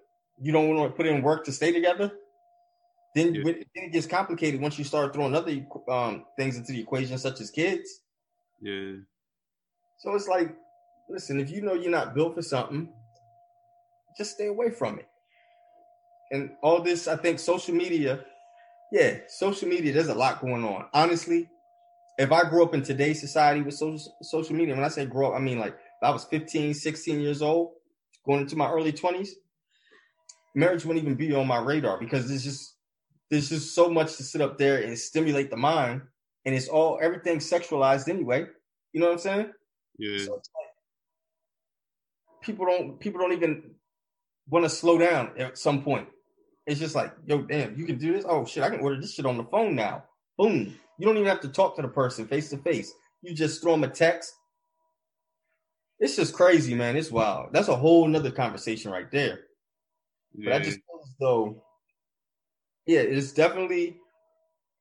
you 0.41 0.51
don't 0.51 0.73
want 0.73 0.91
to 0.91 0.95
put 0.95 1.07
in 1.07 1.21
work 1.21 1.45
to 1.45 1.51
stay 1.51 1.71
together? 1.71 2.11
Then, 3.15 3.33
yeah. 3.33 3.43
then 3.43 3.65
it 3.75 3.91
gets 3.91 4.05
complicated 4.05 4.61
once 4.61 4.77
you 4.77 4.83
start 4.83 5.13
throwing 5.13 5.35
other 5.35 5.65
um, 5.89 6.25
things 6.37 6.57
into 6.57 6.73
the 6.73 6.81
equation, 6.81 7.17
such 7.17 7.41
as 7.41 7.49
kids. 7.49 8.01
Yeah. 8.61 8.97
So 9.99 10.13
it's 10.15 10.27
like, 10.27 10.55
listen, 11.09 11.39
if 11.39 11.49
you 11.49 11.61
know 11.61 11.73
you're 11.73 11.91
not 11.91 12.13
built 12.13 12.35
for 12.35 12.41
something, 12.41 12.93
just 14.17 14.35
stay 14.35 14.47
away 14.47 14.69
from 14.69 14.99
it. 14.99 15.07
And 16.31 16.51
all 16.61 16.81
this, 16.81 17.07
I 17.07 17.15
think 17.15 17.39
social 17.39 17.73
media, 17.73 18.23
yeah, 18.91 19.17
social 19.27 19.67
media, 19.67 19.91
there's 19.91 20.07
a 20.07 20.13
lot 20.13 20.41
going 20.41 20.63
on. 20.63 20.85
Honestly, 20.93 21.49
if 22.19 22.31
I 22.31 22.47
grew 22.47 22.63
up 22.63 22.73
in 22.73 22.83
today's 22.83 23.19
society 23.19 23.61
with 23.61 23.73
social, 23.73 24.15
social 24.21 24.55
media, 24.55 24.75
when 24.75 24.83
I 24.83 24.89
say 24.89 25.05
grow 25.05 25.29
up, 25.29 25.35
I 25.35 25.39
mean 25.39 25.57
like 25.57 25.75
I 26.03 26.11
was 26.11 26.25
15, 26.25 26.73
16 26.73 27.19
years 27.19 27.41
old, 27.41 27.71
going 28.25 28.41
into 28.41 28.55
my 28.55 28.69
early 28.69 28.93
20s, 28.93 29.29
marriage 30.53 30.85
wouldn't 30.85 31.03
even 31.03 31.15
be 31.15 31.33
on 31.33 31.47
my 31.47 31.59
radar 31.59 31.99
because 31.99 32.27
there's 32.27 32.43
just 32.43 32.75
there's 33.29 33.49
just 33.49 33.75
so 33.75 33.89
much 33.89 34.17
to 34.17 34.23
sit 34.23 34.41
up 34.41 34.57
there 34.57 34.81
and 34.81 34.97
stimulate 34.97 35.49
the 35.49 35.57
mind, 35.57 36.01
and 36.45 36.55
it's 36.55 36.67
all 36.67 36.99
everything 37.01 37.37
sexualized 37.37 38.09
anyway. 38.09 38.45
You 38.93 38.99
know 38.99 39.07
what 39.07 39.13
I'm 39.13 39.19
saying? 39.19 39.51
Yeah. 39.97 40.25
So 40.25 40.33
like, 40.33 40.43
people 42.41 42.65
don't 42.65 42.99
people 42.99 43.19
don't 43.19 43.33
even 43.33 43.71
want 44.49 44.65
to 44.65 44.69
slow 44.69 44.97
down 44.97 45.31
at 45.37 45.57
some 45.57 45.83
point. 45.83 46.07
It's 46.65 46.79
just 46.79 46.95
like, 46.95 47.13
yo, 47.25 47.41
damn, 47.41 47.77
you 47.77 47.85
can 47.85 47.97
do 47.97 48.13
this. 48.13 48.25
Oh 48.27 48.45
shit, 48.45 48.63
I 48.63 48.69
can 48.69 48.79
order 48.79 48.99
this 48.99 49.13
shit 49.13 49.25
on 49.25 49.37
the 49.37 49.43
phone 49.45 49.75
now. 49.75 50.03
Boom. 50.37 50.75
You 50.97 51.05
don't 51.05 51.17
even 51.17 51.29
have 51.29 51.41
to 51.41 51.49
talk 51.49 51.75
to 51.75 51.81
the 51.81 51.87
person 51.87 52.27
face 52.27 52.49
to 52.49 52.57
face. 52.57 52.93
You 53.21 53.33
just 53.33 53.61
throw 53.61 53.73
them 53.73 53.83
a 53.83 53.89
text. 53.89 54.33
It's 55.99 56.15
just 56.15 56.33
crazy, 56.33 56.75
man. 56.75 56.95
It's 56.95 57.11
wild. 57.11 57.49
That's 57.51 57.67
a 57.67 57.75
whole 57.75 58.07
nother 58.07 58.31
conversation 58.31 58.91
right 58.91 59.11
there. 59.11 59.41
Yeah. 60.33 60.51
But 60.51 60.53
I 60.53 60.59
just 60.59 60.77
feel 60.77 60.99
as 61.01 61.15
though, 61.19 61.63
yeah, 62.89 63.01
it's 63.01 63.33
definitely 63.33 63.97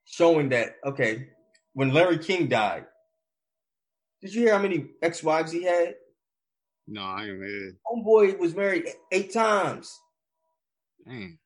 showing 0.06 0.48
that, 0.48 0.76
okay, 0.82 1.28
when 1.74 1.92
Larry 1.92 2.16
King 2.16 2.48
died, 2.48 2.86
did 4.22 4.32
you 4.32 4.40
hear 4.40 4.54
how 4.54 4.62
many 4.62 4.86
ex-wives 5.02 5.52
he 5.52 5.62
had? 5.64 5.94
No, 6.86 7.02
I 7.02 7.24
ain't 7.24 7.38
heard. 7.38 7.76
Homeboy 7.86 8.38
was 8.38 8.56
married 8.56 8.86
eight 9.12 9.30
times. 9.30 10.00
Dang. 11.06 11.38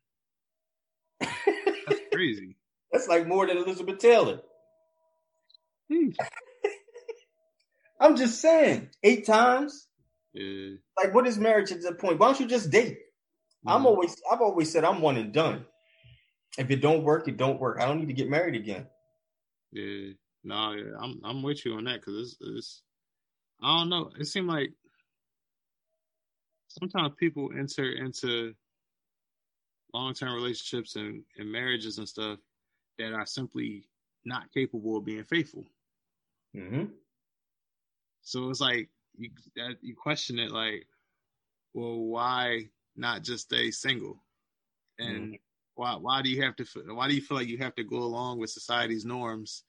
That's 1.20 2.00
crazy. 2.12 2.56
That's 2.92 3.08
like 3.08 3.26
more 3.26 3.44
than 3.44 3.56
Elizabeth 3.56 3.98
Taylor. 3.98 4.40
Hmm. 5.92 6.10
I'm 8.00 8.14
just 8.14 8.40
saying, 8.40 8.90
eight 9.02 9.26
times. 9.26 9.88
Yeah. 10.32 10.76
Like, 10.96 11.12
what 11.12 11.26
is 11.26 11.38
marriage 11.38 11.72
at 11.72 11.82
that 11.82 11.98
point? 11.98 12.20
Why 12.20 12.28
don't 12.28 12.38
you 12.38 12.46
just 12.46 12.70
date? 12.70 12.98
Mm-hmm. 12.98 13.68
I'm 13.68 13.84
always, 13.84 14.14
I've 14.30 14.40
always 14.40 14.70
said 14.70 14.84
I'm 14.84 15.00
one 15.00 15.16
and 15.16 15.32
done. 15.32 15.66
If 16.59 16.70
it 16.70 16.80
don't 16.80 17.03
work, 17.03 17.28
it 17.28 17.36
don't 17.36 17.61
work. 17.61 17.78
I 17.80 17.86
don't 17.86 17.98
need 17.98 18.09
to 18.09 18.12
get 18.12 18.28
married 18.28 18.57
again. 18.57 18.86
Yeah. 19.72 20.12
No, 20.44 20.72
yeah, 20.72 20.96
I'm 21.00 21.20
I'm 21.24 21.42
with 21.42 21.64
you 21.64 21.74
on 21.74 21.84
that 21.84 22.00
because 22.00 22.32
it's, 22.32 22.36
it's 22.40 22.82
I 23.62 23.78
don't 23.78 23.88
know. 23.88 24.11
It 24.18 24.26
seemed 24.26 24.48
like 24.48 24.72
sometimes 26.68 27.14
people 27.16 27.50
enter 27.57 27.92
into 27.92 28.55
long 29.94 30.14
term 30.14 30.34
relationships 30.34 30.96
and, 30.96 31.22
and 31.38 31.50
marriages 31.50 31.98
and 31.98 32.09
stuff 32.09 32.38
that 32.98 33.12
are 33.12 33.26
simply 33.26 33.84
not 34.24 34.53
capable 34.53 34.96
of 34.96 35.05
being 35.05 35.24
faithful. 35.24 35.64
Mm-hmm. 36.57 36.84
So 38.22 38.50
it's 38.50 38.61
like 38.61 38.88
you 39.16 39.30
that 39.57 39.76
you 39.80 39.94
question 39.94 40.38
it 40.38 40.50
like, 40.50 40.86
well, 41.72 41.98
why 41.98 42.68
not 42.96 43.22
just 43.22 43.44
stay 43.44 43.70
single? 43.70 44.22
And 44.98 45.18
mm-hmm. 45.18 45.34
Why 45.74 45.94
why 45.94 46.22
do 46.22 46.30
you 46.30 46.42
have 46.42 46.56
to 46.56 46.66
why 46.88 47.08
do 47.08 47.14
you 47.14 47.22
feel 47.22 47.36
like 47.36 47.48
you 47.48 47.58
have 47.58 47.74
to 47.76 47.84
go 47.84 47.96
along 47.96 48.38
with 48.38 48.50
society's 48.50 49.04
norms 49.04 49.64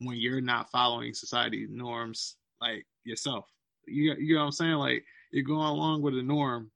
when 0.00 0.16
you're 0.16 0.40
not 0.40 0.70
following 0.70 1.14
society 1.14 1.66
norms 1.70 2.36
like 2.60 2.86
yourself? 3.04 3.46
You 3.86 4.14
you 4.18 4.34
know 4.34 4.40
what 4.40 4.46
I'm 4.46 4.52
saying? 4.52 4.74
Like 4.74 5.04
you're 5.32 5.44
going 5.44 5.66
along 5.66 6.02
with 6.02 6.14
the 6.14 6.22
norm 6.22 6.70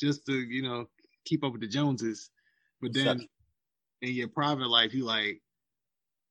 just 0.00 0.26
to 0.26 0.32
you 0.32 0.62
know 0.62 0.86
keep 1.24 1.44
up 1.44 1.52
with 1.52 1.60
the 1.60 1.68
Joneses, 1.68 2.30
but 2.80 2.92
then 2.92 3.26
in 4.02 4.12
your 4.12 4.28
private 4.28 4.68
life 4.68 4.94
you 4.94 5.04
like, 5.04 5.40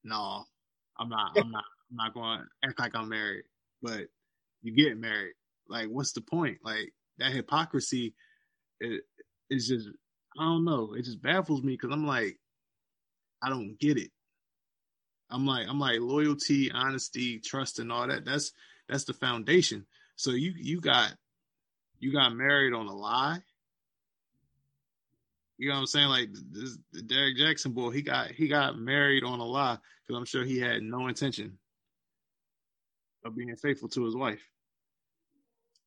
no, 0.03 0.43
I'm 0.97 1.09
not, 1.09 1.31
I'm 1.37 1.51
not, 1.51 1.63
I'm 1.91 1.97
not 1.97 2.13
going 2.13 2.39
to 2.39 2.67
act 2.67 2.79
like 2.79 2.95
I'm 2.95 3.09
married, 3.09 3.43
but 3.81 4.07
you 4.61 4.73
get 4.73 4.97
married. 4.97 5.33
Like, 5.67 5.87
what's 5.87 6.13
the 6.13 6.21
point? 6.21 6.59
Like 6.63 6.93
that 7.17 7.31
hypocrisy, 7.31 8.13
it 8.79 9.01
is 9.49 9.67
just 9.67 9.89
I 10.38 10.43
don't 10.43 10.65
know. 10.65 10.93
It 10.93 11.03
just 11.03 11.21
baffles 11.21 11.63
me 11.63 11.73
because 11.73 11.91
I'm 11.91 12.05
like, 12.05 12.38
I 13.41 13.49
don't 13.49 13.79
get 13.79 13.97
it. 13.97 14.11
I'm 15.29 15.45
like, 15.45 15.67
I'm 15.67 15.79
like 15.79 15.99
loyalty, 15.99 16.71
honesty, 16.71 17.39
trust, 17.39 17.79
and 17.79 17.91
all 17.91 18.07
that. 18.07 18.25
That's 18.25 18.51
that's 18.88 19.05
the 19.05 19.13
foundation. 19.13 19.86
So 20.15 20.31
you 20.31 20.53
you 20.55 20.81
got 20.81 21.13
you 21.99 22.11
got 22.11 22.36
married 22.36 22.73
on 22.73 22.88
a 22.88 22.95
lie. 22.95 23.39
You 25.57 25.69
know 25.69 25.75
what 25.75 25.81
I'm 25.81 25.88
saying? 25.88 26.09
Like 26.09 26.29
this 26.51 26.77
Derrick 27.05 27.38
Jaxn 27.38 27.73
boy, 27.73 27.91
he 27.91 28.01
got 28.01 28.31
he 28.31 28.47
got 28.47 28.77
married 28.77 29.23
on 29.23 29.39
a 29.39 29.45
lie 29.45 29.77
because 30.01 30.19
I'm 30.19 30.25
sure 30.25 30.43
he 30.43 30.59
had 30.59 30.83
no 30.83 31.07
intention 31.07 31.57
of 33.23 33.36
being 33.36 33.55
faithful 33.55 33.89
to 33.89 34.05
his 34.05 34.15
wife. 34.15 34.47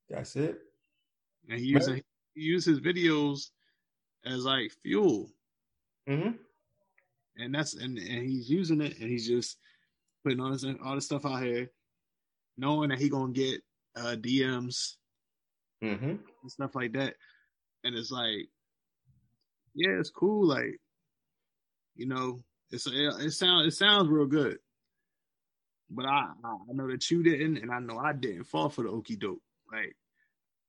That's 0.09 0.35
it. 0.37 0.59
And 1.49 1.59
he 1.59 1.67
used 1.67 1.91
he 1.91 2.03
used 2.41 2.67
his 2.67 2.81
videos 2.81 3.51
as 4.29 4.45
like 4.45 4.73
fuel. 4.83 5.31
Mm-hmm. 6.09 6.31
And 7.37 7.55
that's 7.55 7.75
and, 7.75 7.99
and 7.99 8.29
he's 8.29 8.51
using 8.51 8.81
it 8.81 8.99
and 8.99 9.11
he's 9.11 9.27
just 9.27 9.59
putting 10.25 10.41
all 10.41 10.51
this 10.51 10.65
all 10.85 10.95
this 10.95 11.07
stuff 11.07 11.25
out 11.25 11.43
here, 11.43 11.71
knowing 12.57 12.91
that 12.91 12.99
he 12.99 13.09
gonna 13.09 13.33
get 13.33 13.63
uh, 13.97 14.17
DMs 14.17 14.95
mm-hmm. 15.83 16.17
and 16.43 16.51
stuff 16.51 16.75
like 16.75 16.93
that. 16.93 17.15
And 17.85 17.95
it's 17.95 18.11
like, 18.11 18.49
yeah, 19.75 19.99
it's 19.99 20.11
cool. 20.11 20.47
Like, 20.47 20.81
you 21.95 22.07
know, 22.07 22.43
it's 22.71 22.87
it, 22.87 23.15
it 23.21 23.33
sounds 23.33 23.67
it 23.67 23.77
sounds 23.77 24.09
real 24.09 24.27
good. 24.27 24.59
But 25.91 26.07
I 26.07 26.27
I 26.45 26.73
know 26.73 26.91
that 26.91 27.11
you 27.11 27.23
didn't, 27.23 27.59
and 27.59 27.71
I 27.71 27.79
know 27.79 27.99
I 27.99 28.13
didn't 28.13 28.45
fall 28.45 28.69
for 28.69 28.83
the 28.83 28.91
okey 28.91 29.17
doke. 29.17 29.41
Like 29.73 29.95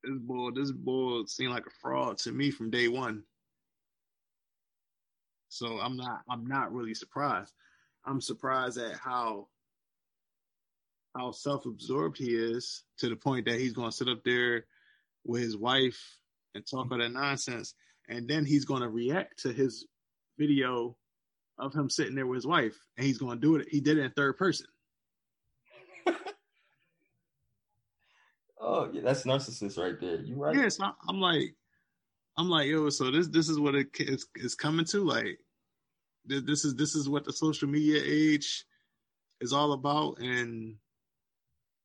this 0.03 0.17
boy, 0.19 0.51
this 0.51 0.71
boy 0.71 1.23
seemed 1.25 1.51
like 1.51 1.65
a 1.65 1.71
fraud 1.81 2.17
to 2.19 2.31
me 2.31 2.51
from 2.51 2.69
day 2.69 2.87
one. 2.87 3.23
So 5.49 5.79
I'm 5.79 5.97
not 5.97 6.21
I'm 6.29 6.45
not 6.45 6.73
really 6.73 6.93
surprised. 6.93 7.53
I'm 8.05 8.21
surprised 8.21 8.77
at 8.77 8.95
how 8.97 9.47
how 11.15 11.31
self-absorbed 11.31 12.17
he 12.17 12.35
is 12.35 12.83
to 12.99 13.09
the 13.09 13.15
point 13.15 13.45
that 13.45 13.59
he's 13.59 13.73
going 13.73 13.89
to 13.89 13.95
sit 13.95 14.07
up 14.07 14.23
there 14.23 14.65
with 15.25 15.41
his 15.41 15.57
wife 15.57 15.99
and 16.55 16.65
talk 16.65 16.91
all 16.91 16.97
that 16.97 17.11
nonsense, 17.11 17.73
and 18.07 18.27
then 18.27 18.45
he's 18.45 18.65
going 18.65 18.81
to 18.83 18.89
react 18.89 19.39
to 19.39 19.51
his 19.51 19.85
video 20.37 20.95
of 21.57 21.73
him 21.73 21.89
sitting 21.89 22.15
there 22.15 22.27
with 22.27 22.37
his 22.37 22.47
wife, 22.47 22.77
and 22.95 23.05
he's 23.05 23.17
going 23.17 23.39
to 23.39 23.41
do 23.41 23.55
it. 23.57 23.67
He 23.69 23.81
did 23.81 23.97
it 23.97 24.05
in 24.05 24.11
third 24.11 24.37
person. 24.37 24.67
oh, 28.61 28.89
yeah, 28.93 29.01
that's 29.03 29.23
narcissist 29.25 29.77
right 29.77 29.99
there. 29.99 30.21
You 30.21 30.35
right? 30.35 30.55
Yes, 30.55 30.77
yeah, 30.79 30.91
I'm 31.07 31.19
like, 31.19 31.55
I'm 32.39 32.49
like, 32.49 32.67
yo, 32.67 32.89
so 32.89 33.11
this 33.11 33.27
this 33.27 33.49
is 33.49 33.59
what 33.59 33.75
it 33.75 33.87
is, 33.99 34.25
is 34.35 34.55
coming 34.55 34.85
to. 34.91 35.03
Like, 35.03 35.39
this 36.25 36.63
is 36.63 36.75
this 36.75 36.95
is 36.95 37.09
what 37.09 37.25
the 37.25 37.33
social 37.33 37.67
media 37.67 38.01
age 38.01 38.63
is 39.41 39.51
all 39.51 39.73
about, 39.73 40.19
and 40.19 40.77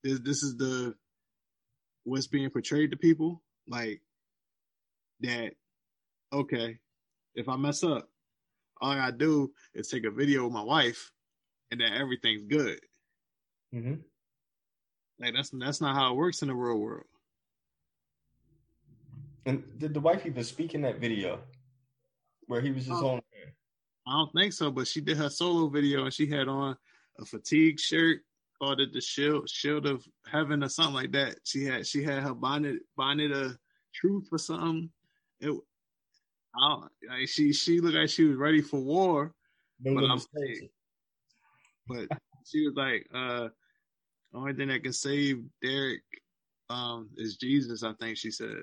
this 0.04 0.20
this 0.20 0.42
is 0.44 0.56
the 0.56 0.94
what's 2.04 2.28
being 2.28 2.50
portrayed 2.50 2.92
to 2.92 2.96
people 2.96 3.42
like 3.66 4.00
that 5.20 5.52
okay 6.32 6.78
if 7.34 7.48
i 7.48 7.56
mess 7.56 7.82
up 7.82 8.08
all 8.80 8.90
i 8.90 8.96
gotta 8.96 9.16
do 9.16 9.50
is 9.74 9.88
take 9.88 10.04
a 10.04 10.10
video 10.10 10.46
of 10.46 10.52
my 10.52 10.62
wife 10.62 11.10
and 11.70 11.80
then 11.80 11.92
everything's 11.94 12.42
good 12.42 12.78
mm-hmm. 13.74 13.94
like 15.18 15.34
that's 15.34 15.50
that's 15.54 15.80
not 15.80 15.96
how 15.96 16.12
it 16.12 16.16
works 16.16 16.42
in 16.42 16.48
the 16.48 16.54
real 16.54 16.78
world 16.78 17.06
and 19.46 19.62
did 19.78 19.94
the 19.94 20.00
wife 20.00 20.26
even 20.26 20.44
speak 20.44 20.74
in 20.74 20.82
that 20.82 20.98
video 20.98 21.40
where 22.46 22.60
he 22.60 22.70
was 22.70 22.86
just 22.86 23.02
oh, 23.02 23.08
on 23.08 23.22
i 24.06 24.12
don't 24.12 24.32
think 24.32 24.52
so 24.52 24.70
but 24.70 24.86
she 24.86 25.00
did 25.00 25.16
her 25.16 25.30
solo 25.30 25.68
video 25.68 26.04
and 26.04 26.12
she 26.12 26.26
had 26.26 26.48
on 26.48 26.76
a 27.18 27.24
fatigue 27.24 27.78
shirt 27.78 28.20
called 28.58 28.80
it 28.80 28.92
the 28.92 29.00
shield 29.00 29.48
shield 29.48 29.86
of 29.86 30.06
heaven 30.30 30.62
or 30.62 30.68
something 30.68 30.94
like 30.94 31.12
that. 31.12 31.36
She 31.44 31.64
had 31.64 31.86
she 31.86 32.02
had 32.02 32.22
her 32.22 32.34
bonnet 32.34 32.80
bonnet 32.96 33.32
of 33.32 33.56
truth 33.94 34.28
or 34.32 34.38
something. 34.38 34.90
It 35.40 35.52
I 36.56 36.76
like 37.08 37.28
she 37.28 37.52
she 37.52 37.80
looked 37.80 37.96
like 37.96 38.08
she 38.08 38.24
was 38.24 38.36
ready 38.36 38.62
for 38.62 38.80
war. 38.80 39.34
No 39.80 39.94
but 39.94 40.10
I'm 40.10 40.18
saying, 40.18 40.68
but 41.88 42.08
she 42.46 42.66
was 42.66 42.74
like, 42.76 43.06
uh 43.14 43.48
only 44.32 44.54
thing 44.54 44.68
that 44.68 44.82
can 44.82 44.92
save 44.92 45.42
Derrick 45.62 46.02
um 46.70 47.10
is 47.16 47.36
Jesus, 47.36 47.82
I 47.82 47.92
think 47.94 48.16
she 48.16 48.30
said 48.30 48.54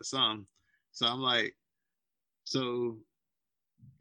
or 0.00 0.04
something. 0.04 0.46
So 0.92 1.06
I'm 1.06 1.20
like, 1.20 1.54
so 2.44 2.98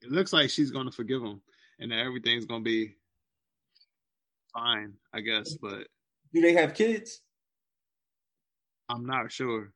it 0.01 0.11
looks 0.11 0.33
like 0.33 0.49
she's 0.49 0.71
gonna 0.71 0.91
forgive 0.91 1.21
him 1.21 1.41
and 1.79 1.91
that 1.91 1.99
everything's 1.99 2.45
gonna 2.45 2.63
be 2.63 2.95
fine, 4.53 4.93
I 5.13 5.21
guess. 5.21 5.53
But 5.55 5.87
do 6.33 6.41
they 6.41 6.53
have 6.53 6.73
kids? 6.73 7.21
I'm 8.89 9.05
not 9.05 9.31
sure. 9.31 9.73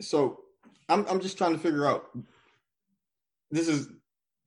So 0.00 0.40
I'm 0.88 1.06
I'm 1.08 1.20
just 1.20 1.38
trying 1.38 1.52
to 1.52 1.58
figure 1.58 1.86
out. 1.86 2.06
This 3.50 3.68
is 3.68 3.88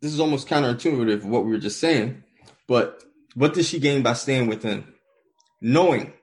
this 0.01 0.13
is 0.13 0.19
almost 0.19 0.47
counterintuitive 0.47 1.23
what 1.23 1.45
we 1.45 1.51
were 1.51 1.57
just 1.57 1.79
saying, 1.79 2.23
but 2.67 3.03
what 3.35 3.53
does 3.53 3.67
she 3.67 3.79
gain 3.79 4.01
by 4.01 4.13
staying 4.13 4.47
with 4.47 4.63
him? 4.63 4.93
Knowing 5.61 6.13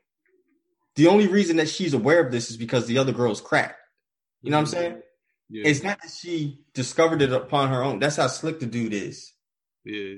the 1.00 1.06
only 1.06 1.28
reason 1.28 1.56
that 1.56 1.70
she's 1.70 1.94
aware 1.94 2.20
of 2.20 2.30
this 2.30 2.50
is 2.50 2.58
because 2.58 2.86
the 2.86 2.98
other 2.98 3.12
girl's 3.12 3.40
cracked. 3.40 3.80
You 4.42 4.50
know 4.50 4.58
what 4.58 4.60
I'm 4.60 4.66
mm-hmm. 4.66 4.80
saying? 4.82 5.02
Yeah. 5.48 5.62
It's 5.66 5.82
not 5.82 5.98
that 6.02 6.10
she 6.10 6.60
discovered 6.74 7.22
it 7.22 7.32
upon 7.32 7.70
her 7.70 7.82
own. 7.82 8.00
That's 8.00 8.16
how 8.16 8.26
slick 8.26 8.60
the 8.60 8.66
dude 8.66 8.92
is. 8.92 9.32
Yeah. 9.82 10.16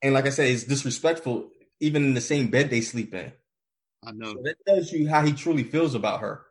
And 0.00 0.14
like 0.14 0.26
I 0.26 0.30
said, 0.30 0.46
it's 0.46 0.62
disrespectful 0.62 1.50
even 1.80 2.04
in 2.04 2.14
the 2.14 2.20
same 2.20 2.46
bed 2.46 2.70
they 2.70 2.80
sleep 2.80 3.12
in. 3.12 3.32
I 4.04 4.12
know. 4.12 4.34
So 4.34 4.42
that 4.44 4.54
tells 4.68 4.92
you 4.92 5.08
how 5.08 5.24
he 5.24 5.32
truly 5.32 5.64
feels 5.64 5.96
about 5.96 6.20
her. 6.20 6.42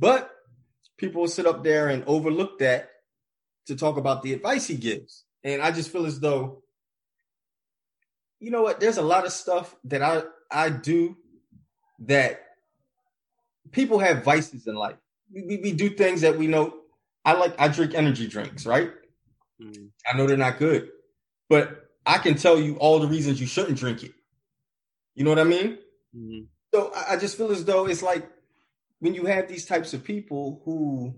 But 0.00 0.32
people 0.96 1.20
will 1.20 1.28
sit 1.28 1.46
up 1.46 1.62
there 1.62 1.88
and 1.88 2.02
overlook 2.08 2.58
that 2.58 2.90
to 3.68 3.76
talk 3.76 3.98
about 3.98 4.24
the 4.24 4.32
advice 4.32 4.66
he 4.66 4.74
gives. 4.74 5.24
And 5.44 5.62
I 5.62 5.70
just 5.70 5.92
feel 5.92 6.06
as 6.06 6.18
though, 6.18 6.64
you 8.40 8.50
know 8.50 8.62
what, 8.62 8.80
there's 8.80 8.98
a 8.98 9.02
lot 9.02 9.26
of 9.26 9.32
stuff 9.32 9.76
that 9.84 10.02
I 10.02 10.22
I 10.50 10.70
do 10.70 11.16
that 12.00 12.47
people 13.70 13.98
have 13.98 14.24
vices 14.24 14.66
in 14.66 14.74
life. 14.74 14.96
We, 15.32 15.60
we, 15.62 15.72
do 15.72 15.90
things 15.90 16.22
that 16.22 16.38
we 16.38 16.46
know. 16.46 16.74
I 17.24 17.34
like 17.34 17.54
I 17.60 17.68
drink 17.68 17.94
energy 17.94 18.26
drinks, 18.26 18.64
right? 18.64 18.92
Mm. 19.60 19.90
I 20.10 20.16
know 20.16 20.26
they're 20.26 20.36
not 20.36 20.58
good, 20.58 20.90
but 21.48 21.90
I 22.06 22.18
can 22.18 22.36
tell 22.36 22.58
you 22.58 22.76
all 22.76 22.98
the 22.98 23.08
reasons 23.08 23.40
you 23.40 23.46
shouldn't 23.46 23.78
drink 23.78 24.02
it. 24.02 24.12
You 25.14 25.24
know 25.24 25.30
what 25.30 25.38
I 25.38 25.44
mean? 25.44 25.78
Mm-hmm. 26.16 26.44
So 26.72 26.92
I 26.94 27.16
just 27.16 27.36
feel 27.36 27.50
as 27.50 27.64
though 27.64 27.86
it's 27.86 28.02
like 28.02 28.28
when 29.00 29.14
you 29.14 29.26
have 29.26 29.48
these 29.48 29.66
types 29.66 29.94
of 29.94 30.04
people 30.04 30.62
who 30.64 31.14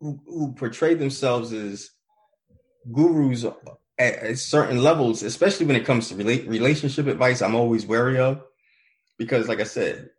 who, 0.00 0.20
who 0.26 0.52
portray 0.52 0.94
themselves 0.94 1.52
as 1.52 1.90
gurus 2.92 3.44
at, 3.98 4.14
at, 4.14 4.38
certain 4.38 4.82
levels, 4.82 5.22
especially 5.22 5.66
when 5.66 5.76
it 5.76 5.84
comes 5.84 6.08
to 6.08 6.14
rela- 6.14 6.48
relationship 6.48 7.06
advice, 7.06 7.42
I'm 7.42 7.56
always 7.56 7.86
wary 7.86 8.18
of 8.18 8.42
because, 9.18 9.48
like 9.48 9.60
I 9.60 9.64
said, 9.64 10.10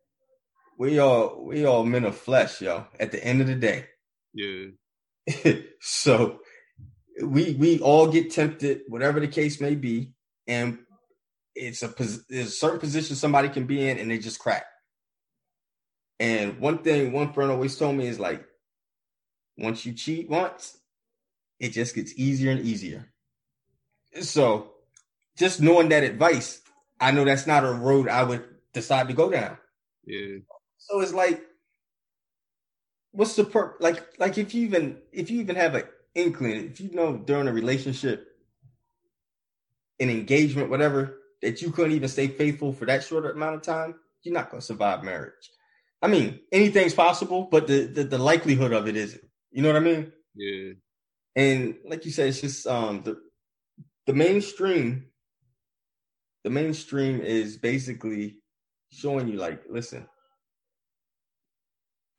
we 0.79 0.97
all 0.97 1.43
we 1.43 1.65
all 1.65 1.83
men 1.85 2.05
of 2.05 2.17
flesh, 2.17 2.61
yo. 2.61 2.87
At 2.99 3.11
the 3.11 3.23
end 3.23 3.41
of 3.41 3.47
the 3.47 3.55
day, 3.55 3.85
yeah. 4.33 5.53
so 5.81 6.39
we 7.21 7.53
we 7.53 7.79
all 7.81 8.07
get 8.07 8.31
tempted, 8.31 8.81
whatever 8.87 9.19
the 9.19 9.27
case 9.27 9.59
may 9.59 9.75
be, 9.75 10.13
and 10.47 10.79
it's 11.53 11.83
a 11.83 11.93
there's 12.29 12.47
a 12.47 12.49
certain 12.49 12.79
position 12.79 13.15
somebody 13.15 13.49
can 13.49 13.65
be 13.65 13.87
in, 13.87 13.99
and 13.99 14.09
they 14.09 14.17
just 14.17 14.39
crack. 14.39 14.65
And 16.17 16.59
one 16.59 16.79
thing 16.79 17.11
one 17.11 17.33
friend 17.33 17.51
always 17.51 17.77
told 17.77 17.97
me 17.97 18.07
is 18.07 18.19
like, 18.19 18.45
once 19.57 19.85
you 19.85 19.91
cheat 19.91 20.29
once, 20.29 20.77
it 21.59 21.73
just 21.73 21.93
gets 21.93 22.13
easier 22.15 22.51
and 22.51 22.61
easier. 22.61 23.11
So 24.21 24.71
just 25.37 25.61
knowing 25.61 25.89
that 25.89 26.03
advice, 26.03 26.61
I 27.01 27.11
know 27.11 27.25
that's 27.25 27.47
not 27.47 27.65
a 27.65 27.71
road 27.71 28.07
I 28.07 28.23
would 28.23 28.45
decide 28.73 29.09
to 29.09 29.13
go 29.13 29.29
down. 29.29 29.57
Yeah. 30.05 30.37
So 30.79 31.01
it's 31.01 31.13
like, 31.13 31.41
what's 33.11 33.35
the 33.35 33.43
per 33.43 33.75
like 33.79 34.19
like 34.19 34.37
if 34.37 34.53
you 34.53 34.65
even 34.65 34.97
if 35.11 35.29
you 35.29 35.39
even 35.41 35.55
have 35.55 35.75
an 35.75 35.83
inkling, 36.15 36.71
if 36.71 36.81
you 36.81 36.91
know 36.91 37.17
during 37.17 37.47
a 37.47 37.53
relationship, 37.53 38.27
an 39.99 40.09
engagement, 40.09 40.69
whatever, 40.69 41.17
that 41.41 41.61
you 41.61 41.71
couldn't 41.71 41.91
even 41.93 42.09
stay 42.09 42.27
faithful 42.27 42.73
for 42.73 42.85
that 42.85 43.03
short 43.03 43.25
amount 43.25 43.55
of 43.55 43.61
time, 43.61 43.95
you're 44.23 44.33
not 44.33 44.49
gonna 44.49 44.61
survive 44.61 45.03
marriage. 45.03 45.51
I 46.01 46.07
mean, 46.07 46.39
anything's 46.51 46.93
possible, 46.93 47.47
but 47.51 47.67
the 47.67 47.85
the, 47.85 48.03
the 48.03 48.17
likelihood 48.17 48.73
of 48.73 48.87
it 48.87 48.95
isn't. 48.95 49.23
You 49.51 49.61
know 49.61 49.69
what 49.69 49.81
I 49.81 49.85
mean? 49.85 50.11
Yeah. 50.35 50.73
And 51.35 51.75
like 51.85 52.05
you 52.05 52.11
said, 52.11 52.29
it's 52.29 52.41
just 52.41 52.65
um 52.67 53.03
the 53.03 53.19
the 54.07 54.13
mainstream. 54.13 55.05
The 56.45 56.49
mainstream 56.49 57.19
is 57.19 57.57
basically 57.57 58.37
showing 58.91 59.27
you 59.27 59.35
like, 59.37 59.63
listen, 59.69 60.07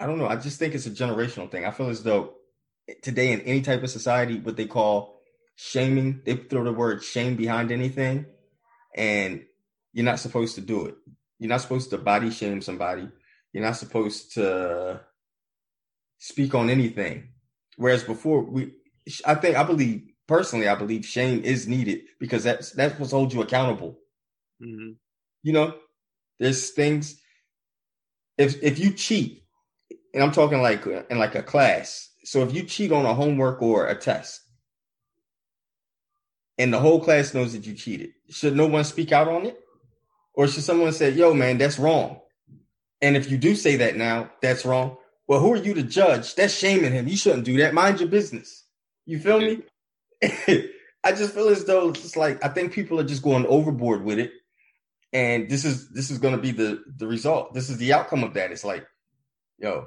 I 0.00 0.06
don't 0.06 0.18
know. 0.18 0.26
I 0.26 0.36
just 0.36 0.58
think 0.58 0.74
it's 0.74 0.86
a 0.86 0.90
generational 0.90 1.50
thing. 1.50 1.66
I 1.66 1.70
feel 1.70 1.90
as 1.90 2.02
though 2.02 2.34
today 3.02 3.32
in 3.32 3.42
any 3.42 3.60
type 3.60 3.82
of 3.82 3.90
society, 3.90 4.40
what 4.40 4.56
they 4.56 4.66
call 4.66 5.20
shaming, 5.56 6.22
they 6.24 6.36
throw 6.36 6.64
the 6.64 6.72
word 6.72 7.04
shame 7.04 7.36
behind 7.36 7.70
anything, 7.70 8.24
and 8.96 9.44
you're 9.92 10.04
not 10.04 10.18
supposed 10.18 10.54
to 10.54 10.62
do 10.62 10.86
it. 10.86 10.96
You're 11.38 11.50
not 11.50 11.60
supposed 11.60 11.90
to 11.90 11.98
body 11.98 12.30
shame 12.30 12.62
somebody. 12.62 13.08
You're 13.52 13.64
not 13.64 13.76
supposed 13.76 14.34
to 14.34 15.00
speak 16.18 16.54
on 16.54 16.70
anything. 16.70 17.28
Whereas 17.76 18.04
before, 18.04 18.42
we, 18.42 18.72
I 19.24 19.34
think, 19.34 19.56
I 19.56 19.64
believe 19.64 20.02
personally, 20.26 20.68
I 20.68 20.76
believe 20.76 21.04
shame 21.04 21.42
is 21.44 21.66
needed 21.66 22.02
because 22.18 22.44
that's 22.44 22.72
that's 22.72 22.98
what 22.98 23.10
holds 23.10 23.34
you 23.34 23.42
accountable. 23.42 23.98
Mm-hmm. 24.62 24.92
You 25.42 25.52
know, 25.52 25.74
there's 26.38 26.70
things. 26.70 27.20
If 28.38 28.62
if 28.62 28.78
you 28.78 28.92
cheat, 28.92 29.42
and 30.14 30.22
I'm 30.22 30.32
talking 30.32 30.60
like 30.60 30.86
in 30.86 31.18
like 31.18 31.34
a 31.34 31.42
class, 31.42 32.10
so 32.24 32.42
if 32.42 32.54
you 32.54 32.62
cheat 32.64 32.92
on 32.92 33.06
a 33.06 33.14
homework 33.14 33.62
or 33.62 33.86
a 33.86 33.94
test, 33.94 34.42
and 36.58 36.72
the 36.72 36.78
whole 36.78 37.00
class 37.00 37.34
knows 37.34 37.52
that 37.52 37.66
you 37.66 37.74
cheated, 37.74 38.10
should 38.28 38.56
no 38.56 38.66
one 38.66 38.84
speak 38.84 39.12
out 39.12 39.28
on 39.28 39.46
it, 39.46 39.58
or 40.34 40.46
should 40.48 40.64
someone 40.64 40.92
say, 40.92 41.10
"Yo, 41.10 41.34
man, 41.34 41.58
that's 41.58 41.78
wrong"? 41.78 42.20
And 43.00 43.16
if 43.16 43.30
you 43.30 43.38
do 43.38 43.54
say 43.54 43.76
that 43.76 43.96
now, 43.96 44.30
that's 44.42 44.64
wrong. 44.64 44.96
Well, 45.26 45.40
who 45.40 45.52
are 45.52 45.56
you 45.56 45.74
to 45.74 45.82
judge? 45.82 46.34
That's 46.34 46.54
shaming 46.54 46.92
him. 46.92 47.08
You 47.08 47.16
shouldn't 47.16 47.44
do 47.44 47.56
that. 47.58 47.72
Mind 47.72 48.00
your 48.00 48.08
business. 48.08 48.64
You 49.06 49.18
feel 49.18 49.40
me? 49.40 49.62
I 51.02 51.12
just 51.12 51.34
feel 51.34 51.48
as 51.48 51.64
though 51.64 51.90
it's 51.90 52.16
like 52.16 52.44
I 52.44 52.48
think 52.48 52.72
people 52.72 53.00
are 53.00 53.04
just 53.04 53.22
going 53.22 53.46
overboard 53.46 54.04
with 54.04 54.18
it, 54.18 54.32
and 55.12 55.48
this 55.48 55.64
is 55.64 55.88
this 55.90 56.10
is 56.10 56.18
going 56.18 56.36
to 56.36 56.42
be 56.42 56.50
the 56.50 56.82
the 56.96 57.06
result. 57.06 57.54
This 57.54 57.70
is 57.70 57.78
the 57.78 57.92
outcome 57.92 58.22
of 58.22 58.34
that. 58.34 58.52
It's 58.52 58.64
like, 58.64 58.86
yo, 59.58 59.86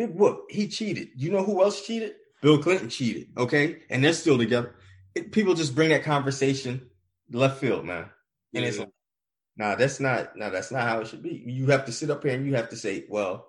Big 0.00 0.14
Whoop, 0.14 0.46
he 0.48 0.66
cheated. 0.66 1.10
You 1.14 1.30
know 1.30 1.44
who 1.44 1.62
else 1.62 1.86
cheated? 1.86 2.14
Bill 2.40 2.56
Clinton 2.56 2.88
cheated. 2.88 3.28
Okay, 3.36 3.82
and 3.90 4.02
they're 4.02 4.14
still 4.14 4.38
together. 4.38 4.74
It, 5.14 5.30
people 5.30 5.52
just 5.52 5.74
bring 5.74 5.90
that 5.90 6.04
conversation 6.04 6.88
left 7.30 7.60
field, 7.60 7.84
man, 7.84 8.08
and 8.54 8.64
it's 8.64 8.78
like, 8.78 8.88
nah, 9.58 9.74
that's 9.74 10.00
not, 10.00 10.38
nah, 10.38 10.48
that's 10.48 10.70
not 10.70 10.88
how 10.88 11.00
it 11.00 11.06
should 11.06 11.22
be. 11.22 11.42
You 11.44 11.66
have 11.66 11.84
to 11.84 11.92
sit 11.92 12.10
up 12.10 12.22
here 12.22 12.32
and 12.32 12.46
you 12.46 12.54
have 12.54 12.70
to 12.70 12.76
say, 12.76 13.04
well, 13.10 13.46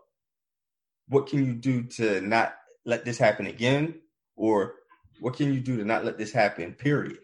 what 1.07 1.27
can 1.27 1.45
you 1.45 1.53
do 1.53 1.83
to 1.83 2.19
not 2.19 2.53
let 2.85 3.05
this 3.05 3.17
happen 3.17 3.47
again, 3.47 4.01
or 4.35 4.73
what 5.21 5.37
can 5.37 5.53
you 5.53 5.61
do 5.61 5.77
to 5.77 5.85
not 5.85 6.03
let 6.03 6.17
this 6.17 6.33
happen? 6.33 6.73
Period. 6.73 7.19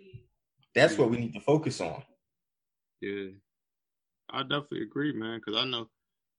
That's 0.73 0.97
what 0.97 1.09
we 1.09 1.17
need 1.17 1.33
to 1.33 1.41
focus 1.41 1.81
on. 1.81 2.01
Yeah, 3.01 3.31
I 4.29 4.43
definitely 4.43 4.83
agree, 4.83 5.11
man. 5.11 5.41
Because 5.45 5.61
I 5.61 5.65
know, 5.65 5.89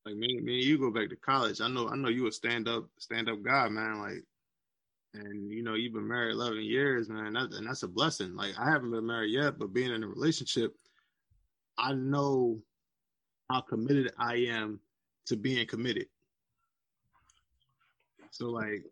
like 0.07 0.17
me, 0.17 0.41
me 0.41 0.55
you 0.55 0.79
go 0.79 0.91
back 0.91 1.11
to 1.11 1.17
college. 1.17 1.61
I 1.61 1.69
know, 1.69 1.89
I 1.89 1.97
know 1.97 2.09
you 2.09 2.27
a 2.27 2.33
stand 2.33 2.69
up, 2.69 2.89
stand 2.99 3.29
up 3.29 3.43
guy, 3.43 3.69
man. 3.69 4.01
Like, 4.01 4.25
and 5.15 5.51
you 5.51 5.63
know, 5.63 5.75
you've 5.75 5.95
been 5.95 6.09
married 6.09 6.33
eleven 6.33 6.63
years, 6.63 7.09
man. 7.09 7.35
That, 7.35 7.53
and 7.55 7.67
that's 7.67 7.83
a 7.83 7.89
blessing. 7.89 8.35
Like, 8.35 8.53
I 8.59 8.71
haven't 8.71 8.91
been 8.91 9.07
married 9.07 9.33
yet, 9.33 9.59
but 9.59 9.73
being 9.73 9.93
in 9.93 10.03
a 10.03 10.09
relationship, 10.09 10.75
I 11.77 11.93
know 11.93 12.61
how 13.51 13.61
committed 13.61 14.13
I 14.19 14.37
am 14.51 14.81
to 15.27 15.37
being 15.37 15.67
committed. 15.67 16.07
So, 18.31 18.49
like, 18.49 18.85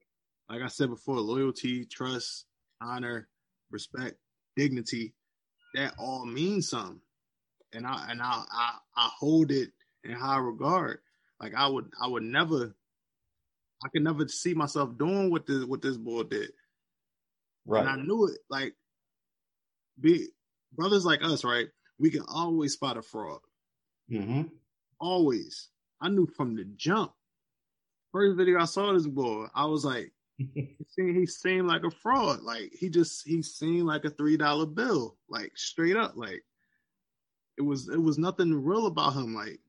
like 0.50 0.62
I 0.62 0.68
said 0.68 0.90
before, 0.90 1.20
loyalty, 1.20 1.84
trust, 1.84 2.46
honor, 2.80 3.28
respect, 3.70 4.16
dignity, 4.56 5.12
that 5.74 5.94
all 5.98 6.24
means 6.24 6.70
something. 6.70 7.00
And 7.72 7.86
I 7.86 8.06
and 8.10 8.22
I, 8.22 8.44
I 8.50 8.70
I 8.96 9.10
hold 9.18 9.50
it 9.50 9.72
in 10.08 10.16
high 10.16 10.38
regard. 10.38 10.98
Like 11.40 11.54
I 11.54 11.66
would 11.66 11.90
I 12.00 12.06
would 12.06 12.22
never 12.22 12.74
I 13.84 13.88
could 13.88 14.02
never 14.02 14.26
see 14.28 14.54
myself 14.54 14.96
doing 14.96 15.30
what 15.30 15.46
this 15.46 15.64
what 15.64 15.82
this 15.82 15.96
boy 15.96 16.24
did. 16.24 16.50
Right. 17.66 17.80
And 17.80 17.88
I 17.88 17.96
knew 17.96 18.26
it. 18.26 18.38
Like 18.48 18.74
be 20.00 20.28
brothers 20.72 21.04
like 21.04 21.22
us, 21.22 21.44
right? 21.44 21.66
We 21.98 22.10
can 22.10 22.22
always 22.28 22.74
spot 22.74 22.96
a 22.96 23.02
fraud. 23.02 23.40
Mm-hmm. 24.10 24.42
Always. 25.00 25.68
I 26.00 26.08
knew 26.08 26.26
from 26.26 26.56
the 26.56 26.64
jump. 26.76 27.12
First 28.12 28.36
video 28.36 28.60
I 28.60 28.64
saw 28.66 28.92
this 28.92 29.06
boy, 29.06 29.46
I 29.54 29.66
was 29.66 29.84
like, 29.84 30.12
he 30.38 30.76
seemed, 30.88 31.16
he 31.16 31.26
seemed 31.26 31.66
like 31.66 31.84
a 31.84 31.90
fraud. 31.90 32.42
Like 32.42 32.72
he 32.72 32.88
just 32.88 33.26
he 33.26 33.42
seemed 33.42 33.86
like 33.86 34.04
a 34.04 34.10
three 34.10 34.36
dollar 34.36 34.66
bill, 34.66 35.16
like 35.28 35.52
straight 35.56 35.96
up. 35.96 36.12
Like 36.16 36.42
it 37.58 37.62
was 37.62 37.88
it 37.88 38.00
was 38.00 38.18
nothing 38.18 38.52
real 38.52 38.86
about 38.86 39.14
him. 39.14 39.34
Like 39.34 39.60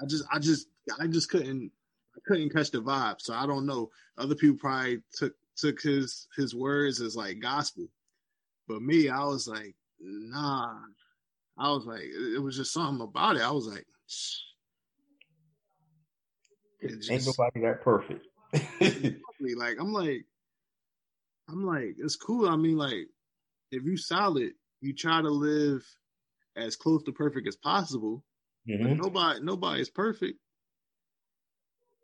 I 0.00 0.06
just 0.06 0.24
I 0.32 0.38
just 0.38 0.68
I 1.00 1.06
just 1.06 1.30
couldn't 1.30 1.70
I 2.16 2.20
couldn't 2.26 2.52
catch 2.52 2.70
the 2.70 2.82
vibe. 2.82 3.20
So 3.20 3.34
I 3.34 3.46
don't 3.46 3.66
know. 3.66 3.90
Other 4.18 4.34
people 4.34 4.56
probably 4.56 5.02
took 5.12 5.34
took 5.56 5.80
his 5.80 6.28
his 6.36 6.54
words 6.54 7.00
as 7.00 7.16
like 7.16 7.40
gospel, 7.40 7.88
but 8.68 8.82
me, 8.82 9.08
I 9.08 9.24
was 9.24 9.46
like, 9.48 9.74
nah. 10.00 10.74
I 11.58 11.70
was 11.70 11.86
like, 11.86 12.02
it 12.02 12.42
was 12.42 12.56
just 12.56 12.72
something 12.72 13.02
about 13.02 13.36
it. 13.36 13.42
I 13.42 13.50
was 13.50 13.66
like. 13.66 13.86
Just, 16.82 17.10
ain't 17.10 17.26
nobody 17.26 17.60
that 17.62 17.82
perfect. 17.82 18.26
like 18.52 19.76
I'm 19.80 19.92
like, 19.92 20.26
I'm 21.48 21.64
like, 21.64 21.96
it's 21.98 22.16
cool. 22.16 22.48
I 22.48 22.56
mean, 22.56 22.76
like, 22.76 23.08
if 23.70 23.84
you 23.84 23.96
solid, 23.96 24.52
you 24.80 24.94
try 24.94 25.22
to 25.22 25.28
live 25.28 25.82
as 26.56 26.76
close 26.76 27.02
to 27.04 27.12
perfect 27.12 27.48
as 27.48 27.56
possible. 27.56 28.22
Mm-hmm. 28.68 29.00
Nobody, 29.00 29.40
nobody 29.42 29.80
is 29.80 29.90
perfect. 29.90 30.38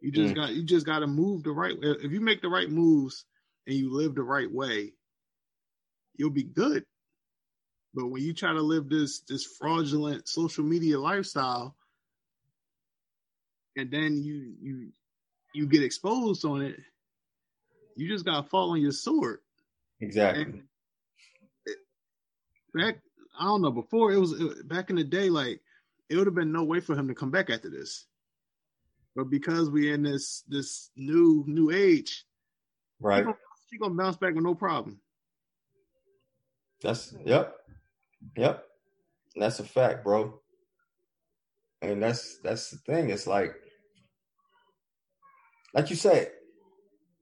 You 0.00 0.10
just 0.10 0.34
mm. 0.34 0.36
got, 0.36 0.54
you 0.54 0.64
just 0.64 0.86
got 0.86 1.00
to 1.00 1.06
move 1.06 1.44
the 1.44 1.52
right 1.52 1.78
way. 1.78 1.96
If 2.02 2.12
you 2.12 2.20
make 2.20 2.42
the 2.42 2.48
right 2.48 2.68
moves 2.68 3.24
and 3.66 3.76
you 3.76 3.92
live 3.92 4.14
the 4.14 4.22
right 4.22 4.50
way, 4.50 4.92
you'll 6.16 6.30
be 6.30 6.42
good. 6.42 6.84
But 7.94 8.08
when 8.08 8.22
you 8.22 8.32
try 8.32 8.52
to 8.52 8.62
live 8.62 8.88
this 8.88 9.20
this 9.28 9.44
fraudulent 9.44 10.26
social 10.26 10.64
media 10.64 10.98
lifestyle, 10.98 11.76
and 13.76 13.90
then 13.90 14.22
you 14.22 14.54
you 14.60 14.88
you 15.54 15.66
get 15.66 15.82
exposed 15.82 16.44
on 16.44 16.62
it, 16.62 16.76
you 17.96 18.08
just 18.08 18.24
gotta 18.24 18.48
fall 18.48 18.70
on 18.70 18.80
your 18.80 18.92
sword. 18.92 19.40
Exactly. 20.00 20.62
It, 21.66 21.76
back, 22.74 22.96
I 23.38 23.44
don't 23.44 23.62
know. 23.62 23.70
Before 23.70 24.10
it 24.10 24.18
was 24.18 24.34
back 24.64 24.90
in 24.90 24.96
the 24.96 25.04
day, 25.04 25.28
like 25.28 25.60
it 26.09 26.16
would 26.16 26.26
have 26.26 26.34
been 26.34 26.53
no 26.53 26.64
way 26.64 26.80
for 26.80 26.94
him 26.94 27.09
to 27.09 27.14
come 27.14 27.30
back 27.30 27.50
after 27.50 27.70
this. 27.70 28.07
But 29.14 29.24
because 29.24 29.70
we 29.70 29.92
in 29.92 30.03
this 30.03 30.42
this 30.48 30.90
new 30.96 31.44
new 31.46 31.70
age, 31.70 32.24
right? 33.00 33.18
She 33.18 33.24
gonna, 33.24 33.36
she 33.70 33.78
gonna 33.78 33.94
bounce 33.94 34.16
back 34.16 34.34
with 34.34 34.44
no 34.44 34.55
problem. 34.55 35.00
That's 36.82 37.14
yep. 37.24 37.55
Yep. 38.36 38.64
That's 39.36 39.61
a 39.61 39.64
fact, 39.64 40.05
bro. 40.05 40.40
And 41.80 42.03
that's 42.03 42.38
that's 42.42 42.70
the 42.70 42.78
thing. 42.78 43.11
It's 43.11 43.26
like 43.26 43.55
like 45.74 45.90
you 45.90 45.96
said, 45.96 46.30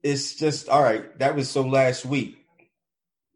it's 0.03 0.35
just 0.35 0.69
all 0.69 0.81
right, 0.81 1.17
that 1.19 1.35
was 1.35 1.49
so 1.49 1.61
last 1.61 2.05
week. 2.05 2.37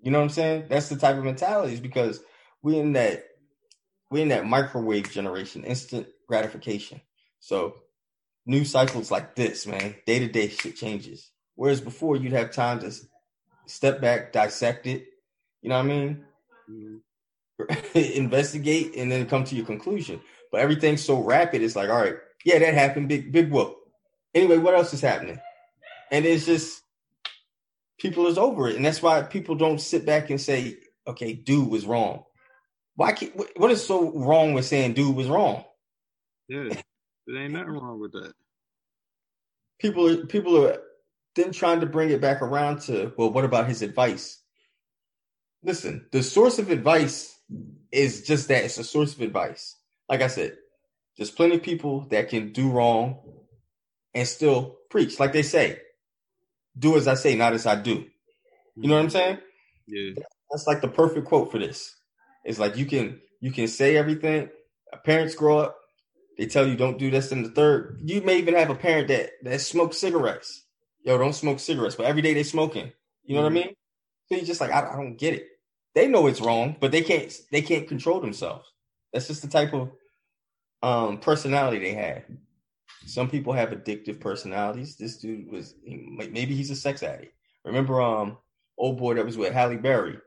You 0.02 0.12
know 0.12 0.20
what 0.20 0.26
I'm 0.26 0.30
saying? 0.30 0.66
That's 0.70 0.90
the 0.90 0.98
type 0.98 1.18
of 1.18 1.24
mentality 1.24 1.74
is 1.74 1.80
because 1.80 2.20
we 2.62 2.78
in 2.78 2.94
that 2.94 3.24
we 4.16 4.22
in 4.22 4.30
that 4.30 4.46
microwave 4.46 5.12
generation, 5.12 5.64
instant 5.66 6.08
gratification. 6.28 7.02
So 7.40 7.76
new 8.46 8.64
cycles 8.64 9.12
like 9.12 9.36
this, 9.36 9.68
man, 9.68 9.96
day 10.06 10.20
to 10.20 10.28
day 10.28 10.48
shit 10.48 10.78
changes. 10.78 11.30
Whereas 11.56 11.82
before 11.82 12.16
you'd 12.16 12.32
have 12.32 12.52
time 12.52 12.80
to 12.80 12.92
step 13.68 14.02
back, 14.02 14.32
dissect 14.32 14.88
it. 14.88 15.06
You 15.62 15.70
know 15.70 15.76
what 15.76 15.86
I 15.86 15.88
mean? 15.88 16.26
Mm-hmm. 16.70 17.98
investigate 17.98 18.96
and 18.96 19.12
then 19.12 19.28
come 19.28 19.44
to 19.46 19.56
your 19.56 19.66
conclusion. 19.66 20.22
But 20.52 20.62
everything's 20.62 21.04
so 21.04 21.22
rapid, 21.22 21.62
it's 21.62 21.76
like, 21.76 21.90
all 21.90 22.02
right, 22.02 22.16
yeah, 22.46 22.60
that 22.60 22.74
happened, 22.74 23.10
big 23.10 23.32
big 23.32 23.52
whoop. 23.52 23.76
Anyway, 24.34 24.58
what 24.58 24.76
else 24.76 24.94
is 24.94 25.02
happening? 25.02 25.40
And 26.12 26.26
it's 26.26 26.46
just 26.46 26.82
people 27.98 28.28
is 28.28 28.38
over 28.38 28.70
it, 28.70 28.76
and 28.76 28.86
that's 28.86 29.02
why 29.02 29.22
people 29.24 29.56
don't 29.56 29.82
sit 29.82 30.06
back 30.06 30.30
and 30.30 30.40
say, 30.40 30.78
okay, 31.08 31.34
dude 31.34 31.70
was 31.70 31.86
wrong. 31.86 32.25
Why? 32.96 33.12
Can't, 33.12 33.36
what 33.58 33.72
is 33.72 33.86
so 33.86 34.12
wrong 34.12 34.54
with 34.54 34.66
saying 34.66 34.94
dude 34.94 35.16
was 35.16 35.28
wrong? 35.28 35.64
Yeah, 36.48 36.70
there 37.28 37.38
ain't 37.38 37.54
nothing 37.54 37.70
wrong 37.70 38.00
with 38.00 38.14
that. 38.14 38.34
People 39.80 40.08
are 40.08 40.26
people 40.26 40.66
are 40.66 40.78
then 41.36 41.52
trying 41.52 41.82
to 41.82 41.86
bring 41.86 42.10
it 42.10 42.22
back 42.22 42.42
around 42.42 42.82
to 42.82 43.14
well, 43.18 43.32
what 43.32 43.46
about 43.46 43.68
his 43.68 43.82
advice? 43.82 44.42
Listen, 45.64 46.08
the 46.12 46.24
source 46.24 46.60
of 46.60 46.70
advice 46.70 47.38
is 47.92 48.24
just 48.24 48.48
that 48.48 48.64
it's 48.64 48.78
a 48.78 48.84
source 48.84 49.14
of 49.14 49.22
advice. 49.22 49.76
Like 50.08 50.22
I 50.22 50.28
said, 50.28 50.58
there's 51.18 51.32
plenty 51.32 51.56
of 51.56 51.64
people 51.64 52.02
that 52.12 52.30
can 52.30 52.52
do 52.52 52.70
wrong 52.70 53.20
and 54.14 54.28
still 54.28 54.78
preach. 54.90 55.20
Like 55.20 55.34
they 55.34 55.44
say, 55.44 55.80
do 56.78 56.96
as 56.98 57.08
I 57.08 57.16
say, 57.16 57.36
not 57.36 57.54
as 57.54 57.66
I 57.66 57.76
do. 57.76 58.06
You 58.76 58.90
know 58.90 58.96
what 58.96 59.04
I'm 59.04 59.10
saying? 59.10 59.38
Yeah. 59.88 60.14
That's 60.52 60.68
like 60.68 60.82
the 60.82 60.88
perfect 60.88 61.28
quote 61.28 61.52
for 61.52 61.58
this. 61.58 61.96
It's 62.46 62.60
like 62.60 62.78
you 62.78 62.86
can 62.86 63.20
you 63.42 63.52
can 63.52 63.68
say 63.68 63.98
everything. 63.98 64.50
Parents 65.04 65.36
grow 65.36 65.58
up, 65.58 65.78
they 66.38 66.46
tell 66.46 66.68
you 66.68 66.76
don't 66.76 67.00
do 67.00 67.10
this 67.10 67.32
and 67.32 67.46
the 67.46 67.50
third. 67.50 68.00
You 68.04 68.22
may 68.22 68.38
even 68.38 68.56
have 68.56 68.70
a 68.70 68.76
parent 68.76 69.08
that 69.10 69.32
that 69.44 69.62
smokes 69.62 69.98
cigarettes. 69.98 70.64
Yo, 71.04 71.18
don't 71.18 71.34
smoke 71.34 71.60
cigarettes, 71.60 71.96
but 71.96 72.06
every 72.06 72.22
day 72.22 72.34
they 72.34 72.44
smoking. 72.44 72.92
You 73.24 73.36
know 73.36 73.42
mm-hmm. 73.42 73.44
what 73.44 73.46
I 73.46 73.62
mm-hmm. 73.62 73.68
mean? 73.68 73.76
So 74.28 74.36
you 74.36 74.46
just 74.46 74.62
like 74.62 74.72
I, 74.72 74.94
I 74.94 74.96
don't 74.96 75.18
get 75.18 75.34
it. 75.34 75.48
They 75.94 76.08
know 76.08 76.28
it's 76.28 76.42
wrong, 76.42 76.76
but 76.80 76.92
they 76.92 77.02
can't 77.02 77.34
they 77.52 77.62
can't 77.62 77.88
control 77.88 78.20
themselves. 78.20 78.70
That's 79.14 79.28
just 79.28 79.42
the 79.42 79.48
type 79.48 79.74
of 79.74 79.92
um 80.84 81.20
personality 81.20 81.80
they 81.80 81.94
have. 81.94 82.24
Some 83.06 83.30
people 83.30 83.54
have 83.54 83.70
addictive 83.70 84.20
personalities. 84.20 84.98
This 84.98 85.18
dude 85.18 85.52
was 85.52 85.76
maybe 85.86 86.56
he's 86.56 86.72
a 86.72 86.76
sex 86.76 87.04
addict. 87.04 87.34
Remember, 87.64 88.02
um, 88.02 88.38
old 88.78 88.98
boy 88.98 89.16
that 89.16 89.26
was 89.26 89.38
with 89.38 89.54
Halle 89.54 89.78
Berry. 89.78 90.18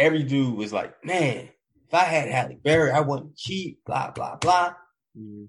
Every 0.00 0.22
dude 0.22 0.56
was 0.56 0.72
like, 0.72 1.04
"Man, 1.04 1.50
if 1.86 1.92
I 1.94 2.04
had 2.04 2.30
Halle 2.30 2.58
Berry, 2.64 2.90
I 2.90 3.00
wouldn't 3.00 3.36
cheat." 3.36 3.84
Blah 3.84 4.12
blah 4.12 4.36
blah. 4.36 4.74
Mm-hmm. 5.16 5.44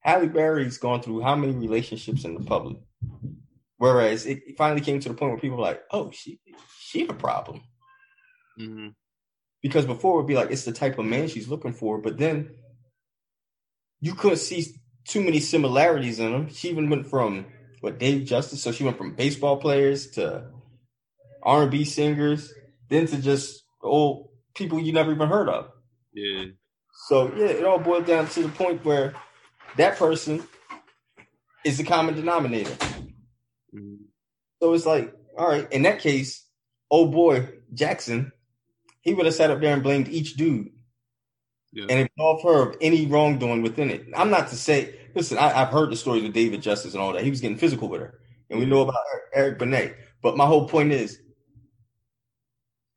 Halle 0.00 0.28
Berry's 0.28 0.78
gone 0.78 1.02
through 1.02 1.22
how 1.22 1.34
many 1.34 1.52
relationships 1.52 2.24
in 2.24 2.34
the 2.34 2.44
public? 2.44 2.76
Whereas 3.78 4.24
it 4.24 4.56
finally 4.56 4.82
came 4.82 5.00
to 5.00 5.08
the 5.08 5.14
point 5.16 5.32
where 5.32 5.40
people 5.40 5.56
were 5.58 5.64
like, 5.64 5.82
"Oh, 5.90 6.12
she 6.12 6.38
she 6.78 7.06
the 7.06 7.14
problem." 7.14 7.62
Mm-hmm. 8.58 8.88
Because 9.62 9.84
before 9.84 10.14
it 10.14 10.16
would 10.18 10.28
be 10.28 10.36
like 10.36 10.52
it's 10.52 10.64
the 10.64 10.72
type 10.72 10.98
of 10.98 11.04
man 11.04 11.26
she's 11.26 11.48
looking 11.48 11.72
for, 11.72 11.98
but 11.98 12.18
then 12.18 12.50
you 14.00 14.14
couldn't 14.14 14.38
see 14.38 14.64
too 15.04 15.22
many 15.22 15.40
similarities 15.40 16.20
in 16.20 16.30
them. 16.30 16.48
She 16.50 16.68
even 16.68 16.88
went 16.88 17.08
from 17.08 17.46
what 17.80 17.98
Dave 17.98 18.26
Justice, 18.26 18.62
so 18.62 18.70
she 18.70 18.84
went 18.84 18.98
from 18.98 19.16
baseball 19.16 19.56
players 19.56 20.12
to 20.12 20.50
R 21.42 21.62
and 21.62 21.70
B 21.70 21.84
singers, 21.84 22.52
then 22.88 23.06
to 23.08 23.20
just 23.20 23.64
old 23.82 24.30
people 24.54 24.80
you 24.80 24.92
never 24.92 25.12
even 25.12 25.28
heard 25.28 25.48
of. 25.48 25.70
Yeah. 26.12 26.44
So 27.06 27.32
yeah, 27.36 27.46
it 27.46 27.64
all 27.64 27.78
boiled 27.78 28.06
down 28.06 28.28
to 28.28 28.42
the 28.42 28.48
point 28.48 28.84
where 28.84 29.14
that 29.76 29.96
person 29.96 30.42
is 31.64 31.78
the 31.78 31.84
common 31.84 32.14
denominator. 32.14 32.70
Mm-hmm. 33.74 33.94
So 34.60 34.72
it's 34.72 34.86
like, 34.86 35.14
all 35.36 35.48
right, 35.48 35.70
in 35.72 35.82
that 35.82 36.00
case, 36.00 36.46
old 36.90 37.12
boy 37.12 37.48
Jaxn, 37.74 38.32
he 39.02 39.14
would 39.14 39.26
have 39.26 39.34
sat 39.34 39.50
up 39.50 39.60
there 39.60 39.72
and 39.72 39.82
blamed 39.82 40.08
each 40.08 40.34
dude 40.34 40.70
yeah. 41.72 41.86
and 41.88 42.08
absolve 42.08 42.42
her 42.42 42.70
of 42.70 42.76
any 42.80 43.06
wrongdoing 43.06 43.62
within 43.62 43.90
it. 43.90 44.06
I'm 44.16 44.30
not 44.30 44.48
to 44.48 44.56
say 44.56 44.98
listen, 45.14 45.38
I, 45.38 45.50
have 45.50 45.68
heard 45.68 45.90
the 45.90 45.96
stories 45.96 46.24
of 46.24 46.32
David 46.32 46.62
Justice 46.62 46.94
and 46.94 47.02
all 47.02 47.12
that. 47.12 47.24
He 47.24 47.30
was 47.30 47.40
getting 47.40 47.58
physical 47.58 47.88
with 47.88 48.00
her, 48.00 48.20
and 48.50 48.58
we 48.58 48.66
know 48.66 48.82
about 48.82 48.96
Eric 49.34 49.58
Benet. 49.58 49.94
But 50.22 50.36
my 50.36 50.46
whole 50.46 50.68
point 50.68 50.92
is, 50.92 51.20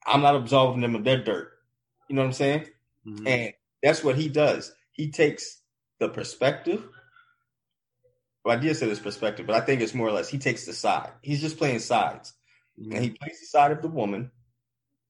I'm 0.06 0.22
not 0.22 0.36
absolving 0.36 0.82
them 0.82 0.96
of 0.96 1.04
their 1.04 1.24
dirt. 1.24 1.52
You 2.08 2.16
know 2.16 2.22
what 2.22 2.28
I'm 2.28 2.34
saying? 2.34 2.66
Mm-hmm. 3.08 3.28
And 3.28 3.54
that's 3.82 4.04
what 4.04 4.16
he 4.16 4.30
does. 4.30 4.74
He 4.92 5.12
takes 5.12 5.62
the 6.00 6.10
perspective. 6.10 6.84
Well, 8.44 8.58
I 8.58 8.60
did 8.60 8.76
say 8.76 8.88
this 8.88 9.00
perspective, 9.00 9.46
but 9.46 9.56
I 9.56 9.62
think 9.62 9.82
it's 9.82 9.94
more 9.94 10.08
or 10.08 10.12
less 10.12 10.30
he 10.30 10.38
takes 10.38 10.66
the 10.66 10.74
side. 10.74 11.12
He's 11.22 11.42
just 11.42 11.58
playing 11.58 11.80
sides, 11.80 12.34
mm-hmm. 12.80 12.94
and 12.94 13.04
he 13.04 13.12
plays 13.12 13.40
the 13.40 13.46
side 13.46 13.72
of 13.72 13.82
the 13.82 13.88
woman, 13.88 14.32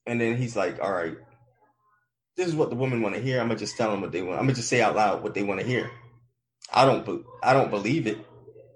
and 0.06 0.20
then 0.20 0.36
he's 0.36 0.56
like, 0.56 0.82
"All 0.82 0.92
right, 0.92 1.18
this 2.36 2.48
is 2.48 2.56
what 2.56 2.70
the 2.70 2.76
women 2.76 3.02
want 3.02 3.16
to 3.16 3.22
hear. 3.22 3.40
I'm 3.40 3.48
gonna 3.48 3.60
just 3.60 3.78
tell 3.78 3.90
them 3.90 4.02
what 4.02 4.12
they 4.12 4.22
want. 4.22 4.40
I'm 4.40 4.46
gonna 4.46 4.56
just 4.56 4.68
say 4.68 4.82
out 4.82 4.96
loud 4.96 5.24
what 5.24 5.34
they 5.34 5.44
want 5.44 5.62
to 5.62 5.66
hear." 5.66 5.90
I 6.74 6.86
don't 6.86 7.26
I 7.42 7.54
don't 7.54 7.70
believe 7.70 8.08
it, 8.08 8.18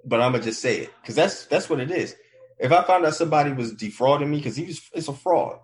but 0.06 0.22
I'm 0.22 0.32
gonna 0.32 0.44
just 0.44 0.62
say 0.62 0.80
it 0.80 0.94
because 1.02 1.16
that's 1.16 1.46
that's 1.46 1.70
what 1.70 1.80
it 1.80 1.92
is. 1.92 2.16
If 2.60 2.72
I 2.72 2.84
found 2.84 3.06
out 3.06 3.16
somebody 3.16 3.52
was 3.52 3.74
defrauding 3.74 4.32
me 4.32 4.38
because 4.38 4.56
he 4.56 4.66
was 4.66 4.82
it's 4.94 5.08
a 5.08 5.14
fraud, 5.14 5.60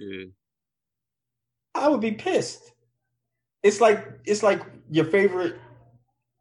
yeah. 0.00 0.24
I 1.74 1.88
would 1.88 2.00
be 2.00 2.12
pissed. 2.12 2.72
It's 3.62 3.80
like 3.80 4.06
it's 4.24 4.42
like 4.42 4.62
your 4.90 5.04
favorite. 5.04 5.56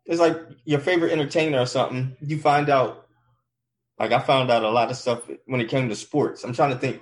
It's 0.05 0.19
like 0.19 0.37
your 0.65 0.79
favorite 0.79 1.11
entertainer 1.11 1.59
or 1.59 1.65
something. 1.65 2.15
You 2.21 2.39
find 2.39 2.69
out, 2.69 3.05
like 3.99 4.11
I 4.11 4.19
found 4.19 4.49
out 4.49 4.63
a 4.63 4.69
lot 4.69 4.89
of 4.89 4.97
stuff 4.97 5.21
when 5.45 5.61
it 5.61 5.69
came 5.69 5.89
to 5.89 5.95
sports. 5.95 6.43
I'm 6.43 6.53
trying 6.53 6.71
to 6.71 6.79
think, 6.79 7.01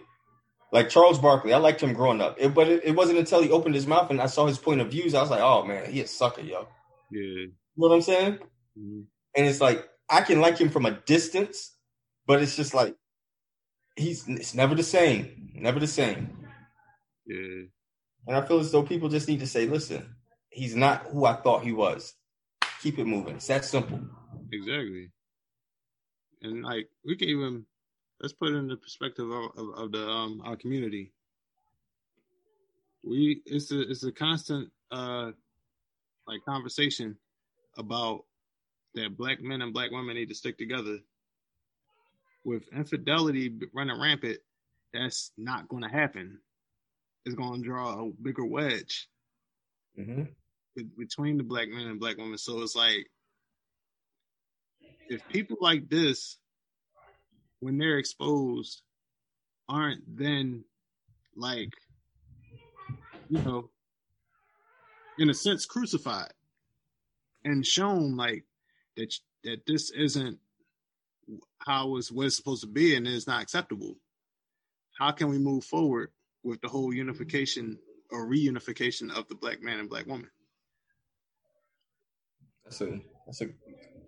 like 0.74 0.90
Charles 0.90 1.20
Barkley. 1.20 1.54
I 1.54 1.58
liked 1.58 1.82
him 1.82 1.94
growing 1.94 2.20
up, 2.20 2.36
it, 2.38 2.54
but 2.54 2.68
it, 2.68 2.84
it 2.84 2.96
wasn't 2.96 3.20
until 3.20 3.42
he 3.42 3.52
opened 3.52 3.76
his 3.76 3.88
mouth 3.88 4.10
and 4.10 4.20
I 4.20 4.26
saw 4.26 4.46
his 4.48 4.58
point 4.58 4.82
of 4.82 4.92
views. 4.92 5.14
I 5.14 5.22
was 5.22 5.30
like, 5.30 5.42
oh 5.42 5.64
man, 5.64 5.90
he 5.92 6.02
a 6.02 6.08
sucker, 6.08 6.42
yo. 6.42 6.68
Yeah 7.12 7.46
know 7.78 7.88
what 7.88 7.96
I'm 7.96 8.02
saying? 8.02 8.34
Mm-hmm. 8.78 9.02
And 9.36 9.46
it's 9.46 9.62
like 9.62 9.88
I 10.10 10.22
can 10.22 10.42
like 10.42 10.58
him 10.58 10.70
from 10.70 10.86
a 10.86 10.92
distance, 10.92 11.76
but 12.26 12.42
it's 12.42 12.56
just 12.56 12.74
like 12.74 12.96
he's 13.96 14.28
it's 14.28 14.56
never 14.56 14.76
the 14.76 14.84
same. 14.84 15.52
Never 15.54 15.80
the 15.80 15.88
same. 15.88 16.47
Yeah. 17.28 17.66
And 18.28 18.36
I 18.36 18.42
feel 18.46 18.60
as 18.60 18.72
though 18.72 18.84
people 18.84 19.10
just 19.10 19.28
need 19.28 19.42
to 19.42 19.48
say, 19.48 19.68
listen, 19.68 20.16
he's 20.50 20.76
not 20.76 21.08
who 21.08 21.26
I 21.26 21.34
thought 21.34 21.64
he 21.64 21.72
was. 21.72 22.14
Keep 22.82 23.00
it 23.00 23.06
moving. 23.06 23.36
It's 23.36 23.48
that 23.48 23.66
simple. 23.66 24.00
Exactly. 24.52 25.12
And 26.42 26.64
like 26.64 26.90
we 27.06 27.16
can 27.18 27.30
even 27.30 27.66
let's 28.22 28.34
put 28.34 28.50
it 28.50 28.56
in 28.56 28.68
the 28.68 28.78
perspective 28.78 29.30
of, 29.30 29.52
of, 29.58 29.70
of 29.78 29.92
the 29.92 30.08
um 30.08 30.42
our 30.46 30.56
community. 30.56 31.12
We 33.04 33.42
it's 33.46 33.72
a 33.72 33.82
it's 33.90 34.04
a 34.04 34.12
constant 34.12 34.72
uh 34.92 35.32
like 36.28 36.46
conversation 36.46 37.18
about 37.78 38.26
that 38.96 39.18
black 39.18 39.42
men 39.42 39.62
and 39.62 39.74
black 39.74 39.92
women 39.92 40.16
need 40.16 40.30
to 40.30 40.36
stick 40.36 40.58
together. 40.58 41.00
With 42.44 42.64
infidelity 42.74 43.52
running 43.74 44.00
rampant, 44.00 44.40
that's 44.94 45.32
not 45.38 45.68
going 45.68 45.84
to 45.84 45.90
happen. 45.90 46.40
It's 47.28 47.36
going 47.36 47.62
to 47.62 47.68
draw 47.68 48.06
a 48.06 48.10
bigger 48.22 48.46
wedge 48.46 49.10
mm-hmm. 50.00 50.24
between 50.98 51.36
the 51.36 51.44
black 51.44 51.68
men 51.68 51.88
and 51.88 52.00
black 52.00 52.16
women. 52.16 52.38
So 52.38 52.62
it's 52.62 52.74
like, 52.74 53.06
if 55.10 55.28
people 55.28 55.58
like 55.60 55.90
this, 55.90 56.38
when 57.60 57.78
they're 57.78 57.98
exposed, 57.98 58.82
aren't 59.68 60.04
then 60.08 60.64
like, 61.36 61.74
you 63.28 63.40
know, 63.40 63.72
in 65.20 65.30
a 65.30 65.34
sense, 65.34 65.66
crucified 65.66 66.32
and 67.44 67.66
shown 67.66 68.16
like 68.16 68.46
that 68.96 69.14
that 69.44 69.66
this 69.68 69.92
isn't 69.92 70.40
how 71.60 71.98
it's 71.98 72.10
what 72.10 72.28
it's 72.28 72.38
supposed 72.38 72.62
to 72.62 72.70
be 72.70 72.96
and 72.96 73.06
it's 73.06 73.28
not 73.28 73.42
acceptable. 73.42 73.98
How 74.98 75.12
can 75.12 75.28
we 75.28 75.40
move 75.40 75.66
forward 75.66 76.12
with 76.44 76.62
the 76.62 76.68
whole 76.68 76.94
unification 76.94 77.78
or 78.12 78.28
reunification 78.28 79.16
of 79.16 79.28
the 79.28 79.36
black 79.36 79.62
man 79.62 79.80
and 79.80 79.90
black 79.90 80.08
woman? 80.08 80.30
That's 82.64 82.82
a 82.82 83.00
that's 83.26 83.42
a 83.42 83.48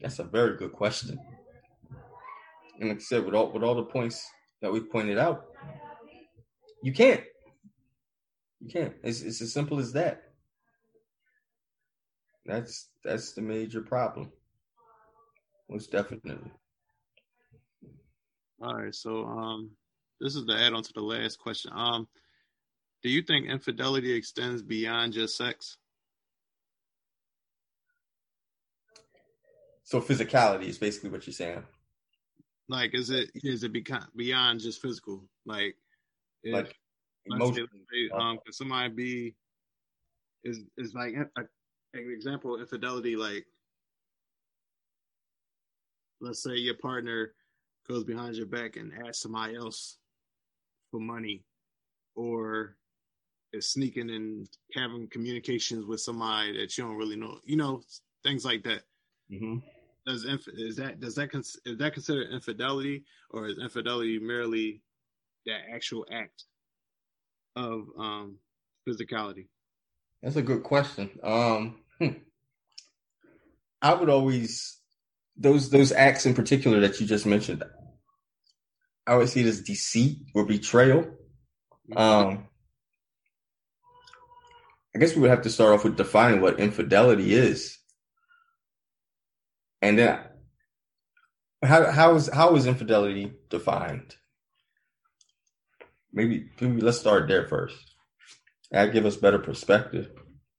that's 0.01 0.19
a 0.19 0.23
very 0.23 0.57
good 0.57 0.73
question. 0.73 1.19
And 2.79 2.89
like 2.89 2.97
I 2.97 3.01
said, 3.01 3.25
with 3.25 3.35
all 3.35 3.51
with 3.51 3.63
all 3.63 3.75
the 3.75 3.83
points 3.83 4.25
that 4.61 4.71
we've 4.71 4.89
pointed 4.89 5.17
out, 5.17 5.45
you 6.83 6.93
can't. 6.93 7.23
You 8.59 8.69
can't. 8.69 8.93
It's 9.03 9.21
it's 9.21 9.41
as 9.41 9.53
simple 9.53 9.79
as 9.79 9.93
that. 9.93 10.23
That's 12.45 12.89
that's 13.03 13.33
the 13.33 13.41
major 13.41 13.81
problem. 13.81 14.31
Most 15.69 15.91
definitely. 15.91 16.51
All 18.61 18.75
right, 18.75 18.93
so 18.93 19.23
um, 19.25 19.71
this 20.19 20.35
is 20.35 20.45
the 20.45 20.53
add-on 20.53 20.83
to 20.83 20.93
the 20.93 21.01
last 21.01 21.39
question. 21.39 21.71
Um, 21.73 22.07
do 23.01 23.09
you 23.09 23.21
think 23.21 23.47
infidelity 23.47 24.13
extends 24.13 24.61
beyond 24.61 25.13
just 25.13 25.37
sex? 25.37 25.77
So 29.83 30.01
physicality 30.01 30.65
is 30.65 30.77
basically 30.77 31.09
what 31.09 31.25
you're 31.25 31.33
saying. 31.33 31.63
Like, 32.67 32.93
is 32.93 33.09
it 33.09 33.31
is 33.33 33.63
it 33.63 33.73
beyond 34.15 34.59
just 34.59 34.81
physical? 34.81 35.23
Like, 35.45 35.75
if, 36.43 36.53
like 36.53 36.75
emotional. 37.25 37.67
Say, 37.91 38.09
um, 38.13 38.37
could 38.45 38.53
somebody 38.53 38.93
be 38.93 39.35
is 40.43 40.59
is 40.77 40.93
like 40.93 41.15
a, 41.15 41.41
an 41.41 41.47
example 42.13 42.55
of 42.55 42.61
infidelity, 42.61 43.15
like 43.15 43.45
let's 46.21 46.43
say 46.43 46.55
your 46.55 46.75
partner 46.75 47.33
goes 47.87 48.03
behind 48.03 48.35
your 48.35 48.45
back 48.45 48.75
and 48.75 48.91
asks 49.07 49.21
somebody 49.21 49.55
else 49.55 49.97
for 50.91 50.99
money, 50.99 51.43
or 52.15 52.75
is 53.53 53.71
sneaking 53.71 54.09
and 54.09 54.47
having 54.73 55.07
communications 55.07 55.85
with 55.85 56.01
somebody 56.01 56.57
that 56.57 56.77
you 56.77 56.83
don't 56.83 56.97
really 56.97 57.15
know, 57.15 57.39
you 57.43 57.55
know, 57.55 57.81
things 58.23 58.45
like 58.45 58.63
that. 58.63 58.81
Mm-hmm. 59.31 59.57
Does 60.05 60.25
inf- 60.25 60.47
is 60.47 60.75
that 60.77 60.99
does 60.99 61.15
that 61.15 61.31
cons- 61.31 61.59
is 61.65 61.77
that 61.77 61.93
considered 61.93 62.31
infidelity, 62.31 63.03
or 63.31 63.47
is 63.47 63.59
infidelity 63.59 64.19
merely 64.19 64.81
that 65.45 65.61
actual 65.73 66.05
act 66.11 66.45
of 67.55 67.87
um 67.97 68.37
physicality? 68.87 69.47
That's 70.23 70.35
a 70.35 70.41
good 70.41 70.63
question. 70.63 71.09
Um, 71.23 71.79
hmm. 71.99 72.07
I 73.81 73.93
would 73.93 74.09
always 74.09 74.79
those 75.37 75.69
those 75.69 75.91
acts 75.91 76.25
in 76.25 76.33
particular 76.33 76.79
that 76.81 76.99
you 76.99 77.05
just 77.05 77.25
mentioned. 77.25 77.63
I 79.09 79.15
would 79.15 79.27
see 79.27 79.41
it 79.41 79.47
as 79.47 79.61
deceit 79.61 80.19
or 80.35 80.45
betrayal. 80.45 81.03
Um, 81.95 82.47
I 84.95 84.99
guess 84.99 85.15
we 85.15 85.21
would 85.21 85.31
have 85.31 85.41
to 85.41 85.49
start 85.49 85.73
off 85.73 85.83
with 85.83 85.97
defining 85.97 86.41
what 86.41 86.59
infidelity 86.59 87.33
is, 87.33 87.79
and 89.81 89.97
then 89.97 90.19
how 91.63 91.91
how 91.91 92.13
is 92.13 92.29
how 92.31 92.55
is 92.55 92.67
infidelity 92.67 93.33
defined? 93.49 94.15
Maybe, 96.13 96.51
maybe 96.61 96.81
let's 96.81 96.99
start 96.99 97.27
there 97.27 97.47
first. 97.47 97.95
That 98.69 98.93
give 98.93 99.07
us 99.07 99.17
better 99.17 99.39
perspective 99.39 100.11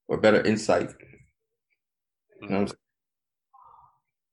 or 0.09 0.19
better 0.19 0.43
insight. 0.43 0.93
You 2.43 2.49
know 2.49 2.61
what 2.63 2.71
I'm 2.71 2.77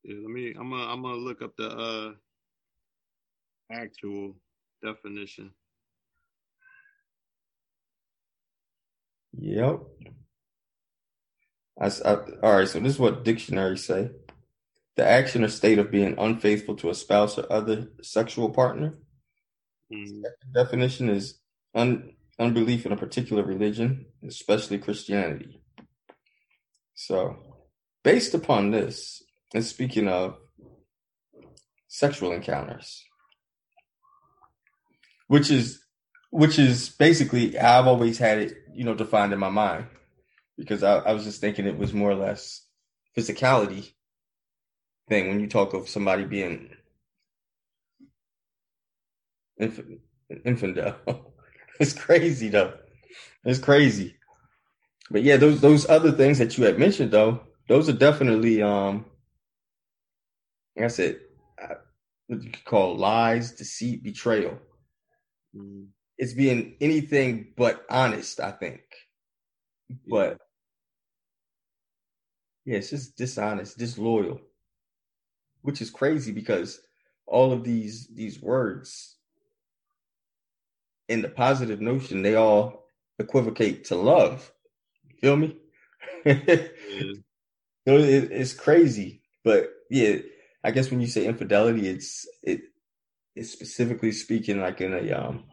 Yeah, 0.02 0.16
let 0.22 0.30
me. 0.30 0.54
I'm 0.58 0.70
gonna. 0.70 0.92
I'm 0.92 1.02
gonna 1.02 1.18
look 1.18 1.40
up 1.40 1.54
the 1.56 1.68
uh 1.68 2.12
actual 3.70 4.34
definition. 4.84 5.52
Yep. 9.38 9.80
I, 11.80 11.86
I- 11.86 12.14
all 12.42 12.56
right, 12.56 12.68
so 12.68 12.80
this 12.80 12.94
is 12.94 12.98
what 12.98 13.24
dictionaries 13.24 13.84
say. 13.86 14.10
The 14.96 15.06
action 15.06 15.44
or 15.44 15.48
state 15.48 15.78
of 15.78 15.90
being 15.90 16.16
unfaithful 16.18 16.76
to 16.76 16.90
a 16.90 16.94
spouse 16.94 17.38
or 17.38 17.50
other 17.52 17.88
sexual 18.02 18.50
partner. 18.50 18.98
Mm, 19.92 20.22
Definition 20.54 21.08
is 21.08 21.38
un, 21.74 22.12
unbelief 22.38 22.84
in 22.86 22.92
a 22.92 22.96
particular 22.96 23.44
religion, 23.44 24.06
especially 24.26 24.78
Christianity. 24.78 25.60
So, 26.94 27.36
based 28.04 28.34
upon 28.34 28.70
this, 28.72 29.22
and 29.54 29.64
speaking 29.64 30.08
of 30.08 30.36
sexual 31.88 32.32
encounters, 32.32 33.04
which 35.28 35.50
is 35.50 35.82
which 36.30 36.58
is 36.58 36.90
basically 36.90 37.58
I've 37.58 37.86
always 37.86 38.18
had 38.18 38.38
it, 38.38 38.54
you 38.74 38.84
know, 38.84 38.94
defined 38.94 39.32
in 39.32 39.38
my 39.38 39.48
mind 39.50 39.86
because 40.58 40.82
I, 40.82 40.96
I 40.98 41.12
was 41.12 41.24
just 41.24 41.40
thinking 41.40 41.66
it 41.66 41.78
was 41.78 41.94
more 41.94 42.10
or 42.10 42.16
less 42.16 42.66
physicality 43.16 43.92
thing 45.08 45.28
when 45.28 45.40
you 45.40 45.46
talk 45.48 45.74
of 45.74 45.88
somebody 45.88 46.24
being 46.24 46.70
inf- 49.58 49.80
infidel. 50.44 50.96
it's 51.80 51.92
crazy 51.94 52.48
though. 52.48 52.74
It's 53.44 53.58
crazy. 53.60 54.16
But 55.10 55.22
yeah, 55.22 55.36
those 55.36 55.60
those 55.60 55.88
other 55.88 56.12
things 56.12 56.38
that 56.38 56.58
you 56.58 56.64
had 56.64 56.78
mentioned 56.78 57.10
though, 57.12 57.40
those 57.68 57.88
are 57.88 57.92
definitely 57.94 58.62
um 58.62 59.06
like 60.76 60.86
I 60.86 60.88
said, 60.88 61.20
uh, 61.62 61.74
what 62.28 62.42
you 62.42 62.50
could 62.50 62.64
call 62.64 62.96
lies, 62.96 63.52
deceit, 63.52 64.02
betrayal. 64.02 64.58
Mm, 65.54 65.88
It's 66.16 66.32
being 66.34 66.76
anything 66.80 67.54
but 67.56 67.84
honest, 67.90 68.40
I 68.40 68.52
think. 68.52 68.82
But 70.08 70.38
yeah, 72.64 72.78
it's 72.78 72.90
just 72.90 73.16
dishonest, 73.16 73.78
disloyal, 73.78 74.40
which 75.62 75.80
is 75.80 75.90
crazy 75.90 76.32
because 76.32 76.80
all 77.26 77.52
of 77.52 77.64
these 77.64 78.08
these 78.08 78.40
words 78.40 79.16
in 81.08 81.22
the 81.22 81.28
positive 81.28 81.80
notion, 81.80 82.22
they 82.22 82.34
all 82.34 82.84
equivocate 83.18 83.84
to 83.86 83.96
love. 83.96 84.52
You 85.08 85.16
feel 85.20 85.36
me? 85.36 85.56
yeah, 86.24 87.12
So 87.86 87.96
it, 87.96 88.30
it's 88.32 88.52
crazy, 88.52 89.22
but 89.44 89.70
yeah, 89.90 90.18
I 90.62 90.70
guess 90.70 90.90
when 90.90 91.00
you 91.00 91.06
say 91.06 91.26
infidelity, 91.26 91.88
it's 91.88 92.26
it 92.42 92.60
it's 93.38 93.52
specifically 93.52 94.12
speaking 94.12 94.60
like 94.60 94.80
in 94.80 94.92
a 94.94 95.12
um 95.12 95.44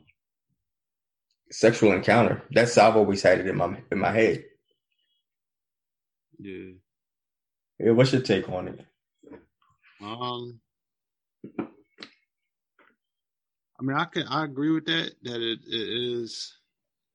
sexual 1.51 1.93
encounter. 1.93 2.43
That's 2.51 2.77
I've 2.77 2.95
always 2.95 3.21
had 3.21 3.39
it 3.39 3.47
in 3.47 3.55
my 3.55 3.77
in 3.91 3.99
my 3.99 4.11
head. 4.11 4.43
yeah. 6.39 6.71
Yeah, 7.79 7.91
what's 7.91 8.13
your 8.13 8.21
take 8.21 8.49
on 8.49 8.69
it? 8.69 8.85
Um, 10.01 10.59
I 13.79 13.83
mean, 13.83 13.97
I 13.97 14.05
can 14.05 14.27
I 14.27 14.45
agree 14.45 14.71
with 14.71 14.85
that. 14.85 15.11
That 15.23 15.41
it, 15.41 15.59
it 15.67 15.89
is 15.89 16.53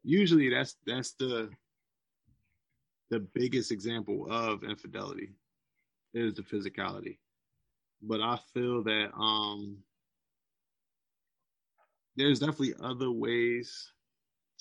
usually 0.04 0.50
that's 0.50 0.76
that's 0.86 1.12
the 1.12 1.50
the 3.10 3.20
biggest 3.20 3.72
example 3.72 4.26
of 4.30 4.62
infidelity 4.62 5.30
is 6.14 6.34
the 6.34 6.42
physicality. 6.42 7.18
But 8.02 8.20
I 8.20 8.38
feel 8.54 8.82
that 8.84 9.10
um 9.16 9.78
there's 12.20 12.40
definitely 12.40 12.74
other 12.82 13.10
ways 13.10 13.92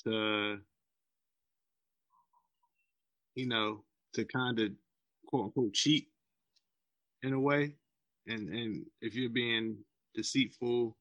to 0.05 0.57
you 3.35 3.47
know 3.47 3.83
to 4.13 4.23
kind 4.23 4.59
of 4.59 4.71
quote 5.27 5.45
unquote 5.45 5.73
cheat 5.73 6.07
in 7.23 7.33
a 7.33 7.39
way. 7.39 7.73
And 8.27 8.47
and 8.49 8.85
if 9.01 9.13
you're 9.13 9.29
being 9.29 9.77
deceitful 10.15 10.95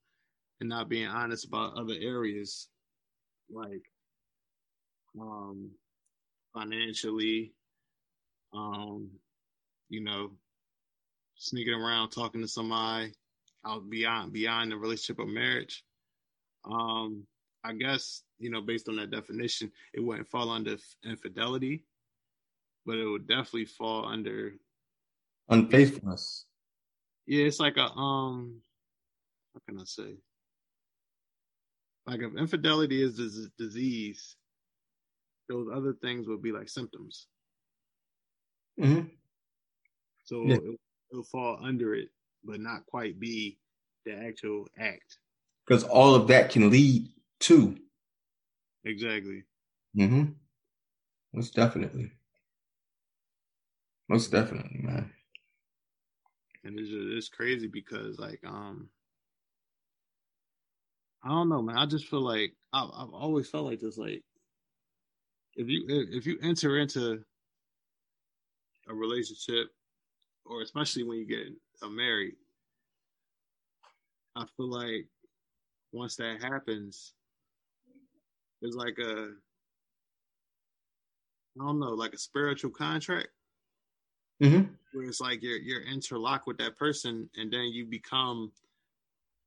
and 0.61 0.69
not 0.69 0.89
being 0.89 1.07
honest 1.07 1.47
about 1.47 1.75
other 1.75 1.95
areas 2.01 2.69
like 3.51 3.85
um 5.21 5.71
financially 6.53 7.53
um 8.53 9.09
you 9.89 10.01
know 10.01 10.33
sneaking 11.37 11.75
around 11.75 12.11
talking 12.11 12.41
to 12.41 12.49
somebody 12.49 13.13
out 13.65 13.89
beyond 13.89 14.33
beyond 14.33 14.73
the 14.73 14.77
relationship 14.77 15.21
of 15.21 15.29
marriage 15.29 15.85
um 16.65 17.27
i 17.65 17.73
guess 17.73 18.23
you 18.39 18.51
know 18.51 18.61
based 18.61 18.89
on 18.89 18.97
that 18.97 19.11
definition 19.11 19.71
it 19.95 20.01
wouldn't 20.01 20.29
fall 20.29 20.51
under 20.51 20.77
infidelity 21.05 21.85
but 22.87 22.97
it 22.97 23.05
would 23.07 23.27
definitely 23.27 23.65
fall 23.65 24.07
under 24.07 24.55
Unfaithfulness. 25.51 26.45
yeah 27.27 27.45
it's 27.45 27.61
like 27.61 27.77
a 27.77 27.91
um 27.93 28.61
how 29.55 29.61
can 29.69 29.81
i 29.81 29.85
say 29.85 30.15
like 32.07 32.21
if 32.21 32.37
infidelity 32.37 33.03
is 33.03 33.19
a 33.19 33.49
disease 33.63 34.37
those 35.49 35.69
other 35.75 35.95
things 36.03 36.29
would 36.29 36.43
be 36.43 36.53
like 36.53 36.69
symptoms 36.69 37.27
hmm 38.79 39.01
so 40.25 40.45
Yeah. 40.45 40.57
it, 40.57 40.79
it'll 41.11 41.25
fall 41.25 41.59
under 41.63 41.95
it 41.95 42.09
but 42.45 42.61
not 42.61 42.85
quite 42.87 43.19
be 43.19 43.59
the 44.05 44.13
actual 44.15 44.69
act 44.79 45.19
Because 45.69 45.85
all 45.85 46.15
of 46.15 46.29
that 46.29 46.51
can 46.51 46.71
lead 46.71 47.09
to. 47.41 47.77
exactly 48.85 49.45
Mm-hmm. 49.97 50.33
Most 51.33 51.55
definitely. 51.55 52.13
Most 54.09 54.31
definitely, 54.31 54.81
man. 54.81 55.13
and 56.65 56.79
it's 56.79 56.89
just, 56.89 57.09
it's 57.09 57.29
crazy 57.29 57.67
because 57.67 58.19
like 58.19 58.41
um 58.45 58.89
I 61.23 61.29
don't 61.29 61.49
know 61.49 61.63
man 61.63 61.77
I 61.77 61.87
just 61.87 62.07
feel 62.07 62.21
like 62.21 62.53
I've, 62.73 62.91
I've 62.95 63.13
always 63.13 63.49
felt 63.49 63.67
like 63.67 63.81
this 63.81 63.99
like 63.99 64.23
if 65.57 65.69
you 65.69 65.85
if 65.89 66.27
you 66.27 66.39
enter 66.43 66.79
into 66.79 67.23
a 68.89 68.95
relationship 68.95 69.69
or 70.47 70.63
especially 70.63 71.03
when 71.03 71.19
you 71.19 71.27
get 71.27 71.91
married 71.91 72.35
I 74.37 74.45
feel 74.57 74.71
like 74.71 75.07
once 75.93 76.17
that 76.17 76.43
happens 76.43 77.15
it's 78.61 78.77
like 78.77 78.99
a 78.99 79.31
I 81.61 81.65
don't 81.65 81.81
know 81.81 81.91
like 81.91 82.13
a 82.13 82.19
spiritual 82.19 82.71
contract? 82.71 83.29
Hmm 84.41 84.63
where 84.93 85.05
it's 85.05 85.21
like 85.21 85.43
you're 85.43 85.59
you're 85.59 85.83
interlocked 85.83 86.47
with 86.47 86.59
that 86.59 86.77
person 86.77 87.29
and 87.37 87.53
then 87.53 87.71
you 87.73 87.87
become 87.87 88.51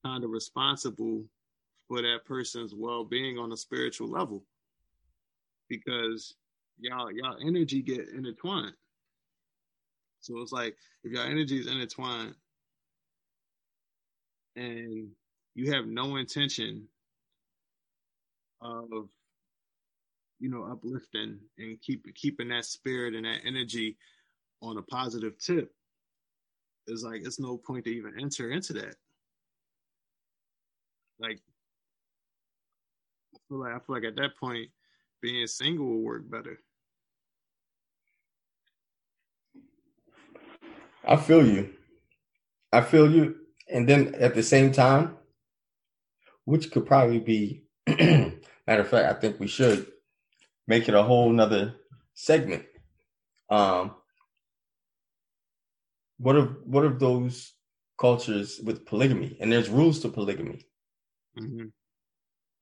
kind 0.05 0.23
of 0.23 0.29
responsible 0.29 1.23
for 1.87 2.01
that 2.01 2.19
person's 2.25 2.73
well-being 2.73 3.37
on 3.37 3.51
a 3.51 3.57
spiritual 3.57 4.07
level. 4.07 4.43
Because 5.67 6.35
y'all 6.79 7.11
y'all 7.11 7.37
energy 7.41 7.81
get 7.81 8.09
intertwined. 8.09 8.73
So 10.21 10.39
it's 10.39 10.51
like 10.51 10.75
if 11.03 11.11
your 11.11 11.23
energy 11.23 11.59
is 11.59 11.67
intertwined 11.67 12.35
and 14.55 15.09
you 15.55 15.71
have 15.71 15.85
no 15.85 16.15
intention 16.15 16.87
of 18.61 19.09
you 20.39 20.49
know 20.49 20.63
uplifting 20.63 21.39
and 21.57 21.81
keep 21.81 22.05
keeping 22.15 22.49
that 22.49 22.65
spirit 22.65 23.15
and 23.15 23.25
that 23.25 23.41
energy 23.45 23.97
on 24.61 24.77
a 24.77 24.81
positive 24.81 25.37
tip 25.37 25.73
it's 26.87 27.03
like 27.03 27.21
it's 27.23 27.39
no 27.39 27.57
point 27.57 27.85
to 27.85 27.91
even 27.91 28.19
enter 28.19 28.51
into 28.51 28.73
that 28.73 28.95
like 31.19 31.39
i 33.35 33.37
feel 33.47 33.59
like 33.59 33.73
i 33.73 33.79
feel 33.79 33.95
like 33.95 34.03
at 34.03 34.15
that 34.15 34.35
point 34.39 34.69
being 35.21 35.45
single 35.47 35.85
will 35.85 36.01
work 36.01 36.29
better 36.29 36.59
I 41.03 41.17
feel 41.17 41.45
you. 41.45 41.73
I 42.71 42.81
feel 42.81 43.11
you. 43.11 43.35
And 43.71 43.87
then 43.87 44.15
at 44.15 44.35
the 44.35 44.43
same 44.43 44.71
time, 44.71 45.17
which 46.45 46.71
could 46.71 46.85
probably 46.85 47.19
be 47.19 47.63
matter 47.87 48.41
of 48.81 48.87
fact, 48.87 49.17
I 49.17 49.19
think 49.19 49.39
we 49.39 49.47
should 49.47 49.87
make 50.67 50.87
it 50.87 50.95
a 50.95 51.03
whole 51.03 51.29
nother 51.31 51.75
segment. 52.13 52.65
Um 53.49 53.95
what 56.17 56.35
of 56.35 56.55
what 56.65 56.85
of 56.85 56.99
those 56.99 57.53
cultures 57.99 58.59
with 58.63 58.85
polygamy? 58.85 59.37
And 59.39 59.51
there's 59.51 59.69
rules 59.69 59.99
to 60.01 60.09
polygamy. 60.09 60.65
mm-hmm. 61.37 61.67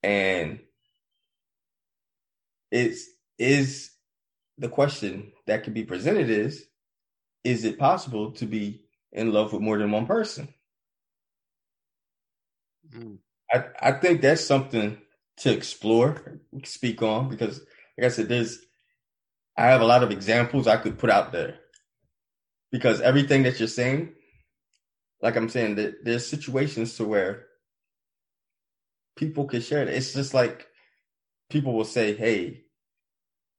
And 0.03 0.59
it's 2.71 3.05
is 3.37 3.91
the 4.57 4.69
question 4.69 5.31
that 5.47 5.63
could 5.63 5.73
be 5.73 5.83
presented 5.85 6.29
is 6.29 6.65
is 7.43 7.63
it 7.65 7.79
possible 7.79 8.31
to 8.33 8.45
be 8.45 8.83
in 9.11 9.31
love 9.33 9.53
with 9.53 9.61
more 9.61 9.77
than 9.77 9.91
one 9.91 10.05
person? 10.05 10.53
mm. 12.93 13.19
I, 13.53 13.65
I 13.81 13.91
think 13.93 14.21
that's 14.21 14.45
something 14.45 14.97
to 15.39 15.51
explore, 15.53 16.39
speak 16.65 17.01
on, 17.01 17.29
because 17.29 17.59
like 17.97 18.05
I 18.05 18.09
said, 18.09 18.29
there's 18.29 18.59
I 19.57 19.67
have 19.67 19.81
a 19.81 19.85
lot 19.85 20.03
of 20.03 20.11
examples 20.11 20.67
I 20.67 20.77
could 20.77 20.97
put 20.97 21.09
out 21.09 21.31
there. 21.31 21.55
Because 22.71 23.01
everything 23.01 23.43
that 23.43 23.59
you're 23.59 23.67
saying, 23.67 24.13
like 25.21 25.35
I'm 25.35 25.49
saying, 25.49 25.75
that 25.75 26.05
there's 26.05 26.27
situations 26.27 26.95
to 26.97 27.05
where 27.05 27.45
people 29.17 29.45
can 29.45 29.61
share 29.61 29.83
it. 29.83 29.89
It's 29.89 30.13
just 30.13 30.33
like 30.33 30.67
people 31.49 31.73
will 31.73 31.85
say, 31.85 32.15
Hey, 32.15 32.63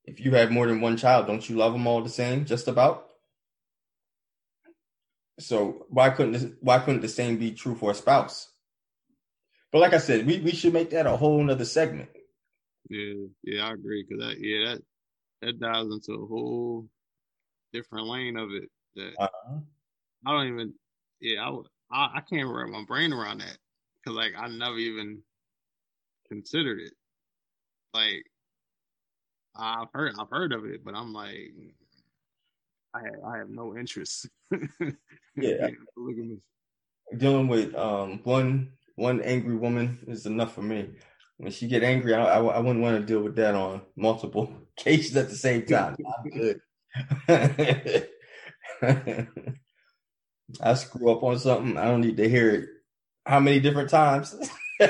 if 0.05 0.19
you 0.19 0.33
have 0.33 0.51
more 0.51 0.67
than 0.67 0.81
one 0.81 0.97
child, 0.97 1.27
don't 1.27 1.47
you 1.49 1.57
love 1.57 1.73
them 1.73 1.87
all 1.87 2.03
the 2.03 2.09
same, 2.09 2.45
just 2.45 2.67
about? 2.67 3.07
So 5.39 5.85
why 5.89 6.11
couldn't 6.11 6.33
this, 6.33 6.45
why 6.61 6.79
couldn't 6.79 7.01
the 7.01 7.09
same 7.09 7.37
be 7.37 7.51
true 7.53 7.75
for 7.75 7.91
a 7.91 7.95
spouse? 7.95 8.50
But 9.71 9.79
like 9.79 9.93
I 9.93 9.97
said, 9.99 10.25
we, 10.25 10.39
we 10.39 10.51
should 10.51 10.73
make 10.73 10.89
that 10.91 11.07
a 11.07 11.15
whole 11.15 11.41
nother 11.43 11.65
segment. 11.65 12.09
Yeah, 12.89 13.13
yeah, 13.43 13.67
I 13.67 13.73
agree. 13.73 14.05
Cause 14.05 14.19
that, 14.19 14.39
yeah, 14.39 14.73
that 14.73 14.81
that 15.41 15.59
dives 15.59 15.89
into 15.93 16.21
a 16.21 16.25
whole 16.27 16.87
different 17.73 18.07
lane 18.07 18.37
of 18.37 18.49
it. 18.51 18.69
That 18.95 19.13
Uh-huh. 19.17 19.59
I 20.25 20.31
don't 20.31 20.47
even. 20.53 20.73
Yeah, 21.21 21.45
I, 21.45 21.49
would- 21.49 21.67
I 21.91 22.09
I 22.15 22.21
can't 22.29 22.49
wrap 22.49 22.67
my 22.69 22.83
brain 22.85 23.13
around 23.13 23.39
that. 23.39 23.57
Cause 24.05 24.13
like 24.15 24.33
I 24.37 24.47
never 24.49 24.77
even 24.77 25.21
considered 26.27 26.79
it. 26.81 26.93
Like 27.93 28.25
I've 29.55 29.87
heard 29.93 30.13
I've 30.19 30.29
heard 30.29 30.53
of 30.53 30.65
it, 30.65 30.83
but 30.83 30.95
I'm 30.95 31.13
like 31.13 31.51
I 32.93 32.99
have 32.99 33.23
I 33.25 33.37
have 33.37 33.49
no 33.49 33.77
interest. 33.77 34.27
Yeah. 35.37 35.67
in 35.67 35.77
polygamy. 35.95 36.41
Dealing 37.17 37.47
with 37.47 37.73
um 37.73 38.19
one 38.25 38.73
one 38.95 39.21
angry 39.21 39.55
woman 39.55 39.99
is 40.07 40.25
enough 40.25 40.53
for 40.53 40.61
me. 40.61 40.89
When 41.37 41.51
she 41.51 41.67
get 41.67 41.83
angry, 41.83 42.13
I, 42.13 42.23
I, 42.23 42.39
I 42.39 42.59
wouldn't 42.59 42.83
want 42.83 42.99
to 42.99 43.05
deal 43.05 43.21
with 43.21 43.35
that 43.37 43.55
on 43.55 43.81
multiple 43.95 44.53
cases 44.77 45.17
at 45.17 45.29
the 45.29 45.35
same 45.35 45.65
time. 45.65 45.95
I'm 46.05 46.29
good. 46.29 46.61
I 50.61 50.73
screw 50.73 51.11
up 51.11 51.23
on 51.23 51.39
something. 51.39 51.77
I 51.77 51.85
don't 51.85 52.01
need 52.01 52.17
to 52.17 52.29
hear 52.29 52.49
it. 52.51 52.69
How 53.25 53.39
many 53.39 53.59
different 53.59 53.89
times? 53.89 54.35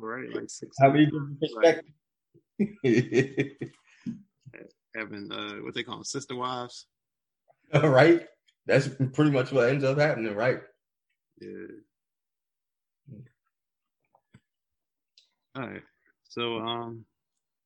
Right? 0.00 0.34
Like 0.34 0.50
six. 0.50 0.74
How 0.80 0.90
many 0.90 1.06
different 1.06 1.38
perspectives? 1.38 1.92
having 4.96 5.30
uh, 5.30 5.56
what 5.62 5.74
they 5.74 5.82
call 5.82 5.96
them, 5.96 6.04
sister 6.04 6.34
wives. 6.34 6.86
right? 7.74 8.26
That's 8.66 8.88
pretty 8.88 9.30
much 9.30 9.52
what 9.52 9.68
ends 9.68 9.84
up 9.84 9.98
happening, 9.98 10.34
right? 10.34 10.60
Yeah. 11.40 11.66
All 15.56 15.62
right. 15.62 15.82
So 16.24 16.58
um 16.58 17.06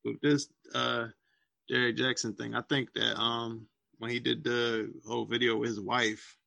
with 0.05 0.21
this 0.21 0.47
uh 0.73 1.07
Derrick 1.69 1.97
Jaxn 1.97 2.37
thing, 2.37 2.55
I 2.55 2.61
think 2.61 2.93
that 2.93 3.19
um 3.19 3.67
when 3.97 4.11
he 4.11 4.19
did 4.19 4.43
the 4.43 4.91
whole 5.05 5.25
video 5.25 5.57
with 5.57 5.69
his 5.69 5.79
wife, 5.79 6.37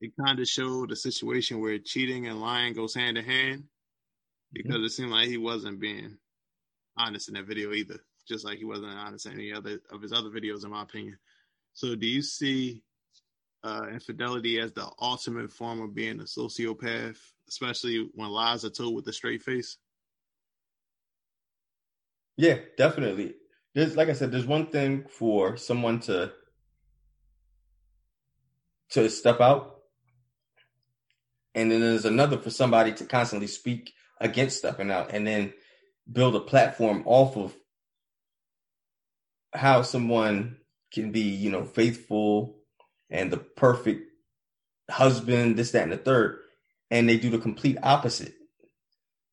it 0.00 0.12
kind 0.18 0.40
of 0.40 0.48
showed 0.48 0.90
a 0.90 0.96
situation 0.96 1.60
where 1.60 1.78
cheating 1.78 2.26
and 2.26 2.40
lying 2.40 2.72
goes 2.72 2.94
hand 2.94 3.18
in 3.18 3.24
hand 3.24 3.64
because 4.52 4.82
it 4.82 4.90
seemed 4.90 5.10
like 5.10 5.28
he 5.28 5.36
wasn't 5.36 5.80
being 5.80 6.16
honest 6.96 7.28
in 7.28 7.34
that 7.34 7.46
video 7.46 7.72
either. 7.72 7.98
Just 8.26 8.44
like 8.44 8.58
he 8.58 8.64
wasn't 8.64 8.92
honest 8.92 9.26
in 9.26 9.32
any 9.32 9.52
other 9.52 9.80
of 9.90 10.00
his 10.00 10.12
other 10.12 10.30
videos, 10.30 10.64
in 10.64 10.70
my 10.70 10.82
opinion. 10.82 11.18
So 11.74 11.94
do 11.94 12.06
you 12.06 12.22
see 12.22 12.82
uh, 13.64 13.86
infidelity 13.90 14.60
as 14.60 14.72
the 14.72 14.86
ultimate 15.00 15.50
form 15.50 15.80
of 15.80 15.94
being 15.94 16.20
a 16.20 16.24
sociopath, 16.24 17.16
especially 17.48 18.08
when 18.14 18.28
lies 18.28 18.64
are 18.64 18.70
told 18.70 18.94
with 18.94 19.08
a 19.08 19.12
straight 19.12 19.42
face? 19.42 19.78
Yeah, 22.36 22.58
definitely. 22.76 23.34
There's 23.74 23.96
like 23.96 24.08
I 24.08 24.12
said, 24.12 24.30
there's 24.30 24.46
one 24.46 24.66
thing 24.66 25.06
for 25.08 25.56
someone 25.56 26.00
to 26.00 26.32
to 28.90 29.08
step 29.08 29.40
out, 29.40 29.78
and 31.54 31.70
then 31.70 31.80
there's 31.80 32.04
another 32.04 32.38
for 32.38 32.50
somebody 32.50 32.92
to 32.92 33.06
constantly 33.06 33.48
speak 33.48 33.92
against 34.20 34.58
stepping 34.58 34.90
out, 34.90 35.12
and 35.12 35.26
then 35.26 35.54
build 36.12 36.36
a 36.36 36.40
platform 36.40 37.02
off 37.06 37.36
of 37.36 37.56
how 39.54 39.82
someone 39.82 40.58
can 40.92 41.12
be, 41.12 41.20
you 41.22 41.50
know, 41.50 41.64
faithful 41.64 42.58
and 43.10 43.30
the 43.30 43.36
perfect 43.38 44.10
husband, 44.90 45.56
this, 45.56 45.72
that, 45.72 45.82
and 45.82 45.92
the 45.92 45.96
third, 45.96 46.38
and 46.90 47.08
they 47.08 47.16
do 47.16 47.30
the 47.30 47.38
complete 47.38 47.78
opposite. 47.82 48.34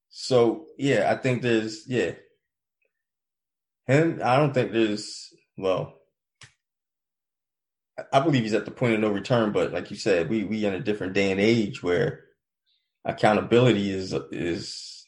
So 0.09 0.67
yeah, 0.77 1.11
I 1.11 1.15
think 1.15 1.41
there's 1.41 1.87
yeah. 1.87 2.11
Him, 3.87 4.21
I 4.23 4.37
don't 4.37 4.53
think 4.53 4.71
there's 4.71 5.33
well. 5.57 5.97
I- 8.11 8.19
believe 8.21 8.43
he's 8.43 8.53
at 8.53 8.65
the 8.65 8.71
point 8.71 8.93
of 8.95 8.99
no 8.99 9.09
return, 9.09 9.51
but 9.51 9.71
like 9.73 9.91
you 9.91 9.97
said, 9.97 10.29
we 10.29 10.43
we 10.43 10.65
in 10.65 10.73
a 10.73 10.79
different 10.79 11.13
day 11.13 11.31
and 11.31 11.39
age 11.39 11.83
where 11.83 12.25
accountability 13.05 13.91
is 13.91 14.13
is 14.31 15.05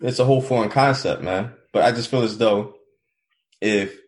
it's 0.00 0.18
a 0.18 0.24
whole 0.24 0.42
foreign 0.42 0.70
concept, 0.70 1.22
man. 1.22 1.52
But 1.72 1.84
I 1.84 1.92
just 1.92 2.10
feel 2.10 2.22
as 2.22 2.38
though 2.38 2.74
if 3.60 3.98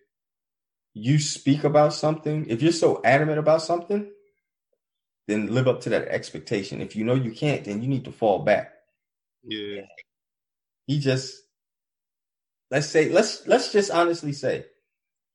you 0.99 1.19
speak 1.19 1.63
about 1.63 1.93
something, 1.93 2.47
if 2.49 2.63
you're 2.63 2.73
so 2.73 3.03
adamant 3.05 3.39
about 3.39 3.61
something, 3.61 4.11
then 5.29 5.53
live 5.53 5.69
up 5.69 5.83
to 5.83 5.91
that 5.91 6.09
expectation. 6.09 6.81
If 6.81 6.97
you 6.97 7.05
know 7.05 7.15
you 7.15 7.33
can't, 7.33 7.65
then 7.65 7.83
you 7.83 7.89
need 7.89 8.07
to 8.07 8.13
fall 8.13 8.39
back. 8.39 8.73
Yeah, 9.45 9.83
He 10.87 10.99
just 10.99 11.43
let's 12.71 12.87
say 12.87 13.11
let's 13.11 13.47
let's 13.47 13.73
just 13.73 13.91
honestly 13.91 14.33
say 14.33 14.65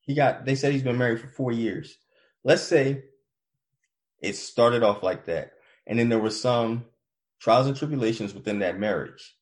he 0.00 0.14
got 0.14 0.44
they 0.44 0.56
said 0.56 0.72
he's 0.72 0.82
been 0.82 0.98
married 0.98 1.20
for 1.20 1.28
four 1.28 1.52
years. 1.52 1.96
Let's 2.42 2.64
say 2.64 3.04
it 4.20 4.34
started 4.34 4.82
off 4.82 5.04
like 5.04 5.26
that, 5.26 5.52
and 5.86 5.96
then 5.96 6.08
there 6.08 6.18
were 6.18 6.30
some 6.30 6.86
trials 7.40 7.68
and 7.68 7.76
tribulations 7.76 8.34
within 8.34 8.58
that 8.58 8.80
marriage. 8.80 9.36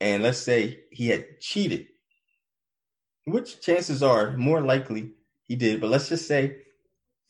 And 0.00 0.22
let's 0.22 0.38
say 0.38 0.80
he 0.90 1.08
had 1.08 1.40
cheated, 1.40 1.88
which 3.32 3.60
chances 3.60 4.02
are 4.02 4.36
more 4.36 4.60
likely 4.60 5.12
he 5.44 5.56
did, 5.56 5.80
but 5.80 5.90
let's 5.90 6.08
just 6.08 6.26
say, 6.28 6.58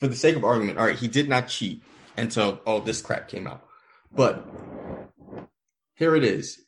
for 0.00 0.08
the 0.08 0.16
sake 0.16 0.36
of 0.36 0.44
argument, 0.44 0.78
all 0.78 0.86
right, 0.86 0.98
he 0.98 1.08
did 1.08 1.28
not 1.28 1.48
cheat 1.48 1.82
until 2.16 2.60
all 2.66 2.80
this 2.80 3.02
crap 3.02 3.28
came 3.28 3.46
out. 3.46 3.66
But 4.12 4.46
here 5.96 6.16
it 6.16 6.24
is. 6.24 6.60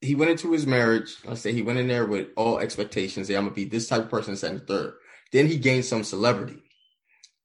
He 0.00 0.14
went 0.14 0.32
into 0.32 0.52
his 0.52 0.66
marriage. 0.66 1.16
Let's 1.24 1.40
say 1.40 1.52
he 1.52 1.62
went 1.62 1.78
in 1.78 1.88
there 1.88 2.06
with 2.06 2.28
all 2.36 2.58
expectations. 2.58 3.28
Say, 3.28 3.34
I'm 3.34 3.44
gonna 3.44 3.54
be 3.54 3.64
this 3.64 3.88
type 3.88 4.02
of 4.02 4.10
person, 4.10 4.36
second, 4.36 4.66
third. 4.66 4.94
Then 5.32 5.46
he 5.46 5.58
gained 5.58 5.84
some 5.84 6.04
celebrity. 6.04 6.62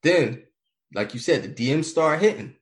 Then, 0.03 0.43
like 0.93 1.13
you 1.13 1.20
said, 1.20 1.43
the 1.43 1.49
DM 1.49 1.84
started 1.86 2.24
hitting, 2.26 2.55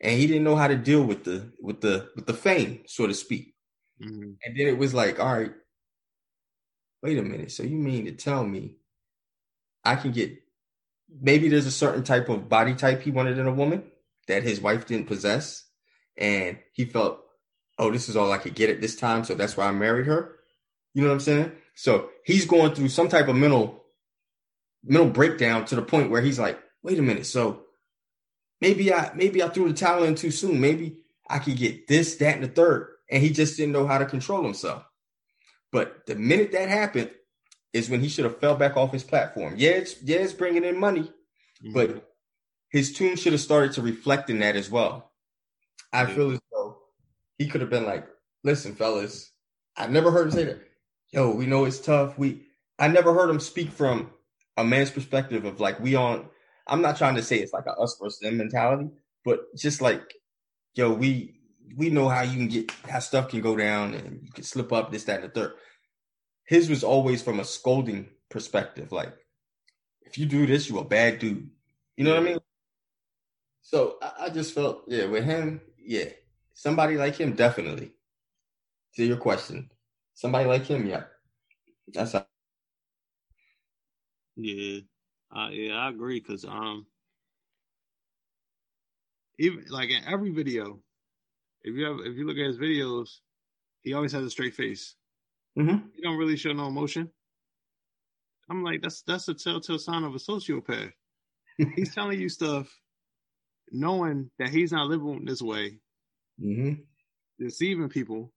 and 0.00 0.18
he 0.18 0.26
didn't 0.26 0.44
know 0.44 0.56
how 0.56 0.68
to 0.68 0.76
deal 0.76 1.02
with 1.02 1.24
the 1.24 1.52
with 1.60 1.80
the 1.80 2.10
with 2.16 2.26
the 2.26 2.34
fame, 2.34 2.82
so 2.86 3.06
to 3.06 3.14
speak. 3.14 3.54
hmm 4.00 4.32
And 4.44 4.56
then 4.58 4.68
it 4.68 4.78
was 4.78 4.94
like, 4.94 5.20
all 5.20 5.32
right, 5.34 5.52
wait 7.06 7.18
a 7.18 7.22
minute. 7.22 7.52
So 7.52 7.62
you 7.62 7.76
mean 7.76 8.06
to 8.06 8.12
tell 8.12 8.44
me 8.44 8.74
I 9.84 9.94
can 9.94 10.10
get 10.10 10.36
maybe 11.08 11.48
there's 11.48 11.66
a 11.66 11.70
certain 11.70 12.02
type 12.02 12.28
of 12.28 12.48
body 12.48 12.74
type 12.74 13.02
he 13.02 13.12
wanted 13.12 13.38
in 13.38 13.46
a 13.46 13.52
woman 13.52 13.84
that 14.26 14.42
his 14.42 14.60
wife 14.60 14.86
didn't 14.86 15.06
possess, 15.06 15.64
and 16.16 16.58
he 16.72 16.84
felt, 16.84 17.20
oh, 17.78 17.92
this 17.92 18.08
is 18.08 18.16
all 18.16 18.32
I 18.32 18.38
could 18.38 18.56
get 18.56 18.70
at 18.70 18.80
this 18.80 18.96
time, 18.96 19.22
so 19.22 19.36
that's 19.36 19.56
why 19.56 19.68
I 19.68 19.70
married 19.70 20.06
her. 20.06 20.34
You 20.94 21.02
know 21.02 21.08
what 21.08 21.14
I'm 21.14 21.20
saying? 21.20 21.52
So 21.76 22.08
he's 22.24 22.44
going 22.44 22.74
through 22.74 22.88
some 22.88 23.08
type 23.08 23.28
of 23.28 23.36
mental 23.36 23.84
mental 24.82 25.10
breakdown 25.10 25.64
to 25.66 25.76
the 25.76 25.82
point 25.82 26.10
where 26.10 26.22
he's 26.22 26.40
like, 26.40 26.58
wait 26.82 26.98
a 26.98 27.02
minute, 27.02 27.26
so 27.26 27.62
maybe 28.60 28.92
I 28.92 29.12
maybe 29.14 29.44
I 29.44 29.48
threw 29.48 29.68
the 29.68 29.74
towel 29.74 30.02
in 30.02 30.16
too 30.16 30.32
soon. 30.32 30.60
Maybe 30.60 31.04
I 31.28 31.38
could 31.38 31.56
get 31.56 31.86
this, 31.86 32.16
that, 32.16 32.34
and 32.34 32.44
the 32.44 32.48
third. 32.48 32.88
And 33.08 33.22
he 33.22 33.30
just 33.30 33.56
didn't 33.56 33.72
know 33.72 33.86
how 33.86 33.98
to 33.98 34.06
control 34.06 34.42
himself. 34.42 34.82
But 35.76 36.06
the 36.06 36.14
minute 36.14 36.52
that 36.52 36.70
happened 36.70 37.10
is 37.74 37.90
when 37.90 38.00
he 38.00 38.08
should 38.08 38.24
have 38.24 38.40
fell 38.40 38.56
back 38.56 38.78
off 38.78 38.92
his 38.94 39.04
platform. 39.04 39.56
Yeah, 39.58 39.72
it's 39.72 40.02
yeah, 40.02 40.20
it's 40.20 40.32
bringing 40.32 40.64
in 40.64 40.80
money, 40.80 41.02
mm-hmm. 41.62 41.74
but 41.74 42.14
his 42.70 42.94
tune 42.94 43.14
should 43.14 43.34
have 43.34 43.42
started 43.42 43.72
to 43.72 43.82
reflect 43.82 44.30
in 44.30 44.38
that 44.38 44.56
as 44.56 44.70
well. 44.70 45.12
I 45.92 46.04
yeah. 46.04 46.14
feel 46.14 46.30
as 46.30 46.40
though 46.50 46.78
he 47.36 47.46
could 47.46 47.60
have 47.60 47.68
been 47.68 47.84
like, 47.84 48.08
"Listen, 48.42 48.74
fellas, 48.74 49.32
I 49.76 49.86
never 49.86 50.10
heard 50.10 50.28
him 50.28 50.30
say 50.30 50.44
that. 50.44 50.66
Yo, 51.12 51.30
we 51.32 51.44
know 51.44 51.66
it's 51.66 51.78
tough. 51.78 52.16
We 52.16 52.46
I 52.78 52.88
never 52.88 53.12
heard 53.12 53.28
him 53.28 53.38
speak 53.38 53.70
from 53.70 54.10
a 54.56 54.64
man's 54.64 54.90
perspective 54.90 55.44
of 55.44 55.60
like 55.60 55.78
we 55.78 55.94
on. 55.94 56.26
I'm 56.66 56.80
not 56.80 56.96
trying 56.96 57.16
to 57.16 57.22
say 57.22 57.36
it's 57.40 57.52
like 57.52 57.66
a 57.66 57.72
us 57.72 57.98
versus 58.00 58.20
them 58.20 58.38
mentality, 58.38 58.88
but 59.26 59.54
just 59.54 59.82
like, 59.82 60.14
yo, 60.74 60.90
we 60.94 61.36
we 61.76 61.90
know 61.90 62.08
how 62.08 62.22
you 62.22 62.32
can 62.32 62.48
get 62.48 62.70
how 62.88 62.98
stuff 62.98 63.28
can 63.28 63.42
go 63.42 63.54
down 63.54 63.92
and 63.92 64.20
you 64.22 64.32
can 64.32 64.42
slip 64.42 64.72
up 64.72 64.90
this 64.90 65.04
that 65.04 65.20
and 65.20 65.30
the 65.30 65.34
third. 65.34 65.52
His 66.46 66.70
was 66.70 66.84
always 66.84 67.22
from 67.22 67.40
a 67.40 67.44
scolding 67.44 68.08
perspective, 68.30 68.92
like 68.92 69.14
if 70.02 70.18
you 70.18 70.26
do 70.26 70.46
this, 70.46 70.68
you 70.68 70.78
a 70.78 70.84
bad 70.84 71.18
dude. 71.18 71.50
You 71.96 72.04
know 72.04 72.14
what 72.14 72.22
I 72.22 72.24
mean? 72.24 72.38
So 73.62 73.96
I, 74.02 74.12
I 74.26 74.30
just 74.30 74.54
felt, 74.54 74.84
yeah, 74.88 75.06
with 75.06 75.24
him, 75.24 75.60
yeah, 75.78 76.06
somebody 76.54 76.96
like 76.96 77.16
him, 77.16 77.34
definitely. 77.34 77.92
To 78.96 79.04
your 79.04 79.18
question, 79.18 79.70
somebody 80.14 80.48
like 80.48 80.66
him, 80.66 80.86
yeah, 80.86 81.04
that's 81.92 82.12
how. 82.12 82.26
Yeah, 84.36 84.80
uh, 85.34 85.48
yeah, 85.50 85.74
I 85.74 85.90
agree. 85.90 86.20
Cause 86.20 86.44
um, 86.44 86.86
even 89.38 89.66
like 89.70 89.90
in 89.90 90.04
every 90.06 90.30
video, 90.32 90.80
if 91.62 91.76
you 91.76 91.84
have 91.86 91.98
if 92.00 92.16
you 92.16 92.26
look 92.26 92.38
at 92.38 92.46
his 92.46 92.58
videos, 92.58 93.20
he 93.82 93.94
always 93.94 94.12
has 94.12 94.24
a 94.24 94.30
straight 94.30 94.54
face. 94.54 94.95
Mm-hmm. 95.58 95.86
He 95.94 96.02
don't 96.02 96.18
really 96.18 96.36
show 96.36 96.52
no 96.52 96.66
emotion. 96.66 97.10
I'm 98.50 98.62
like, 98.62 98.82
that's 98.82 99.02
that's 99.02 99.28
a 99.28 99.34
telltale 99.34 99.78
sign 99.78 100.04
of 100.04 100.14
a 100.14 100.18
sociopath. 100.18 100.92
he's 101.74 101.94
telling 101.94 102.20
you 102.20 102.28
stuff, 102.28 102.68
knowing 103.70 104.30
that 104.38 104.50
he's 104.50 104.72
not 104.72 104.88
living 104.88 105.24
this 105.24 105.42
way, 105.42 105.80
mm-hmm. 106.40 106.74
deceiving 107.38 107.88
people 107.88 108.32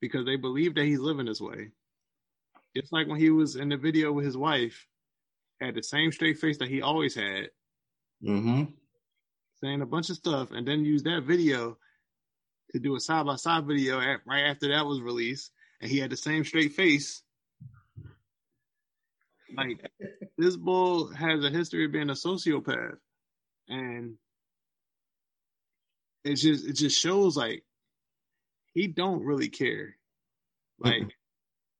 because 0.00 0.26
they 0.26 0.36
believe 0.36 0.74
that 0.74 0.84
he's 0.84 0.98
living 0.98 1.26
this 1.26 1.40
way. 1.40 1.70
Just 2.76 2.92
like 2.92 3.06
when 3.06 3.20
he 3.20 3.30
was 3.30 3.56
in 3.56 3.68
the 3.68 3.76
video 3.76 4.12
with 4.12 4.24
his 4.24 4.36
wife, 4.36 4.86
had 5.60 5.74
the 5.74 5.82
same 5.82 6.12
straight 6.12 6.38
face 6.38 6.58
that 6.58 6.68
he 6.68 6.82
always 6.82 7.14
had, 7.14 7.48
mm-hmm. 8.22 8.64
saying 9.62 9.80
a 9.80 9.86
bunch 9.86 10.10
of 10.10 10.16
stuff, 10.16 10.50
and 10.50 10.66
then 10.66 10.84
use 10.84 11.04
that 11.04 11.22
video 11.24 11.78
to 12.72 12.80
do 12.80 12.96
a 12.96 13.00
side 13.00 13.26
by 13.26 13.36
side 13.36 13.64
video 13.66 14.00
at, 14.00 14.20
right 14.26 14.50
after 14.50 14.68
that 14.68 14.84
was 14.84 15.00
released, 15.00 15.52
and 15.80 15.90
he 15.90 15.98
had 15.98 16.10
the 16.10 16.16
same 16.16 16.44
straight 16.44 16.72
face. 16.72 17.22
Like 19.56 19.90
this 20.36 20.56
bull 20.56 21.12
has 21.12 21.44
a 21.44 21.50
history 21.50 21.84
of 21.84 21.92
being 21.92 22.10
a 22.10 22.14
sociopath, 22.14 22.96
and 23.68 24.16
it 26.24 26.36
just 26.36 26.66
it 26.66 26.72
just 26.72 27.00
shows 27.00 27.36
like 27.36 27.62
he 28.72 28.88
don't 28.88 29.22
really 29.22 29.48
care. 29.48 29.96
Like 30.80 31.02
mm-hmm. 31.02 31.08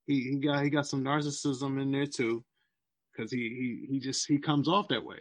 he, 0.07 0.21
he 0.31 0.37
got 0.37 0.63
he 0.63 0.71
got 0.71 0.87
some 0.87 1.03
narcissism 1.03 1.81
in 1.81 1.91
there 1.91 2.07
too, 2.07 2.45
because 3.13 3.33
he 3.33 3.39
he 3.89 3.93
he 3.95 4.01
just 4.01 4.27
he 4.29 4.39
comes 4.39 4.69
off 4.69 4.89
that 4.89 5.05
way. 5.05 5.19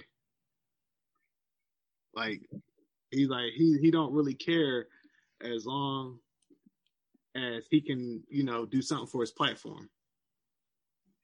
Like 2.15 2.41
he's 3.09 3.29
like 3.29 3.53
he 3.55 3.79
he 3.81 3.89
don't 3.89 4.13
really 4.13 4.35
care 4.35 4.87
as 5.41 5.65
long 5.65 6.19
as 7.35 7.65
he 7.69 7.81
can, 7.81 8.23
you 8.29 8.43
know, 8.43 8.65
do 8.65 8.81
something 8.81 9.07
for 9.07 9.21
his 9.21 9.31
platform. 9.31 9.89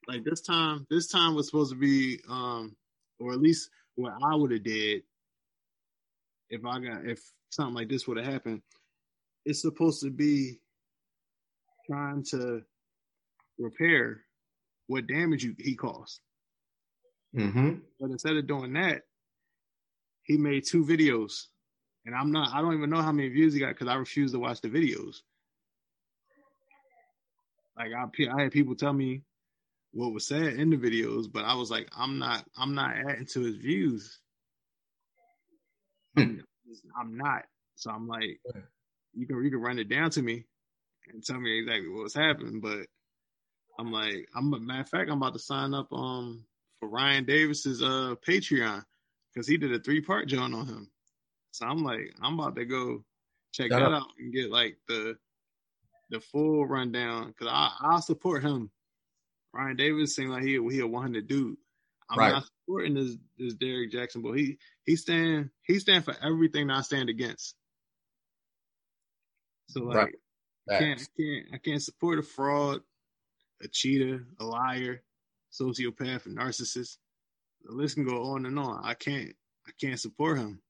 Like 0.08 0.24
this 0.24 0.40
time, 0.40 0.86
this 0.90 1.08
time 1.08 1.34
was 1.34 1.46
supposed 1.46 1.72
to 1.72 1.78
be, 1.78 2.20
um, 2.28 2.74
or 3.18 3.32
at 3.32 3.40
least 3.40 3.70
what 3.94 4.12
I 4.24 4.34
would 4.34 4.50
have 4.50 4.64
did 4.64 5.02
if 6.48 6.64
I 6.64 6.80
got 6.80 7.06
if 7.06 7.20
something 7.50 7.74
like 7.74 7.88
this 7.88 8.08
would 8.08 8.16
have 8.16 8.26
happened. 8.26 8.62
It's 9.44 9.62
supposed 9.62 10.02
to 10.02 10.10
be 10.10 10.60
trying 11.86 12.24
to 12.30 12.62
repair 13.58 14.22
what 14.86 15.06
damage 15.06 15.44
you, 15.44 15.54
he 15.58 15.74
caused. 15.76 16.20
Mm-hmm. 17.36 17.74
But 18.00 18.10
instead 18.10 18.36
of 18.36 18.46
doing 18.46 18.72
that, 18.72 19.02
he 20.22 20.36
made 20.36 20.64
two 20.66 20.84
videos 20.84 21.46
and 22.06 22.14
I'm 22.14 22.32
not, 22.32 22.54
I 22.54 22.60
don't 22.60 22.74
even 22.74 22.90
know 22.90 23.02
how 23.02 23.12
many 23.12 23.28
views 23.28 23.54
he 23.54 23.60
got 23.60 23.70
because 23.70 23.88
I 23.88 23.94
refuse 23.94 24.32
to 24.32 24.38
watch 24.38 24.60
the 24.60 24.68
videos. 24.68 25.18
Like 27.78 27.92
I, 27.92 28.32
I 28.32 28.42
had 28.42 28.52
people 28.52 28.74
tell 28.74 28.92
me 28.92 29.22
what 29.92 30.12
was 30.12 30.26
said 30.26 30.54
in 30.54 30.70
the 30.70 30.76
videos, 30.76 31.26
but 31.30 31.44
I 31.44 31.54
was 31.54 31.70
like, 31.70 31.88
I'm 31.96 32.18
not, 32.18 32.44
I'm 32.56 32.74
not 32.74 32.94
adding 32.96 33.26
to 33.32 33.40
his 33.40 33.56
views. 33.56 34.18
Hmm. 36.16 36.36
I'm 36.98 37.16
not. 37.16 37.44
So 37.76 37.90
I'm 37.90 38.06
like, 38.06 38.40
you 39.14 39.26
can 39.26 39.42
you 39.42 39.50
can 39.50 39.60
run 39.60 39.78
it 39.78 39.88
down 39.88 40.10
to 40.10 40.22
me 40.22 40.44
and 41.08 41.24
tell 41.24 41.40
me 41.40 41.58
exactly 41.58 41.88
what's 41.88 42.14
happening. 42.14 42.60
But 42.60 42.86
I'm 43.78 43.90
like, 43.90 44.28
I'm 44.34 44.52
a 44.52 44.60
matter 44.60 44.82
of 44.82 44.88
fact, 44.88 45.10
I'm 45.10 45.16
about 45.16 45.32
to 45.32 45.38
sign 45.38 45.74
up 45.74 45.92
um 45.92 46.44
for 46.78 46.88
Ryan 46.88 47.24
Davis's 47.24 47.82
uh 47.82 48.14
Patreon 48.26 48.84
because 49.32 49.48
he 49.48 49.56
did 49.56 49.72
a 49.72 49.78
three 49.78 50.00
part 50.00 50.28
joint 50.28 50.54
on 50.54 50.66
him. 50.66 50.90
So 51.52 51.66
I'm 51.66 51.82
like, 51.82 52.14
I'm 52.22 52.38
about 52.38 52.56
to 52.56 52.64
go 52.64 53.04
check 53.52 53.70
that, 53.70 53.80
that 53.80 53.92
out 53.92 54.08
and 54.18 54.32
get 54.32 54.50
like 54.50 54.76
the 54.88 55.16
the 56.10 56.20
full 56.20 56.66
rundown 56.66 57.28
because 57.28 57.48
I 57.50 57.70
I 57.80 58.00
support 58.00 58.42
him. 58.42 58.70
Ryan 59.52 59.76
Davis 59.76 60.14
seems 60.14 60.30
like 60.30 60.42
he 60.42 60.52
he 60.70 60.80
a 60.80 60.86
one 60.86 61.02
hundred 61.02 61.26
dude. 61.26 61.56
I'm 62.08 62.18
right. 62.18 62.32
not 62.32 62.44
supporting 62.44 62.94
this 62.94 63.16
this 63.38 63.54
Derrick 63.54 63.92
Jaxn, 63.92 64.22
but 64.22 64.32
he 64.32 64.58
he 64.84 64.96
stand 64.96 65.50
he 65.62 65.78
stand 65.78 66.04
for 66.04 66.14
everything 66.22 66.66
that 66.68 66.78
I 66.78 66.80
stand 66.82 67.08
against. 67.08 67.54
So 69.68 69.84
like, 69.84 69.96
right. 69.96 70.14
I 70.70 70.78
can't 70.78 71.00
I 71.00 71.22
can't 71.22 71.46
I 71.54 71.58
can't 71.58 71.82
support 71.82 72.18
a 72.18 72.22
fraud, 72.22 72.80
a 73.62 73.68
cheater, 73.68 74.26
a 74.40 74.44
liar, 74.44 75.02
sociopath, 75.52 76.26
a 76.26 76.30
narcissist. 76.30 76.96
The 77.62 77.72
list 77.72 77.94
can 77.94 78.04
go 78.04 78.22
on 78.32 78.46
and 78.46 78.58
on. 78.58 78.80
I 78.84 78.94
can't 78.94 79.32
I 79.66 79.70
can't 79.80 80.00
support 80.00 80.38
him. 80.38 80.60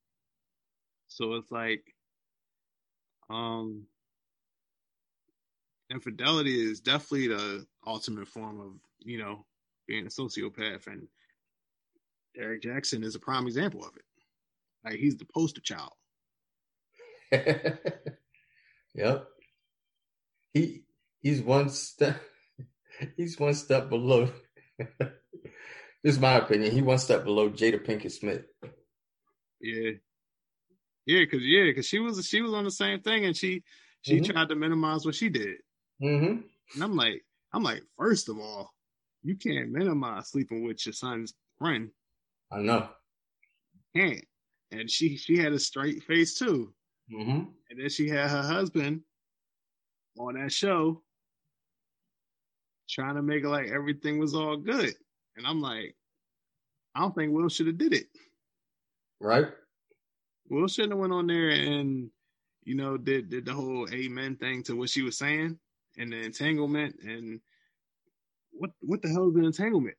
So 1.09 1.34
it's 1.34 1.51
like, 1.51 1.82
um, 3.30 3.86
infidelity 5.91 6.59
is 6.61 6.80
definitely 6.80 7.28
the 7.28 7.66
ultimate 7.86 8.28
form 8.28 8.61
of, 8.61 8.72
you 9.01 9.18
know, 9.18 9.45
being 9.86 10.07
a 10.07 10.11
sociopath. 10.11 10.86
And 10.86 11.09
Derrick 12.34 12.62
Jaxn 12.62 13.05
is 13.05 13.14
a 13.14 13.20
prime 13.20 13.47
example 13.47 13.84
of 13.84 13.97
it. 13.97 14.05
Like 14.84 14.99
he's 14.99 15.16
the 15.16 15.26
poster 15.26 15.61
child. 15.61 15.93
yep. 18.95 19.26
He 20.53 20.82
he's 21.20 21.43
one 21.43 21.68
step 21.68 22.20
he's 23.16 23.38
one 23.38 23.55
step 23.55 23.88
below 23.88 24.30
this 24.99 25.12
is 26.05 26.18
my 26.18 26.34
opinion. 26.34 26.72
He 26.72 26.82
one 26.82 26.99
step 26.99 27.24
below 27.24 27.51
Jada 27.51 27.84
Pinkett 27.84 28.12
Smith. 28.12 28.45
Yeah. 29.61 29.93
Yeah, 31.07 31.24
cause 31.26 31.41
yeah, 31.43 31.72
cause 31.72 31.86
she 31.86 31.99
was 31.99 32.24
she 32.26 32.41
was 32.41 32.53
on 32.53 32.64
the 32.64 32.70
same 32.70 33.01
thing, 33.01 33.24
and 33.24 33.36
she 33.36 33.62
she 34.03 34.20
mm-hmm. 34.20 34.32
tried 34.32 34.49
to 34.51 34.55
minimize 34.55 35.05
what 35.05 35.14
she 35.14 35.28
did. 35.28 35.57
Mm-hmm. 36.03 36.40
And 36.74 36.82
I'm 36.82 36.96
like, 36.96 37.22
I'm 37.53 37.62
like, 37.62 37.82
first 37.98 38.28
of 38.28 38.38
all, 38.38 38.72
you 39.22 39.36
can't 39.36 39.70
minimize 39.70 40.30
sleeping 40.30 40.64
with 40.64 40.84
your 40.86 40.92
son's 40.92 41.34
friend. 41.59 41.90
I 42.51 42.59
know. 42.61 42.88
can't. 43.94 44.24
And 44.72 44.90
she 44.90 45.16
she 45.16 45.36
had 45.36 45.53
a 45.53 45.59
straight 45.59 46.03
face 46.05 46.38
too. 46.38 46.72
Mm-hmm. 47.12 47.44
And 47.70 47.80
then 47.80 47.88
she 47.88 48.09
had 48.09 48.30
her 48.30 48.42
husband 48.42 49.03
on 50.18 50.34
that 50.34 50.53
show 50.53 51.03
trying 52.88 53.16
to 53.16 53.22
make 53.22 53.44
it 53.44 53.48
like 53.48 53.68
everything 53.68 54.18
was 54.18 54.34
all 54.34 54.57
good. 54.57 54.92
And 55.36 55.46
I'm 55.46 55.61
like, 55.61 55.94
I 56.94 57.01
don't 57.01 57.14
think 57.14 57.32
Will 57.32 57.48
should 57.48 57.66
have 57.66 57.78
did 57.78 57.92
it. 57.92 58.07
Right. 59.20 59.46
Will 60.48 60.66
shouldn't 60.66 60.92
have 60.92 60.98
went 60.98 61.12
on 61.12 61.26
there 61.26 61.51
and 61.51 62.11
you 62.64 62.74
know 62.74 62.96
did 62.96 63.30
did 63.30 63.44
the 63.44 63.53
whole 63.53 63.88
amen 63.92 64.36
thing 64.36 64.62
to 64.64 64.76
what 64.76 64.90
she 64.90 65.03
was 65.03 65.18
saying 65.18 65.59
and 66.01 66.12
the 66.12 66.16
entanglement 66.16 66.96
and 67.03 67.40
what 68.53 68.70
what 68.80 69.03
the 69.03 69.09
hell 69.09 69.28
is 69.28 69.36
an 69.36 69.44
entanglement? 69.44 69.96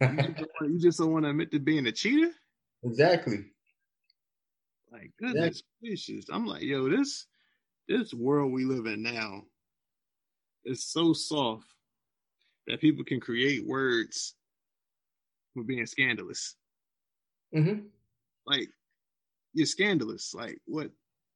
You 0.00 0.16
just, 0.16 0.36
don't 0.36 0.50
wanna- 0.60 0.72
you 0.72 0.80
just 0.80 0.98
don't 0.98 1.12
want 1.12 1.24
to 1.24 1.30
admit 1.30 1.52
to 1.52 1.58
being 1.60 1.86
a 1.86 1.92
cheater? 1.92 2.30
exactly. 2.82 3.44
Like 4.90 5.12
goodness 5.18 5.62
gracious. 5.82 6.26
I'm 6.30 6.46
like, 6.46 6.62
yo, 6.62 6.88
this 6.88 7.26
this 7.88 8.12
world 8.14 8.52
we 8.52 8.64
live 8.64 8.86
in 8.86 9.02
now 9.02 9.42
is 10.64 10.84
so 10.84 11.12
soft 11.12 11.66
that 12.66 12.80
people 12.80 13.04
can 13.04 13.20
create 13.20 13.66
words 13.66 14.34
for 15.54 15.62
being 15.64 15.86
scandalous. 15.86 16.56
hmm 17.52 17.80
Like 18.46 18.68
you're 19.54 19.66
scandalous. 19.66 20.34
Like 20.34 20.58
what 20.66 20.90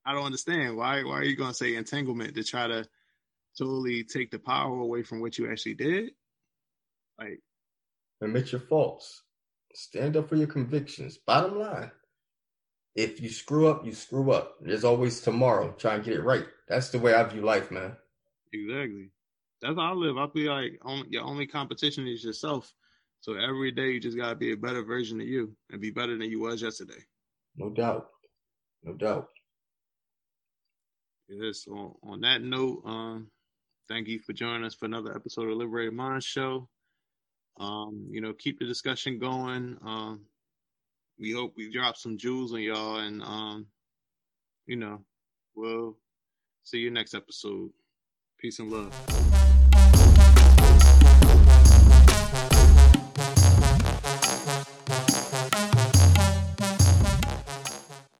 I 0.04 0.12
don't 0.12 0.24
understand. 0.26 0.76
Why 0.76 1.02
why 1.02 1.14
are 1.18 1.24
you 1.24 1.36
gonna 1.36 1.54
say 1.54 1.74
entanglement 1.74 2.34
to 2.34 2.44
try 2.44 2.66
to 2.66 2.86
totally 3.56 4.04
take 4.04 4.30
the 4.30 4.38
power 4.38 4.80
away 4.80 5.02
from 5.02 5.20
what 5.20 5.38
you 5.38 5.50
actually 5.50 5.74
did? 5.74 6.10
Like 7.18 7.40
Admit 8.20 8.52
your 8.52 8.60
faults. 8.60 9.22
Stand 9.74 10.16
up 10.16 10.28
for 10.28 10.36
your 10.36 10.46
convictions. 10.46 11.18
Bottom 11.18 11.58
line. 11.58 11.90
If 12.94 13.20
you 13.20 13.28
screw 13.28 13.68
up, 13.68 13.84
you 13.84 13.92
screw 13.92 14.32
up. 14.32 14.56
There's 14.62 14.84
always 14.84 15.20
tomorrow. 15.20 15.72
Try 15.72 15.96
and 15.96 16.04
get 16.04 16.14
it 16.14 16.22
right. 16.22 16.46
That's 16.66 16.88
the 16.88 16.98
way 16.98 17.12
I 17.12 17.22
view 17.24 17.42
life, 17.42 17.70
man. 17.70 17.94
Exactly. 18.54 19.10
That's 19.60 19.76
how 19.76 19.92
I 19.92 19.92
live. 19.92 20.16
I 20.16 20.28
feel 20.28 20.52
like 20.52 20.78
only, 20.82 21.08
your 21.10 21.24
only 21.24 21.46
competition 21.46 22.06
is 22.08 22.24
yourself. 22.24 22.72
So 23.20 23.34
every 23.34 23.70
day 23.70 23.90
you 23.90 24.00
just 24.00 24.16
gotta 24.16 24.34
be 24.34 24.52
a 24.52 24.56
better 24.56 24.82
version 24.82 25.20
of 25.20 25.26
you 25.26 25.54
and 25.70 25.80
be 25.80 25.90
better 25.90 26.16
than 26.16 26.30
you 26.30 26.40
was 26.40 26.62
yesterday. 26.62 27.02
No 27.56 27.70
doubt. 27.70 28.08
No 28.82 28.94
doubt. 28.94 29.28
Yes. 31.28 31.64
So 31.64 31.98
on 32.02 32.22
that 32.22 32.42
note, 32.42 32.82
um, 32.86 33.30
thank 33.88 34.08
you 34.08 34.18
for 34.20 34.32
joining 34.32 34.64
us 34.64 34.74
for 34.74 34.86
another 34.86 35.14
episode 35.14 35.48
of 35.48 35.56
Liberated 35.56 35.94
Mind 35.94 36.22
Show. 36.22 36.68
Um, 37.58 38.06
you 38.10 38.20
know, 38.20 38.32
keep 38.32 38.58
the 38.58 38.66
discussion 38.66 39.18
going. 39.18 39.78
Um, 39.84 40.26
we 41.18 41.32
hope 41.32 41.54
we 41.56 41.72
drop 41.72 41.96
some 41.96 42.18
jewels 42.18 42.52
on 42.52 42.60
y'all, 42.60 42.98
and 42.98 43.22
um, 43.22 43.66
you 44.66 44.76
know, 44.76 45.00
we'll 45.54 45.96
see 46.64 46.78
you 46.78 46.90
next 46.90 47.14
episode. 47.14 47.70
Peace 48.38 48.58
and 48.58 48.70
love. 48.70 49.35